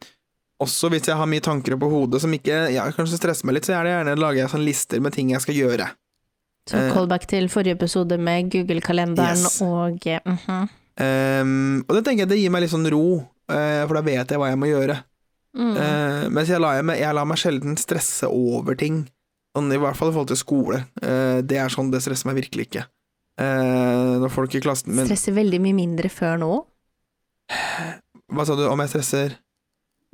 også 0.63 0.91
hvis 0.93 1.09
jeg 1.11 1.19
har 1.19 1.27
mye 1.29 1.43
tanker 1.43 1.77
på 1.81 1.89
hodet 1.91 2.21
som 2.23 2.33
ikke 2.35 2.69
ja, 2.75 2.87
kanskje 2.95 3.19
stresser 3.19 3.49
meg 3.49 3.59
litt, 3.59 3.67
så 3.67 3.75
er 3.79 3.87
det 3.87 3.95
gjerne 3.97 4.17
lager 4.21 4.45
jeg 4.45 4.53
sånn 4.53 4.67
lister 4.67 5.03
med 5.03 5.15
ting 5.17 5.33
jeg 5.35 5.43
skal 5.45 5.59
gjøre. 5.59 5.89
Så 6.71 6.79
Eh. 6.81 6.93
callback 6.95 7.27
til 7.29 7.49
forrige 7.53 7.77
episode 7.77 8.17
med 8.19 8.51
Google-kalenderen 8.53 9.37
Yes. 9.37 9.61
og 9.63 10.07
eh, 10.07 10.21
mhm. 10.25 10.69
um, 10.97 11.85
og 11.89 11.97
det 11.97 12.05
tenker 12.07 12.25
jeg 12.25 12.29
det 12.31 12.39
gir 12.41 12.55
meg 12.55 12.65
litt 12.65 12.73
sånn 12.73 12.89
ro, 12.89 13.19
uh, 13.51 13.83
for 13.85 13.99
da 13.99 14.05
vet 14.07 14.31
jeg 14.31 14.41
hva 14.41 14.49
jeg 14.49 14.61
må 14.63 14.71
gjøre. 14.71 14.97
mm. 15.55 15.75
Uh, 15.77 16.29
mens 16.31 16.49
jeg 16.49 16.61
lar, 16.63 16.81
meg, 16.83 17.03
jeg 17.03 17.15
lar 17.15 17.29
meg 17.29 17.39
sjelden 17.39 17.77
stresse 17.77 18.31
over 18.31 18.75
ting. 18.75 19.05
Sånn, 19.55 19.71
I 19.71 19.79
hvert 19.79 19.95
fall 19.99 20.09
i 20.09 20.15
forhold 20.17 20.33
til 20.33 20.41
skole. 20.41 20.81
Uh, 21.03 21.43
det 21.45 21.61
er 21.61 21.69
sånn, 21.69 21.93
det 21.93 22.01
stresser 22.03 22.31
meg 22.31 22.41
virkelig 22.41 22.71
ikke. 22.71 22.87
Når 23.35 24.31
folk 24.31 24.53
i 24.55 24.61
klassen 24.63 24.95
min 24.95 25.09
Stresser 25.09 25.35
veldig 25.35 25.59
mye 25.59 25.75
mindre 25.75 26.07
før 26.07 26.37
nå. 26.39 26.51
Hva 28.31 28.45
sa 28.47 28.55
du 28.55 28.63
om 28.69 28.79
jeg 28.79 28.93
stresser? 28.93 29.35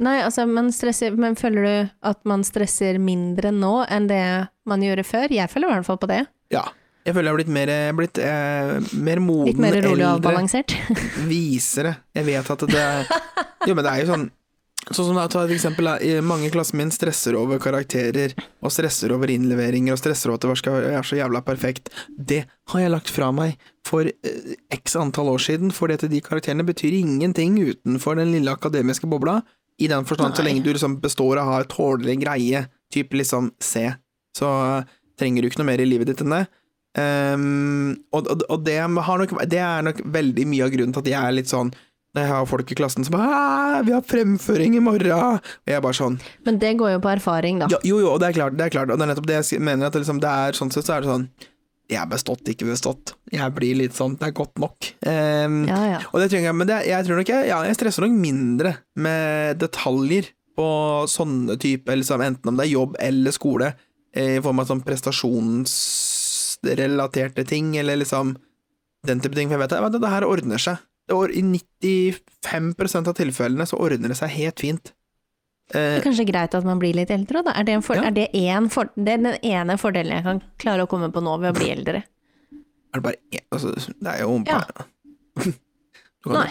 Nei, 0.01 0.17
altså, 0.25 0.47
man 0.49 0.71
stresser, 0.73 1.17
men 1.21 1.37
føler 1.37 1.67
du 1.67 1.95
at 2.09 2.21
man 2.29 2.45
stresser 2.47 2.97
mindre 3.03 3.53
nå 3.53 3.83
enn 3.85 4.09
det 4.09 4.25
man 4.69 4.85
gjorde 4.85 5.05
før? 5.05 5.33
Jeg 5.35 5.53
føler 5.53 5.69
i 5.69 5.77
hvert 5.77 5.89
fall 5.89 6.01
på 6.01 6.09
det. 6.11 6.23
Ja. 6.55 6.65
Jeg 7.05 7.17
føler 7.17 7.31
jeg 7.31 7.33
har 7.33 7.39
blitt 7.39 7.55
mer, 7.57 7.71
blitt, 7.97 8.19
eh, 8.21 8.75
mer 9.01 9.23
moden, 9.25 9.49
Litt 9.49 9.63
mer 9.63 9.79
rolig 9.87 10.05
og 10.05 10.19
avbalansert. 10.19 10.75
visere. 11.31 11.95
Jeg 12.17 12.29
vet 12.29 12.53
at 12.53 12.67
det 12.69 12.85
Jo, 13.69 13.73
men 13.73 13.85
det 13.85 13.93
er 13.93 14.05
jo 14.05 14.13
sånn 14.13 14.29
Sånn 14.89 15.11
som 15.11 15.19
da, 15.19 15.27
ta 15.29 15.43
et 15.45 15.53
eksempel, 15.55 15.87
mange 16.25 16.49
i 16.49 16.51
klassen 16.51 16.79
min 16.81 16.91
stresser 16.91 17.37
over 17.37 17.61
karakterer, 17.63 18.33
og 18.65 18.73
stresser 18.73 19.13
over 19.13 19.31
innleveringer, 19.31 19.93
og 19.93 20.01
stresser 20.01 20.33
over 20.33 20.41
at 20.41 20.47
det 20.47 20.57
skal 20.63 20.77
være 20.79 21.03
så 21.07 21.19
jævla 21.19 21.43
perfekt. 21.47 21.93
Det 22.09 22.41
har 22.73 22.83
jeg 22.83 22.93
lagt 22.95 23.13
fra 23.13 23.29
meg 23.37 23.61
for 23.87 24.09
eh, 24.09 24.55
x 24.73 24.97
antall 24.99 25.29
år 25.35 25.45
siden, 25.45 25.71
for 25.77 25.93
det 25.93 26.01
at 26.01 26.09
de 26.11 26.23
karakterene 26.25 26.65
betyr 26.67 26.97
ingenting 26.97 27.61
utenfor 27.61 28.19
den 28.19 28.33
lille 28.33 28.57
akademiske 28.57 29.07
bobla, 29.13 29.43
i 29.81 29.89
den 29.91 30.07
forstand 30.09 30.37
så 30.37 30.45
lenge 30.45 30.63
du 30.65 30.73
liksom 30.75 30.99
består 31.03 31.41
av 31.41 31.49
å 31.49 31.53
ha 31.55 31.61
et 31.65 31.71
tålelig 31.73 32.19
greie, 32.23 32.65
type 32.93 33.17
liksom 33.17 33.53
C, 33.65 33.87
så 34.37 34.49
trenger 35.21 35.43
du 35.43 35.51
ikke 35.51 35.63
noe 35.63 35.71
mer 35.73 35.83
i 35.83 35.89
livet 35.89 36.11
ditt 36.11 36.25
enn 36.25 36.35
det. 36.37 36.45
Um, 36.99 37.93
og 38.11 38.27
og, 38.33 38.43
og 38.51 38.65
det, 38.67 38.81
har 38.83 39.21
nok, 39.23 39.37
det 39.47 39.61
er 39.63 39.85
nok 39.87 40.01
veldig 40.11 40.47
mye 40.51 40.67
av 40.67 40.73
grunnen 40.75 40.95
til 40.97 41.05
at 41.05 41.11
jeg 41.13 41.21
er 41.21 41.37
litt 41.37 41.53
sånn 41.53 41.71
når 42.11 42.25
jeg 42.25 42.31
har 42.33 42.47
folk 42.51 42.73
i 42.75 42.75
klassen 42.75 43.07
som 43.07 43.15
«Ah, 43.15 43.83
'Vi 43.87 43.93
har 43.95 44.03
fremføring 44.03 44.75
i 44.75 44.83
morgen!' 44.83 45.13
Og 45.15 45.69
jeg 45.71 45.77
er 45.77 45.85
bare 45.85 45.95
sånn 45.95 46.19
Men 46.45 46.59
det 46.59 46.73
går 46.81 46.97
jo 46.97 47.03
på 47.05 47.13
erfaring, 47.13 47.61
da. 47.63 47.69
ja, 47.71 47.79
Jo, 47.87 48.01
jo, 48.03 48.17
det 48.19 48.33
er 48.33 48.39
klart, 48.41 48.57
det 48.59 48.67
er 48.67 48.75
klart. 48.75 48.91
Og 48.91 48.99
det 48.99 49.07
er 49.07 49.13
nettopp 49.13 49.29
det 49.31 49.39
jeg 49.39 49.63
mener. 49.63 49.87
At 49.87 49.95
det, 49.95 50.03
liksom, 50.03 50.19
det 50.19 50.29
er 50.29 50.59
sånn 50.59 50.73
sett 50.75 50.89
så 50.89 50.97
er 50.97 51.05
det 51.07 51.13
sånn 51.13 51.29
Jeg 51.91 52.07
bestått, 52.11 52.45
ikke 52.53 52.67
bestått. 52.69 53.15
Jeg 53.35 53.51
blir 53.57 53.75
litt 53.81 53.95
sånn 53.97 54.15
Det 54.19 54.27
er 54.29 54.35
godt 54.37 54.57
nok. 54.63 54.77
Um, 55.07 55.57
Ja, 55.67 55.81
ja. 55.89 55.99
og 56.13 56.19
det 56.23 56.29
trenger 56.31 56.49
jeg, 56.53 56.59
men 56.61 56.69
det, 56.71 56.79
jeg 56.87 57.01
tror 57.07 57.17
nok 57.19 57.31
jeg, 57.33 57.41
ja, 57.51 57.59
jeg 57.67 57.77
stresser 57.79 58.03
nok 58.07 58.17
mindre 58.21 58.71
med 58.95 59.59
detaljer 59.63 60.25
på 60.59 60.69
sånne 61.11 61.55
typer, 61.61 61.95
liksom, 61.99 62.21
enten 62.25 62.49
om 62.51 62.57
det 62.59 62.65
er 62.67 62.75
jobb 62.77 62.93
eller 63.01 63.31
skole, 63.35 63.69
eh, 64.15 64.35
i 64.39 64.43
form 64.45 64.59
av 64.63 64.67
sånn 64.69 64.85
prestasjonsrelaterte 64.87 67.43
ting, 67.49 67.67
eller 67.81 67.97
liksom 68.01 68.27
den 69.07 69.21
type 69.25 69.37
ting. 69.37 69.49
For 69.49 69.57
jeg 69.57 69.65
vet 69.65 69.77
at 69.79 70.01
det 70.01 70.15
her 70.15 70.25
ordner 70.29 70.59
seg. 70.61 70.77
I 71.11 71.43
95% 71.43 73.09
av 73.11 73.15
tilfellene 73.19 73.67
så 73.67 73.77
ordner 73.83 74.09
det 74.13 74.19
seg 74.21 74.31
helt 74.37 74.59
fint. 74.63 74.85
Det 75.71 75.79
Eh, 75.81 75.97
er 75.99 76.03
kanskje 76.03 76.27
greit 76.27 76.55
at 76.55 76.65
man 76.65 76.79
blir 76.81 76.95
litt 76.95 77.11
eldre, 77.11 77.45
da. 77.47 77.53
Er 77.55 77.63
det, 77.65 77.75
en 77.79 77.83
for, 77.83 77.95
Ja. 77.97 78.03
er 78.09 78.11
det, 78.11 78.29
en 78.35 78.69
for, 78.69 78.91
det 78.97 79.09
er 79.09 79.23
den 79.23 79.39
ene 79.43 79.77
fordelen 79.79 80.13
jeg 80.17 80.25
kan 80.25 80.43
klare 80.59 80.83
å 80.83 80.89
komme 80.91 81.11
på 81.13 81.23
nå 81.23 81.39
ved 81.41 81.55
å 81.55 81.59
bli 81.59 81.71
eldre. 81.71 82.03
er 82.93 82.99
det 82.99 83.03
bare 83.03 83.17
én 83.33 83.41
altså, 83.53 83.75
Det 84.03 84.09
er 84.09 84.21
jo 84.25 84.43
Ja. 84.47 84.65
Nei. 86.27 86.49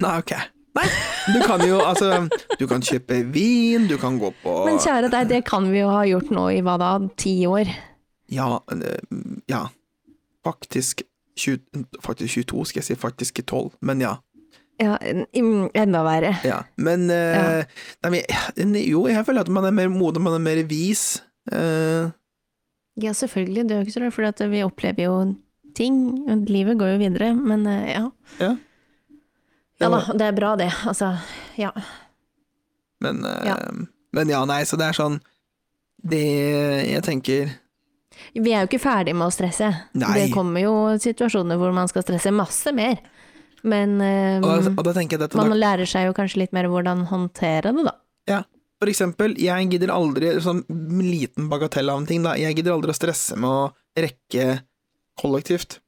Nei, 0.00 0.18
ok. 0.18 0.32
Nei, 0.76 0.86
du 1.34 1.40
kan 1.46 1.60
jo 1.66 1.80
altså 1.82 2.28
Du 2.60 2.66
kan 2.70 2.80
kjøpe 2.80 3.24
vin, 3.32 3.88
du 3.88 3.96
kan 3.98 4.18
gå 4.20 4.30
på 4.44 4.52
Men 4.66 4.78
kjære 4.78 5.10
deg, 5.10 5.28
det 5.28 5.44
kan 5.48 5.66
vi 5.72 5.80
jo 5.80 5.88
ha 5.90 6.04
gjort 6.06 6.30
nå 6.30 6.44
i 6.54 6.60
hva 6.62 6.76
da, 6.78 6.90
ti 7.16 7.40
år? 7.48 7.66
Ja, 8.30 8.60
eh, 8.70 9.00
ja. 9.50 9.64
Faktisk 10.46 11.02
20, 11.36 11.86
Faktisk 12.00 12.34
22, 12.46 12.64
skal 12.66 12.80
jeg 12.82 12.84
si. 12.84 12.94
Faktisk 13.00 13.40
12, 13.46 13.72
men 13.82 14.00
ja. 14.04 14.16
Ja, 14.80 14.94
enda 15.76 16.00
verre. 16.06 16.32
ja. 16.46 16.62
Men, 16.80 17.10
eh, 17.12 17.64
nei, 18.06 18.22
Jo, 18.86 19.04
jeg 19.10 19.26
føler 19.26 19.44
at 19.44 19.52
man 19.52 19.66
er 19.68 19.74
mer 19.76 19.90
moden, 19.92 20.24
man 20.24 20.38
er 20.38 20.42
mer 20.44 20.62
vis. 20.64 21.20
Uh. 21.52 22.08
Ja, 23.00 23.12
selvfølgelig, 23.16 23.68
det 23.68 23.74
er 23.74 23.80
jo 23.80 23.86
ikke 23.86 23.96
så 23.98 24.02
rart, 24.04 24.40
for 24.40 24.48
vi 24.52 24.64
opplever 24.64 25.04
jo 25.06 25.14
ting, 25.76 26.00
livet 26.48 26.78
går 26.80 26.94
jo 26.94 26.98
videre, 27.00 27.30
men 27.36 27.66
uh, 27.68 27.86
ja. 27.88 28.04
Ja. 28.40 28.50
Ja 29.80 29.88
da, 29.88 30.00
det 30.12 30.26
er 30.26 30.34
bra 30.36 30.56
det, 30.60 30.68
altså, 30.84 31.14
ja. 31.56 31.70
men, 33.00 33.22
Ja. 33.46 33.56
men 34.12 34.28
ja, 34.28 34.42
nei, 34.44 34.62
så 34.68 34.76
det 34.76 34.90
er 34.90 34.96
sånn 34.98 35.20
Det 36.04 36.20
Jeg 36.90 37.02
tenker 37.06 37.54
Vi 38.36 38.52
er 38.52 38.66
jo 38.66 38.68
ikke 38.68 38.82
ferdig 38.82 39.14
med 39.16 39.30
å 39.30 39.32
stresse. 39.32 39.70
Nei. 39.96 40.10
Det 40.18 40.26
kommer 40.34 40.60
jo 40.60 40.74
situasjoner 41.00 41.56
hvor 41.56 41.72
man 41.72 41.88
skal 41.88 42.04
stresse 42.04 42.32
masse 42.34 42.72
mer, 42.76 43.00
men 43.62 43.98
um, 44.00 44.46
Og, 44.46 44.70
og 44.74 44.86
da 44.86 44.94
jeg 44.96 45.18
man 45.36 45.52
da, 45.52 45.58
lærer 45.58 45.88
seg 45.88 46.08
jo 46.08 46.16
kanskje 46.16 46.44
litt 46.44 46.56
mer 46.56 46.70
hvordan 46.70 47.04
håndtere 47.10 47.74
det, 47.76 47.84
da. 47.86 47.94
ja, 48.30 48.40
For 48.80 48.92
eksempel, 48.92 49.36
jeg 49.40 49.68
gidder 49.74 49.92
aldri 49.92 50.32
Sånn 50.40 50.64
liten 51.02 51.50
bagatell 51.52 51.92
av 51.92 52.00
en 52.00 52.08
ting, 52.08 52.24
da. 52.24 52.36
Jeg 52.40 52.56
gidder 52.58 52.76
aldri 52.76 52.94
å 52.94 52.96
stresse 52.96 53.36
med 53.36 53.50
å 53.50 53.70
rekke 53.98 54.62
kollektivt. 55.20 55.80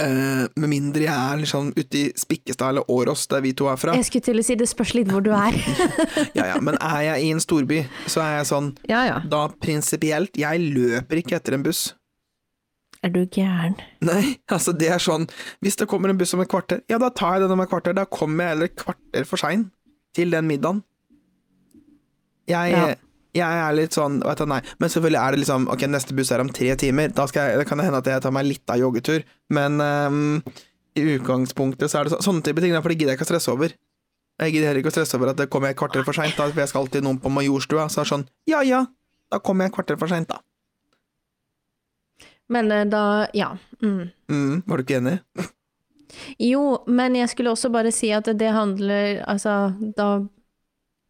Uh, 0.00 0.48
med 0.56 0.70
mindre 0.70 1.04
jeg 1.04 1.12
er 1.12 1.40
liksom 1.42 1.68
ute 1.76 1.98
i 1.98 2.04
Spikkestad 2.16 2.72
eller 2.72 2.90
Åros, 2.90 3.26
der 3.30 3.42
vi 3.44 3.52
to 3.56 3.68
er 3.70 3.78
fra. 3.80 3.94
Jeg 3.98 4.08
skulle 4.08 4.24
til 4.24 4.40
å 4.40 4.44
si 4.46 4.56
det 4.58 4.68
spørs 4.70 4.94
litt 4.96 5.10
hvor 5.12 5.24
du 5.24 5.32
er. 5.36 5.56
Ja, 6.38 6.46
ja, 6.54 6.60
men 6.64 6.78
er 6.80 7.02
jeg 7.10 7.26
i 7.26 7.32
en 7.34 7.42
storby, 7.42 7.82
så 8.10 8.22
er 8.24 8.38
jeg 8.38 8.48
sånn 8.48 8.70
ja 8.88 9.02
ja. 9.08 9.18
Da 9.28 9.44
prinsipielt, 9.62 10.38
jeg 10.38 10.72
løper 10.72 11.20
ikke 11.20 11.36
etter 11.38 11.58
en 11.58 11.66
buss. 11.66 11.90
Er 13.02 13.10
du 13.10 13.24
gæren? 13.26 13.74
Nei, 14.06 14.36
altså 14.54 14.70
det 14.78 14.88
er 14.94 15.00
sånn 15.02 15.24
Hvis 15.64 15.74
det 15.80 15.88
kommer 15.90 16.12
en 16.12 16.18
buss 16.20 16.34
om 16.36 16.42
et 16.44 16.50
kvarter, 16.52 16.84
ja 16.90 17.00
da 17.02 17.08
tar 17.10 17.36
jeg 17.38 17.44
den 17.46 17.54
om 17.56 17.62
et 17.64 17.70
kvarter. 17.70 17.96
Da 17.98 18.04
kommer 18.06 18.46
jeg 18.46 18.56
eller 18.56 18.70
et 18.70 18.76
kvarter 18.78 19.26
for 19.26 19.42
sein 19.42 19.70
til 20.14 20.30
den 20.30 20.46
middagen. 20.46 20.82
Jeg, 22.50 22.72
Ja. 22.74 22.94
jeg 23.34 23.58
er 23.64 23.72
litt 23.74 23.94
sånn 23.96 24.20
vet 24.22 24.38
du, 24.38 24.46
nei. 24.50 24.60
Men 24.78 24.90
selvfølgelig 24.92 25.20
er 25.22 25.30
det 25.34 25.40
liksom 25.42 25.68
Ok, 25.72 25.86
neste 25.90 26.14
buss 26.14 26.30
er 26.34 26.42
om 26.44 26.50
tre 26.52 26.74
timer. 26.76 27.08
Da 27.14 27.26
jeg, 27.26 27.58
det 27.58 27.66
kan 27.68 27.78
det 27.78 27.86
hende 27.86 28.02
at 28.02 28.10
jeg 28.10 28.22
tar 28.22 28.34
meg 28.34 28.46
litt 28.46 28.70
av 28.70 28.78
joggetur, 28.82 29.24
men 29.50 29.80
um, 29.80 30.42
i 30.98 31.06
utgangspunktet 31.16 31.90
så 31.90 32.00
er 32.00 32.04
det 32.04 32.14
så, 32.14 32.20
sånne 32.22 32.42
type 32.44 32.60
ting, 32.60 32.74
for 32.82 32.92
det 32.92 32.98
gidder 32.98 33.14
jeg 33.14 33.20
ikke 33.20 33.28
å 33.28 33.32
stresse 33.32 33.52
over. 33.54 33.74
Jeg 34.42 34.52
gidder 34.54 34.68
heller 34.70 34.82
ikke 34.82 34.92
å 34.92 34.96
stresse 34.96 35.16
over 35.18 35.30
at 35.32 35.38
det 35.38 35.48
kommer 35.52 35.72
et 35.72 35.78
kvarter 35.78 36.04
for 36.04 36.16
seint, 36.16 36.34
for 36.38 36.60
jeg 36.60 36.68
skal 36.70 36.84
alltid 36.84 37.04
noen 37.06 37.18
på 37.22 37.30
Majorstua. 37.32 37.86
Så 37.92 38.02
er 38.02 38.06
det 38.06 38.12
sånn, 38.12 38.24
ja 38.50 38.62
ja, 38.66 38.84
da 39.32 39.38
kommer 39.40 39.64
jeg 39.66 39.72
et 39.72 39.76
kvarter 39.78 39.98
for 40.00 40.10
seint, 40.12 40.28
da. 40.28 40.42
Men 42.50 42.72
eh, 42.72 42.84
da, 42.90 43.26
ja. 43.36 43.56
Mm. 43.82 44.10
Mm, 44.30 44.62
var 44.66 44.78
du 44.78 44.86
ikke 44.86 45.00
enig? 45.00 45.18
Jo, 46.42 46.82
men 46.86 47.16
jeg 47.16 47.30
skulle 47.32 47.52
også 47.52 47.70
bare 47.72 47.92
si 47.94 48.10
at 48.12 48.28
det 48.38 48.52
handler 48.52 49.22
Altså, 49.28 49.72
da 49.96 50.20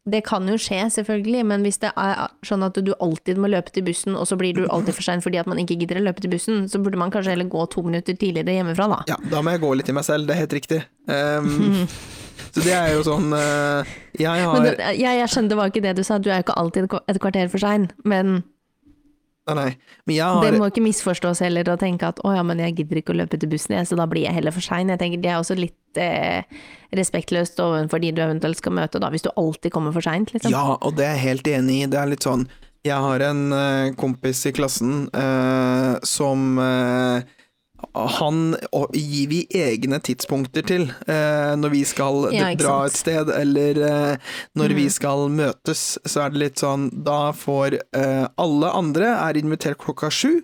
Det 0.09 0.19
kan 0.27 0.47
jo 0.47 0.57
skje, 0.59 0.81
selvfølgelig, 0.91 1.45
men 1.47 1.61
hvis 1.63 1.79
det 1.79 1.93
er 1.95 2.25
sånn 2.43 2.65
at 2.65 2.75
du 2.75 2.91
alltid 2.99 3.37
må 3.39 3.47
løpe 3.47 3.71
til 3.71 3.85
bussen, 3.87 4.17
og 4.19 4.27
så 4.27 4.35
blir 4.35 4.51
du 4.57 4.65
alltid 4.67 4.97
for 4.97 5.05
sein 5.05 5.23
fordi 5.23 5.39
at 5.39 5.47
man 5.47 5.61
ikke 5.61 5.77
gidder 5.79 6.01
å 6.01 6.03
løpe 6.03 6.19
til 6.19 6.33
bussen, 6.33 6.65
så 6.67 6.81
burde 6.83 6.99
man 6.99 7.13
kanskje 7.13 7.31
heller 7.31 7.47
gå 7.47 7.63
to 7.71 7.85
minutter 7.85 8.17
tidligere 8.19 8.57
hjemmefra, 8.57 8.89
da. 8.91 8.97
Ja, 9.13 9.15
da 9.31 9.39
må 9.39 9.53
jeg 9.53 9.63
gå 9.63 9.69
litt 9.79 9.87
i 9.87 9.95
meg 9.95 10.03
selv, 10.03 10.27
det 10.27 10.35
er 10.35 10.41
helt 10.41 10.57
riktig. 10.59 10.81
Um, 11.07 11.87
så 12.51 12.65
det 12.65 12.75
er 12.75 12.91
jo 12.97 13.05
sånn 13.07 13.31
uh, 13.31 13.95
Jeg 14.19 14.43
har 14.43 14.57
Men 14.57 14.67
det, 14.67 14.75
jeg, 14.99 15.21
jeg 15.21 15.31
skjønner 15.31 15.53
det 15.53 15.61
var 15.61 15.71
ikke 15.71 15.85
det 15.87 15.95
du 15.95 16.03
sa, 16.03 16.19
du 16.19 16.27
er 16.33 16.41
jo 16.41 16.47
ikke 16.49 16.59
alltid 16.65 16.97
et 16.99 17.23
kvarter 17.23 17.55
for 17.55 17.63
sein, 17.63 17.87
men 18.03 18.41
Nei, 19.43 19.55
nei. 19.57 19.71
Men 20.07 20.15
jeg 20.15 20.43
det 20.53 20.59
må 20.61 20.67
ikke 20.71 20.83
misforstås 20.85 21.41
heller 21.43 21.67
å 21.73 21.75
tenke 21.79 22.07
at 22.13 22.21
å 22.23 22.31
ja, 22.31 22.43
men 22.47 22.61
jeg 22.63 22.77
gidder 22.77 23.01
ikke 23.01 23.11
å 23.11 23.17
løpe 23.19 23.39
til 23.39 23.51
bussen, 23.51 23.75
jeg, 23.75 23.89
så 23.89 23.97
da 23.99 24.07
blir 24.07 24.23
jeg 24.23 24.37
heller 24.37 24.55
for 24.55 24.63
sein. 24.63 24.91
Jeg 24.93 25.01
tenker 25.01 25.19
det 25.23 25.33
er 25.33 25.41
også 25.41 25.57
litt 25.59 25.99
eh, 25.99 26.47
respektløst 26.95 27.59
overfor 27.59 27.99
de 28.03 28.13
du 28.15 28.23
eventuelt 28.23 28.61
skal 28.61 28.75
møte, 28.79 29.01
da, 29.03 29.11
hvis 29.11 29.25
du 29.27 29.31
alltid 29.35 29.73
kommer 29.75 29.95
for 29.95 30.05
seint, 30.05 30.31
liksom. 30.31 30.53
Ja, 30.55 30.77
og 30.79 30.95
det 30.95 31.09
er 31.09 31.17
jeg 31.17 31.25
helt 31.27 31.51
enig 31.57 31.81
i. 31.81 31.89
Det 31.91 31.99
er 31.99 32.11
litt 32.13 32.27
sånn 32.27 32.47
Jeg 32.87 32.99
har 33.03 33.23
en 33.27 33.43
eh, 33.55 33.91
kompis 33.99 34.45
i 34.47 34.55
klassen 34.55 35.07
eh, 35.11 35.93
som 36.07 36.59
eh, 36.63 37.27
han 37.93 38.55
gir 38.93 39.27
vi 39.29 39.39
egne 39.55 39.99
tidspunkter 40.03 40.65
til 40.65 40.85
eh, 41.07 41.53
når 41.59 41.69
vi 41.73 41.83
skal 41.85 42.29
Ja, 42.33 42.53
dra 42.59 42.85
et 42.87 42.97
sted, 42.97 43.29
eller 43.29 43.79
eh, 43.87 44.17
når 44.55 44.73
vi 44.77 44.85
Mm. 44.87 44.95
skal 44.95 45.29
møtes, 45.29 45.97
så 46.05 46.25
er 46.25 46.29
det 46.33 46.39
litt 46.43 46.59
sånn 46.63 46.89
Da 47.03 47.31
får 47.31 47.79
eh, 47.93 48.25
alle 48.37 48.71
andre 48.73 49.13
er 49.29 49.37
invitert 49.39 49.77
klokka 49.77 50.09
sju, 50.11 50.41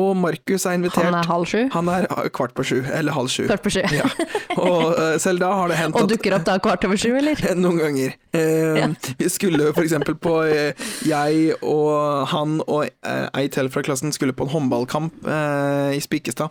og 0.00 0.14
Markus 0.16 0.64
er 0.64 0.78
invitert 0.78 1.04
Han 1.04 1.14
er 1.18 1.26
halv 1.28 1.44
sju, 1.44 1.58
Han 1.74 1.88
er 1.92 2.06
eh, 2.08 2.28
kvart 2.32 2.54
på 2.56 2.64
sju, 2.64 2.78
eller 2.88 3.12
halv 3.12 3.28
sju. 3.28 3.42
kvart 3.50 3.64
på 3.64 3.72
sju. 3.74 3.82
Ja. 3.92 4.08
Og 4.56 4.94
eh, 4.96 5.18
selv 5.20 5.42
da 5.42 5.50
har 5.58 5.68
det 5.68 5.76
hendt 5.76 5.96
Og 6.00 6.08
dukker 6.08 6.36
opp 6.38 6.46
da 6.48 6.56
kvart 6.62 6.86
over 6.88 7.00
sju, 7.00 7.10
eller? 7.18 7.36
Noen 7.60 7.80
ganger. 7.82 8.16
Eh, 8.32 8.80
Ja. 8.80 8.88
Vi 9.18 9.28
skulle 9.28 9.68
for 9.76 9.84
eksempel 9.84 10.16
på 10.16 10.38
eh, 10.48 10.88
Jeg 11.06 11.58
og 11.60 12.26
han 12.32 12.60
og 12.64 12.86
eh, 12.88 13.28
ei 13.36 13.48
til 13.52 13.68
fra 13.72 13.84
klassen 13.84 14.14
skulle 14.16 14.32
på 14.32 14.48
en 14.48 14.54
håndballkamp 14.54 15.28
eh, 15.28 15.98
i 15.98 16.00
Spikkestad. 16.00 16.50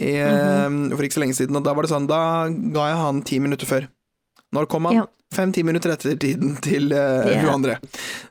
I, 0.00 0.16
mm 0.16 0.90
-hmm. 0.90 0.96
For 0.96 1.02
ikke 1.02 1.14
så 1.14 1.20
lenge 1.20 1.34
siden. 1.34 1.56
Og 1.56 1.64
da 1.64 1.74
var 1.74 1.82
det 1.82 1.90
sånn 1.90 2.06
Da 2.06 2.48
ga 2.48 2.88
jeg 2.88 2.96
han 2.96 3.22
ti 3.22 3.38
minutter 3.38 3.66
før. 3.66 3.88
Når 4.52 4.66
kom 4.66 4.84
han? 4.84 4.94
Ja. 4.94 5.06
Fem-ti 5.34 5.62
minutter 5.62 5.92
etter 5.92 6.16
tiden 6.16 6.56
til 6.56 6.92
uh, 6.92 7.26
yeah. 7.30 7.54
andre. 7.54 7.76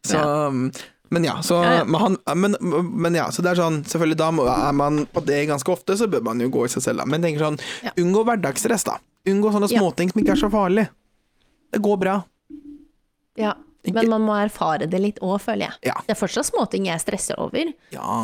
Så 0.03 0.19
mm, 0.51 0.71
Men 1.09 1.25
ja, 1.25 1.37
så, 1.45 1.61
Ja, 1.63 1.73
ja. 1.79 1.85
Men, 1.85 2.01
han, 2.01 2.17
men, 2.37 2.57
men 3.01 3.15
ja, 3.17 3.29
så 3.33 3.41
det 3.41 3.53
er 3.53 3.61
sånn 3.63 3.79
Selvfølgelig, 3.89 4.17
da 4.19 4.27
er 4.53 4.75
man 4.77 5.05
på 5.09 5.23
det 5.25 5.39
ganske 5.49 5.73
ofte, 5.73 5.95
så 5.97 6.07
bør 6.11 6.21
man 6.27 6.41
jo 6.43 6.49
gå 6.53 6.67
i 6.67 6.73
seg 6.73 6.85
selv, 6.85 7.01
da. 7.01 7.07
Men 7.09 7.25
tenker 7.25 7.47
sånn 7.47 7.61
Ja. 7.85 7.95
Unngå 8.01 8.25
hverdagsstress, 8.27 8.85
da. 8.89 8.99
Unngå 9.29 9.53
sånne 9.55 9.71
småting 9.71 10.11
som 10.13 10.21
ikke 10.21 10.35
er 10.35 10.43
så 10.43 10.51
farlig. 10.53 10.85
Det 11.73 11.81
går 11.85 11.97
bra. 12.01 12.19
Ja. 13.39 13.55
Men 13.87 14.09
man 14.11 14.25
må 14.27 14.33
erfare 14.35 14.89
det 14.91 14.99
litt 14.99 15.19
òg, 15.23 15.37
føler 15.41 15.69
jeg. 15.69 15.93
Det 16.05 16.13
er 16.13 16.19
fortsatt 16.19 16.49
småting 16.49 16.89
jeg 16.89 16.99
stresser 17.01 17.39
over, 17.39 17.71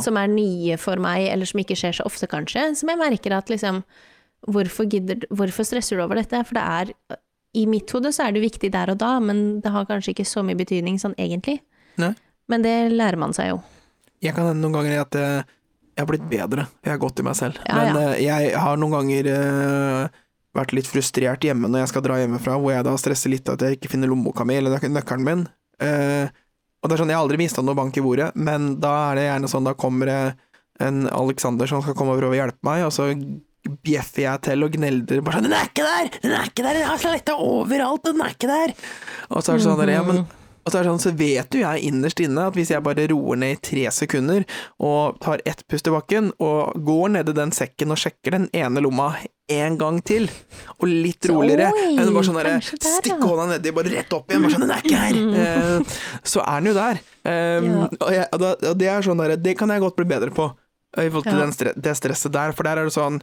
som 0.03 0.17
er 0.19 0.27
nye 0.31 0.75
for 0.81 0.99
meg, 1.01 1.29
eller 1.31 1.47
som 1.47 1.61
ikke 1.63 1.77
skjer 1.79 1.95
så 1.99 2.07
ofte, 2.07 2.27
kanskje. 2.31 2.67
Som 2.75 2.91
jeg 2.91 3.01
merker 3.01 3.37
at 3.37 3.51
liksom 3.51 3.83
Hvorfor, 4.45 4.85
gidder, 4.85 5.23
hvorfor 5.33 5.65
stresser 5.65 5.97
du 5.97 6.03
over 6.03 6.19
dette? 6.19 6.37
For 6.45 6.53
det 6.53 6.61
er 6.61 6.91
I 7.57 7.63
mitt 7.65 7.89
hode 7.95 8.11
så 8.13 8.27
er 8.27 8.35
det 8.35 8.43
viktig 8.43 8.69
der 8.75 8.91
og 8.93 8.99
da, 9.01 9.15
men 9.23 9.59
det 9.63 9.71
har 9.73 9.87
kanskje 9.89 10.11
ikke 10.11 10.25
så 10.27 10.43
mye 10.45 10.59
betydning 10.59 10.99
sånn 11.01 11.15
egentlig. 11.17 11.63
Nei. 11.97 12.11
Men 12.51 12.61
det 12.65 12.75
lærer 12.93 13.17
man 13.17 13.33
seg 13.33 13.49
jo. 13.53 13.61
Jeg 14.21 14.35
kan 14.35 14.47
hende 14.49 14.61
noen 14.63 14.73
ganger 14.79 15.01
at 15.05 15.17
jeg, 15.19 15.45
Jeg 15.95 16.03
har 16.03 16.07
blitt 16.09 16.25
bedre. 16.29 16.63
Jeg 16.83 16.91
har 16.91 16.97
gått 16.99 17.19
i 17.19 17.23
meg 17.23 17.35
selv. 17.39 17.55
Ja, 17.69 17.75
Men 17.75 17.95
ja. 17.95 18.07
eh, 18.11 18.23
jeg 18.25 18.55
har 18.59 18.75
noen 18.81 18.91
ganger 18.97 19.27
eh, 19.31 20.07
vært 20.55 20.73
litt 20.75 20.87
frustrert 20.91 21.43
hjemme 21.47 21.69
når 21.71 21.85
jeg 21.85 21.91
skal 21.93 22.03
dra 22.03 22.17
hjemmefra, 22.19 22.57
hvor 22.59 22.73
jeg 22.75 22.83
da 22.83 22.95
stresser 22.99 23.31
litt 23.31 23.47
at 23.49 23.63
jeg 23.63 23.77
ikke 23.77 23.91
finner 23.93 24.11
lommeboka 24.11 24.43
mi 24.47 24.57
eller 24.59 24.75
nøk- 24.75 24.91
nøkkelen 24.91 25.23
min. 25.23 25.45
Eh, 25.79 26.27
og 26.83 26.89
det 26.91 26.97
er 26.97 27.01
sånn, 27.01 27.09
Jeg 27.13 27.17
har 27.17 27.23
aldri 27.23 27.37
mista 27.39 27.63
noe 27.63 27.75
bank 27.79 27.95
i 27.97 28.03
bordet, 28.03 28.29
men 28.35 28.75
da 28.83 28.91
er 29.11 29.15
det 29.15 29.23
gjerne 29.29 29.47
sånn, 29.55 29.63
da 29.71 29.73
kommer 29.73 30.05
det 30.11 30.19
en 30.83 31.07
Alexander 31.07 31.65
som 31.71 31.81
skal 31.81 31.95
komme 31.95 32.11
og 32.13 32.19
prøve 32.19 32.35
å 32.35 32.39
hjelpe 32.43 32.67
meg, 32.67 32.83
og 32.85 32.91
så 32.91 33.07
bjeffer 33.87 34.21
jeg 34.27 34.41
til 34.45 34.63
og 34.67 34.75
gneldrer 34.75 35.23
bare 35.25 35.39
sånn 35.39 35.47
'Den 35.47 35.55
er 35.57 35.69
ikke 35.71 35.85
der! 35.87 36.09
Den 36.21 36.31
er 36.37 36.43
ikke 36.51 36.63
der! 36.67 36.75
Jeg 36.83 36.87
har 36.91 36.97
sletta 37.01 37.37
overalt! 37.39 38.03
Den 38.03 38.21
er 38.21 38.35
ikke 38.35 38.47
der!' 38.51 38.73
Og 39.31 39.39
så 39.41 39.53
er 39.53 39.57
det 39.57 39.63
sånn 39.65 39.79
der, 39.79 39.93
ja, 39.95 40.03
men 40.03 40.27
og 40.65 40.73
så, 40.73 40.81
sånn, 40.81 40.99
så 41.01 41.11
vet 41.13 41.53
jo 41.53 41.61
jeg 41.61 41.83
innerst 41.91 42.19
inne 42.25 42.47
at 42.49 42.55
hvis 42.57 42.71
jeg 42.73 42.81
bare 42.85 43.05
roer 43.11 43.37
ned 43.37 43.51
i 43.53 43.61
tre 43.61 43.83
sekunder 43.93 44.45
og 44.81 45.19
tar 45.21 45.43
ett 45.45 45.61
pust 45.69 45.85
i 45.87 45.93
bakken 45.93 46.31
og 46.41 46.73
går 46.87 47.11
nedi 47.13 47.35
den 47.37 47.53
sekken 47.53 47.93
og 47.93 47.99
sjekker 48.01 48.33
den 48.39 48.47
ene 48.57 48.81
lomma 48.81 49.11
en 49.47 49.75
gang 49.77 49.99
til, 50.01 50.25
og 50.81 50.87
litt 50.89 51.27
roligere 51.29 51.67
enn 51.91 52.09
bare 52.15 52.25
sånn 52.25 52.39
derre 52.39 52.55
stikke 52.65 53.19
hånda 53.21 53.45
nedi, 53.51 53.73
bare 53.77 53.91
rett 53.93 54.13
opp 54.17 54.31
igjen, 54.33 54.41
bare 54.41 54.55
sånn 54.55 54.65
'Den 54.65 54.73
er 54.73 54.81
ikke 54.81 55.01
her!' 55.03 55.19
Eh, 55.45 55.97
så 56.25 56.41
er 56.41 56.61
den 56.61 56.71
jo 56.71 56.73
der. 56.73 57.01
Um, 57.25 57.65
Ja. 57.69 57.89
og, 58.01 58.09
jeg, 58.11 58.25
og, 58.33 58.77
det 58.79 58.87
er 58.89 59.01
sånn 59.05 59.17
derre 59.21 59.37
Det 59.37 59.57
kan 59.57 59.69
jeg 59.69 59.81
godt 59.81 59.95
bli 59.95 60.05
bedre 60.05 60.31
på, 60.33 60.49
i 60.97 61.09
forhold 61.09 61.23
til 61.29 61.37
Ja. 61.37 61.45
den 61.45 61.53
stre 61.53 61.73
det 61.77 61.93
stresset 61.97 62.31
der, 62.31 62.51
for 62.53 62.63
der 62.63 62.77
er 62.79 62.85
det 62.89 62.93
sånn 62.97 63.21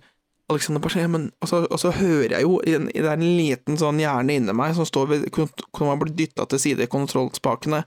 Alexander 0.52 0.98
ja, 1.00 1.08
men, 1.10 1.30
og, 1.40 1.48
så, 1.50 1.62
og 1.66 1.80
så 1.80 1.90
hører 1.96 2.36
jeg 2.36 2.46
jo 2.46 2.60
Det 2.64 3.02
er 3.02 3.16
en 3.16 3.26
liten 3.38 3.80
sånn 3.80 4.00
hjerne 4.02 4.38
inni 4.38 4.54
meg 4.56 4.76
som 4.76 4.88
står 4.88 5.10
ved 5.10 5.26
Kunne 5.34 5.88
man 5.88 6.00
blir 6.00 6.14
dytta 6.16 6.46
til 6.48 6.62
side 6.62 6.86
i 6.86 6.92
kontrollspakene, 6.92 7.82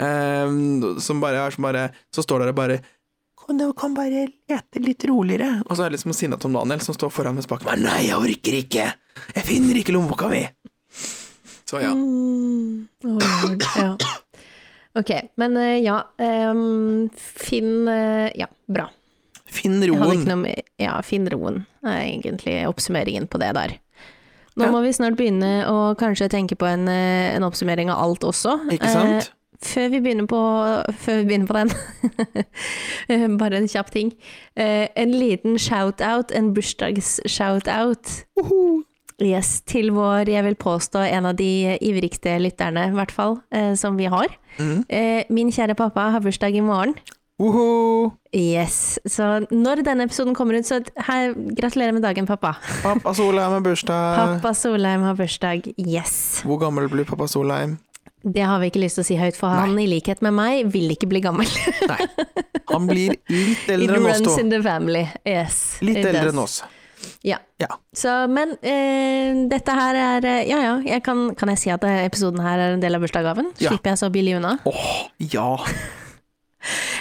eh, 0.00 0.58
som 1.04 1.22
bare 1.22 1.46
er 1.46 1.56
som 1.56 1.68
bare 1.68 1.88
Så 2.14 2.26
står 2.26 2.44
der 2.44 2.54
og 2.54 2.60
bare 2.60 2.82
kan 3.46 3.60
du 3.60 3.68
kan 3.78 3.92
bare 3.94 4.24
lete 4.50 4.80
litt 4.82 5.04
roligere. 5.06 5.60
Og 5.68 5.76
så 5.76 5.84
er 5.84 5.92
det 5.92 6.00
liksom 6.00 6.14
sinna 6.18 6.34
Tom 6.36 6.56
Daniel 6.56 6.80
som 6.82 6.96
står 6.96 7.12
foran 7.14 7.36
med 7.36 7.44
spaken. 7.46 7.68
men 7.68 7.84
Nei, 7.86 8.08
jeg 8.08 8.18
orker 8.18 8.56
ikke! 8.58 8.86
Jeg 9.36 9.46
finner 9.46 9.78
ikke 9.78 9.94
lommeboka 9.94 10.26
mi! 10.32 10.40
Så 11.66 11.78
ja. 11.78 11.92
Mm. 11.94 12.88
Oh, 13.06 13.54
ja. 13.78 13.92
Ok, 14.98 15.12
men 15.36 15.56
eh, 15.60 15.78
ja. 15.84 16.00
Um, 16.18 17.08
finn 17.14 17.88
eh, 17.88 18.32
Ja, 18.34 18.48
bra. 18.66 18.88
Finn 19.56 19.80
roen. 19.88 20.24
noe 20.28 20.54
Ja, 20.78 21.00
finn 21.06 21.26
roen, 21.32 21.64
er 21.84 22.02
egentlig 22.04 22.58
oppsummeringen 22.68 23.28
på 23.30 23.40
det 23.42 23.54
der. 23.56 23.76
Nå 24.56 24.64
Ja. 24.64 24.70
må 24.72 24.82
vi 24.82 24.92
snart 24.92 25.16
begynne 25.18 25.66
å 25.68 25.94
kanskje 26.00 26.30
tenke 26.32 26.56
på 26.56 26.66
en, 26.66 26.88
eh, 26.88 27.34
en 27.36 27.42
oppsummering 27.44 27.90
av 27.90 27.98
alt 28.02 28.20
også. 28.24 28.56
Ikke 28.72 28.88
sant? 28.88 29.22
Eh, 29.22 29.32
før 29.60 29.90
vi 29.90 30.00
på, 30.26 30.40
før 30.96 31.20
vi 31.20 31.24
begynner 31.28 31.46
på 31.46 31.58
den, 31.58 31.70
eh, 33.10 33.26
bare 33.36 33.56
en 33.60 33.68
kjapp 33.68 33.90
ting. 33.90 34.12
Eh, 34.56 34.88
en 34.96 35.12
liten 35.12 35.58
shout-out, 35.58 36.32
en 36.32 36.54
bursdags-shout-out. 36.54 38.24
Yes, 39.22 39.62
til 39.64 39.92
vår, 39.96 40.28
jeg 40.28 40.44
vil 40.44 40.56
påstå, 40.60 41.00
en 41.10 41.26
av 41.26 41.36
de 41.36 41.78
ivrigste 41.80 42.34
lytterne, 42.40 42.90
i 42.90 42.96
hvert 42.96 43.12
fall, 43.14 43.38
eh, 43.50 43.74
som 43.74 43.96
vi 43.96 44.04
har. 44.12 44.28
Mm. 44.58 44.84
Eh, 44.88 45.24
min 45.32 45.50
kjære 45.50 45.76
pappa 45.76 46.10
har 46.12 46.20
bursdag 46.20 46.54
i 46.56 46.60
morgen. 46.64 46.94
Woho! 47.36 48.12
Yes, 48.32 48.98
så 49.04 49.42
når 49.52 49.82
denne 49.84 50.06
episoden 50.08 50.32
kommer 50.36 50.56
ut, 50.56 50.64
så 50.64 50.78
her, 51.04 51.34
gratulerer 51.58 51.92
med 51.92 52.04
dagen, 52.04 52.24
pappa. 52.28 52.54
Pappa 52.80 53.12
Solheim 53.16 53.52
har 53.58 53.64
bursdag. 53.64 54.16
Pappa 54.16 54.52
Solheim 54.56 55.04
har 55.04 55.18
bursdag, 55.18 55.68
yes. 55.76 56.40
Hvor 56.48 56.60
gammel 56.62 56.88
blir 56.92 57.04
pappa 57.08 57.28
Solheim? 57.28 57.76
Det 58.24 58.40
har 58.42 58.58
vi 58.58 58.70
ikke 58.72 58.80
lyst 58.82 58.96
til 58.98 59.04
å 59.04 59.06
si 59.06 59.18
høyt, 59.20 59.36
for 59.38 59.52
han 59.52 59.76
i 59.78 59.84
likhet 59.86 60.22
med 60.24 60.32
meg 60.34 60.70
vil 60.72 60.88
ikke 60.94 61.06
bli 61.10 61.20
gammel. 61.22 61.50
Nei. 61.90 61.98
Han 62.72 62.88
blir 62.88 63.12
litt 63.30 63.68
eldre 63.76 64.00
enn 64.00 64.08
oss 64.08 64.22
runs 64.22 64.32
to. 64.32 64.38
in 64.40 64.50
the 64.50 64.62
family, 64.64 65.04
yes. 65.28 65.60
Litt 65.84 66.00
it 66.00 66.08
eldre 66.08 66.32
enn 66.32 66.40
oss. 66.42 66.56
Ja. 67.22 67.36
Ja. 67.60 67.68
Så, 67.94 68.14
men 68.32 68.56
eh, 68.66 69.36
dette 69.52 69.72
her 69.76 69.96
er 69.96 70.26
eh, 70.26 70.40
Ja 70.48 70.58
ja, 70.60 70.72
jeg 70.84 71.04
kan, 71.06 71.28
kan 71.38 71.52
jeg 71.52 71.60
si 71.62 71.70
at 71.72 71.84
eh, 71.86 72.02
episoden 72.08 72.40
her 72.44 72.58
er 72.64 72.74
en 72.74 72.82
del 72.82 72.96
av 72.96 73.04
bursdagsgaven? 73.04 73.52
Ja. 73.60 73.70
Slipper 73.70 73.92
jeg 73.92 74.00
så 74.00 74.10
billig 74.12 74.34
unna? 74.40 74.56
Åh, 74.66 74.90
ja. 75.32 75.46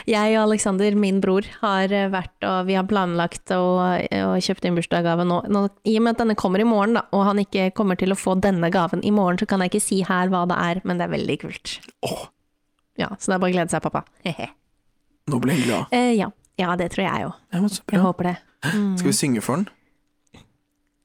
Jeg 0.06 0.36
og 0.38 0.44
Alexander, 0.44 0.94
min 1.00 1.18
bror, 1.24 1.48
har 1.64 1.90
eh, 1.90 2.10
vært 2.14 2.46
og 2.46 2.68
vi 2.68 2.76
har 2.78 2.86
planlagt 2.86 3.50
og, 3.56 3.80
og 4.06 4.36
kjøpt 4.46 4.68
inn 4.70 4.78
bursdagsgave 4.78 5.26
nå. 5.26 5.40
nå. 5.50 5.64
I 5.90 5.96
og 5.98 6.06
med 6.06 6.16
at 6.16 6.22
denne 6.22 6.38
kommer 6.38 6.62
i 6.62 6.68
morgen, 6.68 6.94
da, 7.00 7.08
og 7.16 7.26
han 7.30 7.42
ikke 7.42 7.72
kommer 7.78 7.98
til 7.98 8.14
å 8.14 8.20
få 8.20 8.38
denne 8.42 8.70
gaven 8.74 9.02
i 9.02 9.14
morgen, 9.16 9.40
så 9.42 9.48
kan 9.50 9.64
jeg 9.66 9.74
ikke 9.74 9.86
si 9.88 10.02
her 10.06 10.30
hva 10.34 10.44
det 10.50 10.60
er, 10.62 10.82
men 10.86 11.02
det 11.02 11.08
er 11.08 11.16
veldig 11.16 11.38
kult. 11.42 11.78
Oh. 12.06 12.28
Ja, 13.02 13.10
Så 13.20 13.32
det 13.32 13.38
er 13.38 13.42
bare 13.44 13.52
å 13.52 13.56
glede 13.58 13.74
seg, 13.74 13.84
pappa. 13.84 14.06
Hehe. 14.24 14.52
nå 15.32 15.40
ble 15.44 15.58
jeg 15.58 15.66
glad. 15.68 15.96
Eh, 15.96 16.14
ja. 16.16 16.30
ja, 16.62 16.76
det 16.80 16.92
tror 16.94 17.08
jeg 17.08 17.32
òg. 17.32 17.66
Så 17.74 17.82
Jeg 17.92 18.04
håper 18.06 18.30
det. 18.30 18.36
Mm. 18.72 18.94
Skal 19.02 19.10
vi 19.10 19.18
synge 19.18 19.44
for 19.46 19.60
den? 19.62 19.66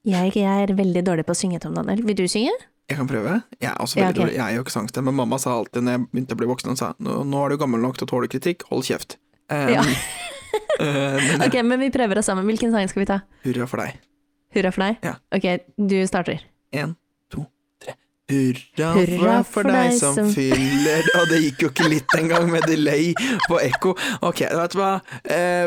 Jeg, 0.09 0.33
jeg 0.37 0.65
er 0.65 0.73
veldig 0.77 1.03
dårlig 1.05 1.27
på 1.29 1.35
å 1.35 1.41
synge, 1.41 1.61
Tom 1.61 1.75
Daniel. 1.77 2.05
Vil 2.07 2.17
du 2.17 2.25
synge? 2.31 2.55
Jeg 2.91 2.99
kan 2.99 3.07
prøve. 3.07 3.37
Jeg 3.61 3.71
er, 3.71 3.77
også 3.79 4.01
Ja, 4.01 4.09
okay. 4.11 4.19
dårlig. 4.21 4.35
jeg 4.35 4.43
er 4.45 4.57
jo 4.59 4.65
ikke 4.67 4.75
sangstemme, 4.75 5.13
men 5.13 5.21
mamma 5.23 5.39
sa 5.39 5.53
alltid 5.61 5.85
når 5.87 5.95
jeg 5.97 6.07
begynte 6.11 6.35
å 6.35 6.41
bli 6.41 6.49
voksen, 6.51 6.73
hun 6.75 6.79
sa 6.81 6.89
nå, 6.99 7.21
nå 7.31 7.45
er 7.47 7.55
du 7.55 7.61
gammel 7.63 7.81
nok 7.85 8.01
til 8.01 8.09
å 8.09 8.11
tåle 8.11 8.31
kritikk, 8.33 8.67
hold 8.71 8.83
kjeft. 8.89 9.17
Um, 9.51 9.71
Ja. 9.77 9.85
eh, 10.83 11.21
men 11.23 11.45
Ok, 11.47 11.55
men 11.63 11.79
vi 11.87 11.91
prøver 11.95 12.19
oss 12.19 12.27
sammen. 12.31 12.47
Hvilken 12.51 12.75
sang 12.75 12.89
skal 12.91 13.05
vi 13.05 13.07
ta? 13.13 13.21
hurra 13.47 13.67
for 13.71 13.85
deg. 13.85 14.01
Hurra 14.57 14.73
for 14.75 14.83
deg? 14.89 14.99
Ja. 15.07 15.15
Ok, 15.39 15.47
du 15.79 15.97
starter. 16.11 16.43
En, 16.75 16.97
to, 17.31 17.45
tre. 17.83 17.95
Hurra, 18.31 18.91
Hurra 18.99 19.37
for, 19.47 19.67
deg 19.67 19.95
som, 19.99 20.19
fyller 20.35 21.07
Og 21.19 21.31
det 21.31 21.41
gikk 21.45 21.63
jo 21.65 21.71
ikke 21.73 21.89
litt 21.91 22.15
engang 22.19 22.51
med 22.51 22.67
delay 22.71 23.13
på 23.47 23.59
ekko. 23.63 23.95
Ok, 24.27 24.43
vet 24.51 24.75
du 24.75 24.79
hva. 24.83 24.93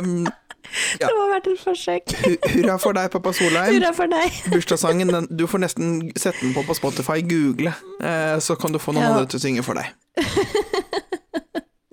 Um, 0.04 0.26
Ja. 1.02 1.08
Det 1.08 1.14
må 1.16 1.26
ha 1.26 1.30
vært 1.36 1.48
et 1.52 1.60
forsøk. 1.62 2.14
hurra 2.54 2.78
for 2.82 2.98
deg, 2.98 3.10
pappa 3.14 3.34
Solheim. 3.36 3.76
Hurra 3.76 3.92
for 3.98 4.10
deg. 4.10 4.40
Bursdagssangen, 4.54 5.12
den, 5.14 5.28
du 5.30 5.46
får 5.50 5.62
nesten 5.66 5.94
sette 6.18 6.40
den 6.42 6.54
på 6.56 6.64
på 6.68 6.76
Spotify, 6.78 7.20
google, 7.22 7.74
eh, 8.02 8.38
så 8.42 8.56
kan 8.60 8.74
du 8.74 8.80
få 8.82 8.94
noen 8.96 9.04
Ja. 9.06 9.12
andre 9.14 9.30
til 9.30 9.40
å 9.42 9.44
synge 9.48 9.64
for 9.66 9.78
deg. 9.82 9.92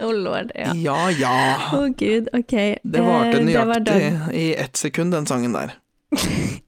Oh 0.00 0.14
lord, 0.16 0.48
ja. 0.56 0.70
Ja 0.80 1.10
ja. 1.12 1.32
Å 1.76 1.82
gud, 1.92 2.30
ok. 2.32 2.54
Det 2.80 3.02
varte 3.04 3.42
nøyaktig 3.44 3.84
det 3.84 4.12
var 4.16 4.32
i 4.32 4.46
ett 4.56 4.80
sekund, 4.80 5.12
den 5.12 5.26
sangen 5.28 5.52
der. 5.52 5.74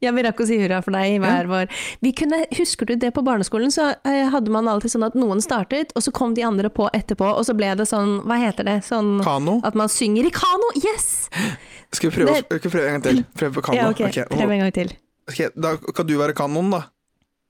Ja, 0.03 0.11
vi 0.14 0.22
rakk 0.22 0.38
å 0.43 0.47
si 0.47 0.57
hurra 0.61 0.78
for 0.82 0.95
deg 0.95 1.16
i 1.16 1.18
hver 1.22 1.49
vår. 1.51 1.70
Vi 2.03 2.12
kunne, 2.18 2.45
husker 2.59 2.86
du 2.86 2.95
det 2.97 3.12
på 3.14 3.22
barneskolen, 3.26 3.70
så 3.74 3.88
eh, 4.07 4.28
hadde 4.30 4.51
man 4.55 4.68
alltid 4.70 4.93
sånn 4.95 5.07
at 5.07 5.14
noen 5.18 5.43
startet, 5.43 5.90
og 5.99 6.03
så 6.07 6.12
kom 6.14 6.34
de 6.34 6.45
andre 6.47 6.70
på 6.70 6.86
etterpå, 6.95 7.26
og 7.26 7.43
så 7.47 7.55
ble 7.59 7.72
det 7.78 7.86
sånn, 7.90 8.20
hva 8.26 8.38
heter 8.43 8.66
det, 8.66 8.76
sånn 8.86 9.16
Kano. 9.22 9.61
at 9.66 9.74
man 9.78 9.90
synger 9.90 10.26
i 10.26 10.32
kano, 10.34 10.70
yes! 10.82 11.28
Skal 11.95 12.11
vi 12.11 12.16
prøve, 12.22 12.38
Det- 12.49 12.62
prøve 12.70 12.86
en 12.88 12.99
gang 13.01 13.03
til? 13.09 13.24
Prøve 13.38 13.55
på 13.59 13.64
kano. 13.68 13.78
Ja, 13.78 13.88
ok, 13.90 14.01
Okay. 14.09 14.24
prøv 14.30 14.51
en 14.55 14.62
gang 14.64 14.72
til. 14.78 14.93
Okay, 15.30 15.51
da 15.55 15.76
kan 15.76 16.07
du 16.07 16.16
være 16.18 16.34
kanoen, 16.38 16.70
da. 16.72 16.82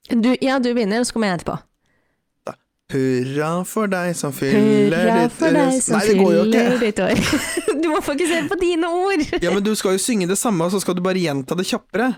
Du, 0.09 0.33
ja, 0.41 0.57
du 0.59 0.73
begynner, 0.73 0.99
og 0.99 1.07
så 1.07 1.13
kommer 1.15 1.29
jeg 1.31 1.41
etterpå. 1.41 1.59
Hurra 2.93 3.51
for 3.67 3.89
deg 3.91 4.13
som 4.15 4.33
fyller 4.35 4.93
Hurra 4.93 5.15
ditt 5.23 5.37
for 5.37 5.55
deg 5.57 5.79
som 5.81 5.97
Nei, 5.97 6.03
det 6.07 6.17
går 6.19 6.35
jo 6.37 6.43
ikke. 6.47 7.07
Du 7.83 7.89
må 7.91 7.99
fokusere 8.05 8.45
på 8.47 8.57
dine 8.61 8.87
ord! 8.87 9.23
Ja, 9.43 9.51
men 9.51 9.63
du 9.65 9.73
skal 9.75 9.97
jo 9.97 10.01
synge 10.03 10.27
det 10.29 10.37
samme, 10.39 10.63
og 10.67 10.71
så 10.71 10.79
skal 10.83 10.95
du 10.95 11.01
bare 11.03 11.19
gjenta 11.19 11.57
det 11.59 11.65
kjappere. 11.67 12.13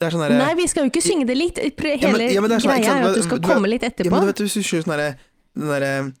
Det 0.00 0.10
sånn 0.12 0.24
Nei, 0.36 0.54
vi 0.58 0.66
skal 0.68 0.84
jo 0.84 0.90
ikke 0.90 1.04
synge 1.04 1.26
det 1.28 1.36
litt. 1.38 1.60
Hele 1.60 1.96
Ja, 2.00 2.10
men- 2.12 2.32
ja, 2.34 2.40
men 2.40 2.50
det 2.50 2.56
er 2.58 2.64
sånn, 2.66 2.74
greia 2.82 2.96
er 2.96 3.08
at 3.10 3.14
du 3.16 3.22
skal 3.22 3.38
du 3.40 3.48
komme 3.48 3.68
litt 3.70 3.84
etterpå. 3.86 4.10
Ja, 4.10 4.16
men 4.16 4.26
du 4.26 4.32
vet 4.32 4.42
hvis 4.44 4.56
du 4.58 4.64
kjører 4.66 4.84
sånn 4.84 4.96
derre 4.96 6.12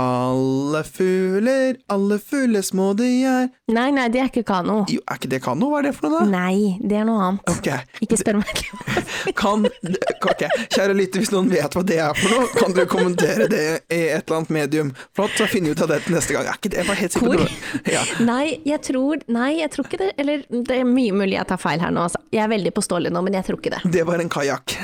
Alle 0.00 0.84
fugler, 0.84 1.76
alle 1.86 2.16
fugler 2.18 2.62
små 2.64 2.92
de 2.96 3.08
er 3.28 3.48
Nei, 3.68 3.90
nei, 3.92 4.06
det 4.08 4.22
er 4.22 4.30
ikke 4.30 4.42
kano. 4.48 4.78
Jo, 4.88 5.02
er 5.04 5.18
ikke 5.18 5.28
det 5.34 5.40
kano? 5.44 5.68
Hva 5.68 5.82
er 5.82 5.88
det 5.90 5.92
for 5.98 6.08
noe, 6.08 6.22
da? 6.24 6.30
Nei, 6.32 6.78
det 6.80 6.96
er 6.96 7.04
noe 7.04 7.26
annet. 7.26 7.50
Okay. 7.58 7.84
Ikke 8.04 8.16
spør 8.20 8.38
meg. 8.40 8.62
kan 9.42 9.66
Ok, 9.68 10.46
kjære 10.72 10.96
lytter, 10.96 11.20
hvis 11.20 11.32
noen 11.34 11.50
vet 11.52 11.76
hva 11.76 11.84
det 11.84 11.98
er 12.00 12.16
for 12.16 12.32
noe, 12.32 12.48
kan 12.56 12.72
dere 12.76 12.88
kommentere 12.88 13.50
det 13.52 13.62
i 13.92 14.00
et 14.14 14.24
eller 14.24 14.38
annet 14.38 14.54
medium. 14.56 14.94
Flott, 15.12 15.36
så 15.36 15.48
finner 15.50 15.72
vi 15.72 15.76
ut 15.76 15.84
av 15.84 15.92
det 15.92 16.00
til 16.06 16.16
neste 16.16 16.38
gang. 16.38 16.48
Er 16.48 16.56
ikke 16.60 16.72
det 16.72 16.80
jeg 16.80 16.88
var 16.88 17.00
helt 17.02 17.18
sikker 17.18 17.42
på? 17.42 17.48
Ja. 17.92 18.06
Nei, 18.24 18.46
jeg 18.68 18.80
tror 18.88 19.26
Nei, 19.32 19.50
jeg 19.60 19.74
tror 19.74 19.88
ikke 19.90 20.00
det. 20.00 20.12
Eller 20.20 20.46
det 20.48 20.78
er 20.78 20.88
mye 20.88 21.12
mulig 21.20 21.36
jeg 21.36 21.48
tar 21.52 21.60
feil 21.60 21.84
her 21.84 21.92
nå, 21.92 22.08
altså. 22.08 22.22
Jeg 22.32 22.46
er 22.46 22.52
veldig 22.54 22.72
påståelig 22.80 23.12
nå, 23.12 23.24
men 23.28 23.36
jeg 23.36 23.48
tror 23.50 23.60
ikke 23.60 23.76
det. 23.76 23.84
Det 23.92 24.08
var 24.08 24.24
en 24.24 24.32
kajakk. 24.32 24.78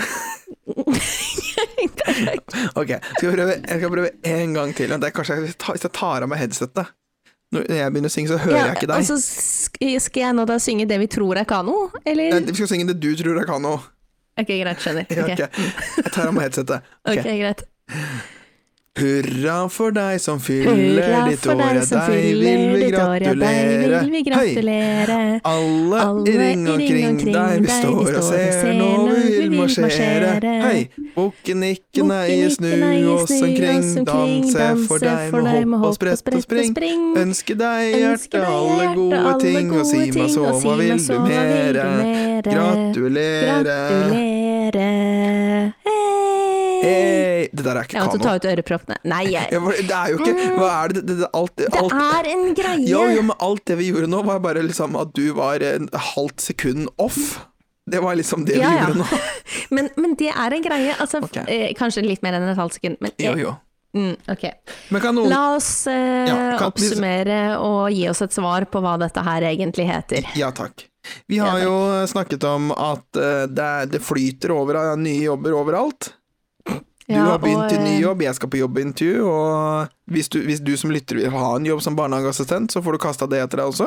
Ok, 2.81 2.95
skal 3.19 3.35
prøve, 3.35 3.57
jeg 3.59 3.81
skal 3.81 3.93
prøve 3.93 4.11
en 4.33 4.55
gang 4.57 4.73
til. 4.77 4.95
Det 4.95 5.11
er 5.11 5.15
kanskje 5.17 5.37
jeg 5.43 5.59
tar, 5.59 5.77
hvis 5.77 5.87
jeg 5.87 5.95
tar 5.99 6.27
av 6.27 6.31
meg 6.33 6.43
headsetet. 6.43 6.95
Når 7.55 7.65
jeg 7.73 7.93
begynner 7.95 8.11
å 8.11 8.13
synge, 8.13 8.29
så 8.29 8.39
hører 8.43 8.57
Ja, 8.59 8.65
jeg 8.69 8.77
ikke 8.77 8.89
deg. 8.91 8.97
Altså, 8.99 9.17
skal 10.05 10.23
jeg 10.25 10.35
nå 10.37 10.45
da 10.51 10.59
synge 10.61 10.85
det 10.91 10.99
vi 11.01 11.07
tror 11.09 11.41
er 11.41 11.49
kano, 11.49 11.87
eller? 12.05 12.35
Nei, 12.35 12.43
Vi 12.51 12.59
skal 12.61 12.73
synge 12.75 12.91
det 12.91 12.99
du 13.01 13.09
tror 13.17 13.41
er 13.41 13.49
kano. 13.49 13.79
Ok, 14.39 14.53
greit, 14.61 14.83
skjønner. 14.85 15.09
Ja, 15.11 15.25
Ok, 15.25 15.31
ok. 15.49 15.71
Jeg 16.05 16.13
tar 16.13 16.29
av 16.29 16.35
meg 16.37 16.49
headsetet. 16.51 16.91
Okay. 17.09 17.25
Ok. 17.25 17.31
greit. 17.41 18.35
Hurra 18.99 19.57
for 19.71 19.95
deg 19.95 20.19
som 20.23 20.41
fyller 20.43 21.05
Hurra 21.07 21.21
ditt 21.29 21.47
år, 21.47 21.61
ja 21.63 21.83
deg 21.89 22.09
vil 22.19 22.41
vi 22.75 22.89
gratulere. 22.91 24.01
vil 24.03 24.13
vi 24.13 24.23
Hei! 24.35 25.41
Alle, 25.45 26.01
Alle 26.03 26.33
i 26.33 26.37
ring 26.39 26.65
omkring 26.73 27.21
deg, 27.23 27.63
vi 27.63 27.71
står 27.73 28.11
og 28.19 28.25
ser 28.27 28.73
når 28.79 29.13
vi 29.15 29.23
vil 29.37 29.55
marsjere. 29.55 30.33
Hei! 30.65 30.89
Bukken 31.15 31.65
ikke 31.69 32.07
nei, 32.09 32.49
snu 32.55 32.73
oss 33.15 33.35
omkring, 33.39 33.87
danse 34.09 34.69
for 34.89 34.99
deg 35.03 35.67
med 35.69 35.79
hopp 35.79 35.95
og 35.95 36.19
sprett 36.19 36.35
og 36.35 36.43
spring. 36.47 36.75
Ønske 37.19 37.59
deg 37.59 37.95
hjerte 37.99 38.43
alle 38.47 38.91
gode 38.99 39.37
ting, 39.45 39.73
og 39.75 39.87
si 39.89 40.09
meg 40.15 40.33
så, 40.35 40.51
hva 40.59 40.75
vil 40.81 40.99
du 40.99 41.15
mere? 41.27 41.87
Gratulere. 42.49 43.63
Gratulere. 43.63 44.91
Hei. 46.83 47.18
Det 47.53 47.65
der 47.65 47.77
er 47.81 47.87
ikke 47.89 47.97
Jeg 47.99 48.07
måtte 48.09 48.23
ta 48.25 48.35
ut 48.39 48.47
øreproppene. 48.53 48.97
Nei, 49.05 49.23
jeg, 49.33 49.49
Ja, 49.55 49.61
Det 49.61 49.99
er 49.99 50.13
jo 50.15 50.19
ikke 50.23 50.49
Hva 50.59 50.71
er 50.85 50.95
det, 50.97 51.03
det, 51.09 51.19
det 51.23 51.29
alt, 51.41 51.55
det 51.57 51.69
er 51.73 52.31
en 52.33 52.47
greie. 52.59 52.87
Jo, 52.89 53.05
jo, 53.15 53.23
men 53.31 53.37
alt 53.49 53.65
det 53.71 53.79
vi 53.81 53.91
gjorde 53.93 54.11
nå, 54.11 54.23
var 54.27 54.41
bare 54.45 54.63
liksom 54.67 54.97
at 55.01 55.15
du 55.17 55.27
var 55.39 55.63
en 55.65 55.89
halvt 56.15 56.41
sekund 56.51 56.89
off. 56.99 57.39
Det 57.89 58.03
var 58.05 58.19
liksom 58.21 58.45
det 58.45 58.59
Ja, 58.61 58.69
vi 58.69 58.83
gjorde 58.83 58.99
nå. 59.05 59.23
Men, 59.77 59.89
men 60.01 60.15
det 60.17 60.29
er 60.33 60.55
en 60.57 60.63
greie. 60.65 60.93
Altså, 61.01 61.19
okay. 61.25 61.45
eh, 61.49 61.71
kanskje 61.77 62.01
litt 62.05 62.23
mer 62.25 62.37
enn 62.39 62.45
et 62.49 62.57
halvt 62.57 62.77
sekund. 62.79 62.97
Men, 63.05 63.13
Jo, 63.21 63.33
jo. 63.37 63.55
Mm, 63.97 64.15
ok. 64.29 64.45
Men 64.93 65.01
kan 65.01 65.17
noen 65.17 65.31
La 65.33 65.43
oss 65.57 65.87
eh, 65.89 66.29
Ja, 66.29 66.37
kan- 66.61 66.69
oppsummere 66.71 67.39
og 67.65 67.89
gi 67.93 68.03
oss 68.11 68.21
et 68.25 68.33
svar 68.37 68.67
på 68.69 68.81
hva 68.85 68.99
dette 69.01 69.25
her 69.25 69.47
egentlig 69.49 69.87
heter. 69.89 70.29
Ja 70.37 70.51
takk. 70.53 70.85
Vi 71.29 71.39
har 71.41 71.57
Ja, 71.57 71.65
takk. 71.65 71.65
jo 71.65 72.07
snakket 72.13 72.45
om 72.45 72.71
at 72.73 73.17
uh, 73.17 73.47
det, 73.49 73.65
er- 73.65 73.89
det 73.97 74.03
flyter 74.05 74.53
over 74.57 74.77
av 74.83 74.99
nye 75.01 75.25
jobber 75.25 75.57
overalt. 75.57 76.11
Du 77.09 77.15
Ja, 77.15 77.23
har 77.25 77.39
begynt 77.41 77.73
i 77.73 77.79
ny 77.81 77.95
eh, 77.95 78.03
jobb, 78.03 78.21
jeg 78.21 78.37
skal 78.37 78.51
på 78.53 78.59
jobbintervju, 78.61 79.23
og 79.25 79.93
hvis 80.13 80.29
du, 80.29 80.43
hvis 80.45 80.61
du 80.61 80.75
som 80.77 80.91
lytter 80.93 81.17
vil 81.17 81.33
ha 81.33 81.55
en 81.57 81.65
jobb 81.65 81.81
som 81.81 81.97
barnehageassistent, 81.97 82.75
så 82.75 82.83
får 82.85 82.99
du 82.99 83.01
kasta 83.01 83.29
det 83.33 83.39
etter 83.41 83.63
deg 83.63 83.71
også. 83.73 83.87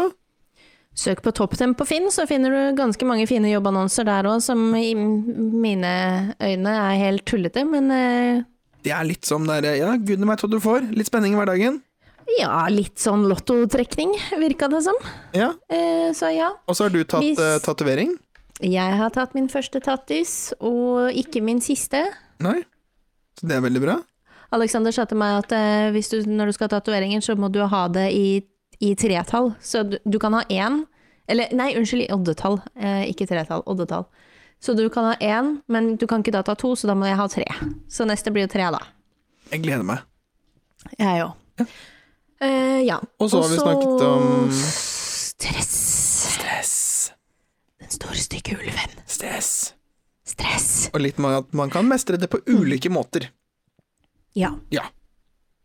Søk 0.98 1.22
på 1.24 1.32
ToppTem 1.38 1.76
på 1.78 1.86
Finn, 1.88 2.10
så 2.12 2.26
finner 2.28 2.50
du 2.52 2.80
ganske 2.80 3.06
mange 3.08 3.28
fine 3.30 3.52
jobbannonser 3.52 4.08
der 4.10 4.26
òg, 4.28 4.42
som 4.44 4.74
i 4.76 4.96
mine 4.98 5.94
øyne 6.42 6.74
er 6.74 6.98
helt 7.00 7.24
tullete, 7.30 7.64
men 7.70 7.94
uh... 7.94 8.42
Det 8.82 8.90
er 8.98 9.06
litt 9.06 9.30
som 9.30 9.46
der, 9.46 9.70
ja, 9.78 9.94
gudene 10.02 10.26
veit 10.32 10.42
hva 10.42 10.50
du 10.50 10.58
får. 10.60 10.90
Litt 10.98 11.12
spenning 11.12 11.38
i 11.38 11.40
hverdagen. 11.40 11.78
ja, 12.40 12.66
litt 12.74 12.98
sånn 12.98 13.28
lottotrekning, 13.30 14.18
virka 14.42 14.68
det 14.74 14.82
som. 14.90 14.98
Ja. 15.38 15.54
Uh, 15.70 16.10
så 16.18 16.34
ja. 16.34 16.50
Og 16.66 16.74
så 16.76 16.90
har 16.90 16.98
du 16.98 17.04
tatt 17.06 17.22
Hvis- 17.22 17.38
uh, 17.40 17.60
tatovering. 17.62 18.18
Jeg 18.62 18.98
har 18.98 19.10
tatt 19.14 19.38
min 19.38 19.48
første 19.50 19.80
tattis, 19.82 20.54
og 20.60 21.14
ikke 21.18 21.42
min 21.46 21.62
siste. 21.62 22.04
Nei. 22.42 22.60
Så 23.42 23.50
det 23.50 23.58
er 23.58 23.66
veldig 23.66 23.82
bra. 23.82 23.98
Alexander 24.54 24.94
sa 24.94 25.08
til 25.10 25.18
meg 25.18 25.40
at 25.40 25.54
eh, 25.56 25.90
hvis 25.96 26.12
du, 26.12 26.20
når 26.30 26.52
du 26.52 26.56
skal 26.56 26.68
ha 26.68 26.76
tatoveringer, 26.76 27.24
så 27.26 27.34
må 27.40 27.50
du 27.50 27.62
ha 27.66 27.86
det 27.90 28.10
i, 28.14 28.42
i 28.84 28.94
tretall. 29.00 29.54
Så 29.64 29.82
du, 29.88 29.98
du 30.06 30.20
kan 30.22 30.36
ha 30.38 30.44
én 30.52 30.84
Eller 31.32 31.52
nei, 31.56 31.70
unnskyld, 31.80 32.04
i 32.04 32.12
oddetall. 32.12 32.58
Eh, 32.76 33.06
ikke 33.14 33.26
tretall, 33.30 33.62
oddetall. 33.70 34.04
Så 34.62 34.74
du 34.76 34.84
kan 34.94 35.06
ha 35.08 35.14
én, 35.24 35.54
men 35.72 35.96
du 35.96 36.04
kan 36.10 36.22
ikke 36.22 36.34
da 36.36 36.42
ta 36.44 36.58
to, 36.60 36.74
så 36.76 36.90
da 36.90 36.96
må 36.98 37.08
jeg 37.08 37.18
ha 37.18 37.28
tre. 37.32 37.46
Så 37.90 38.06
neste 38.10 38.34
blir 38.36 38.46
jo 38.46 38.52
tre, 38.52 38.68
da. 38.74 38.82
Jeg 39.54 39.64
gleder 39.64 39.86
meg. 39.88 40.04
Jeg 41.00 41.24
òg. 41.24 41.64
Eh, 42.42 42.82
ja. 42.84 43.00
Og 43.22 43.32
så 43.32 43.42
har 43.42 43.54
vi 43.54 43.62
snakket 43.62 44.04
om 44.10 44.52
Stress. 44.52 45.72
stress. 46.28 46.76
Den 47.80 47.96
store, 47.96 48.18
stygge 48.18 48.58
ulven. 48.60 48.98
Stress. 49.08 49.74
Stress. 50.32 50.90
Og 50.94 51.02
litt 51.04 51.20
med 51.22 51.36
at 51.44 51.54
man 51.58 51.72
kan 51.74 51.88
mestre 51.90 52.18
det 52.22 52.30
på 52.32 52.40
ulike 52.48 52.90
måter. 52.94 53.28
Ja. 54.38 54.54
Ja. 54.72 54.86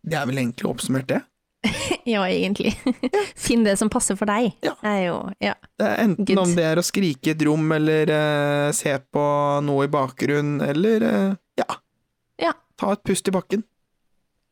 Det 0.07 0.19
er 0.19 0.27
vel 0.29 0.39
egentlig 0.43 0.69
oppsummert, 0.71 1.09
det. 1.11 1.23
Ja, 2.07 2.21
egentlig. 2.31 2.73
Finn 3.47 3.65
det 3.67 3.73
som 3.81 3.89
passer 3.91 4.15
for 4.19 4.31
deg. 4.31 4.53
Ja. 4.63 4.77
Er 4.87 5.01
jo, 5.09 5.15
ja. 5.43 5.55
Det 5.79 5.87
er 5.89 6.03
enten 6.05 6.27
Good. 6.29 6.39
om 6.43 6.53
det 6.55 6.67
er 6.69 6.79
å 6.79 6.85
skrike 6.87 7.33
i 7.33 7.35
et 7.35 7.43
rom, 7.47 7.65
eller 7.75 8.11
uh, 8.15 8.69
se 8.77 8.93
på 9.11 9.25
noe 9.67 9.87
i 9.89 9.91
bakgrunnen, 9.91 10.61
eller 10.63 11.07
uh, 11.07 11.33
ja. 11.59 11.67
Ja. 12.43 12.53
Ta 12.79 12.93
et 12.95 13.03
pust 13.09 13.27
i 13.27 13.35
bakken, 13.35 13.65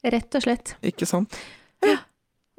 Rett 0.05 0.35
og 0.37 0.43
slett. 0.45 0.75
ikke 0.85 1.07
sant? 1.09 1.37
Ja. 1.85 2.01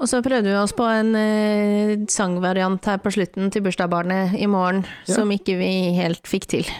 Og 0.01 0.10
så 0.12 0.18
prøvde 0.24 0.49
vi 0.49 0.56
oss 0.60 0.74
på 0.76 0.88
en 0.91 1.12
uh, 1.16 2.08
sangvariant 2.12 2.88
her 2.89 3.03
på 3.03 3.12
slutten 3.16 3.51
til 3.53 3.64
bursdagsbarnet 3.68 4.34
i 4.39 4.47
morgen, 4.51 4.86
Ja. 5.10 5.20
som 5.20 5.32
ikke 5.36 5.58
vi 5.60 5.70
helt 5.99 6.24
fikk 6.32 6.47
til. 6.56 6.72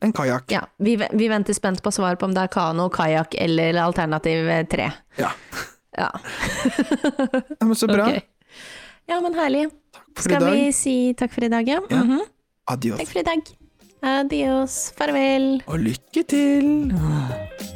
En 0.00 0.12
kajakk. 0.14 0.44
Ja, 0.52 0.62
vi, 0.78 0.96
vi 0.96 1.28
venter 1.28 1.54
spent 1.56 1.82
på 1.82 1.90
svar 1.94 2.16
på 2.20 2.24
om 2.28 2.34
det 2.34 2.44
er 2.46 2.52
kano, 2.52 2.88
kajakk 2.94 3.34
eller 3.38 3.80
alternativ 3.82 4.48
eh, 4.48 4.64
tre. 4.70 4.90
Ja. 5.18 5.32
Ja, 5.98 6.10
Ja, 7.58 7.66
men 7.66 7.74
så 7.74 7.88
bra. 7.90 8.06
Okay. 8.06 8.20
Ja, 9.08 9.20
men 9.24 9.34
herlig. 9.34 9.64
For 10.14 10.20
i 10.20 10.28
Skal 10.28 10.44
dag. 10.44 10.52
vi 10.54 10.72
si 10.76 10.96
takk 11.18 11.32
for 11.34 11.44
i 11.44 11.48
dag, 11.50 11.66
ja? 11.68 11.80
Ja. 11.90 12.02
Mhm. 12.04 12.20
Adios. 12.70 12.98
Takk 13.00 13.08
for 13.14 13.22
i 13.22 13.26
dag. 13.30 13.50
Adios. 14.02 14.78
Farvel. 14.98 15.50
Og 15.66 15.78
lykke 15.88 16.22
til! 16.28 17.74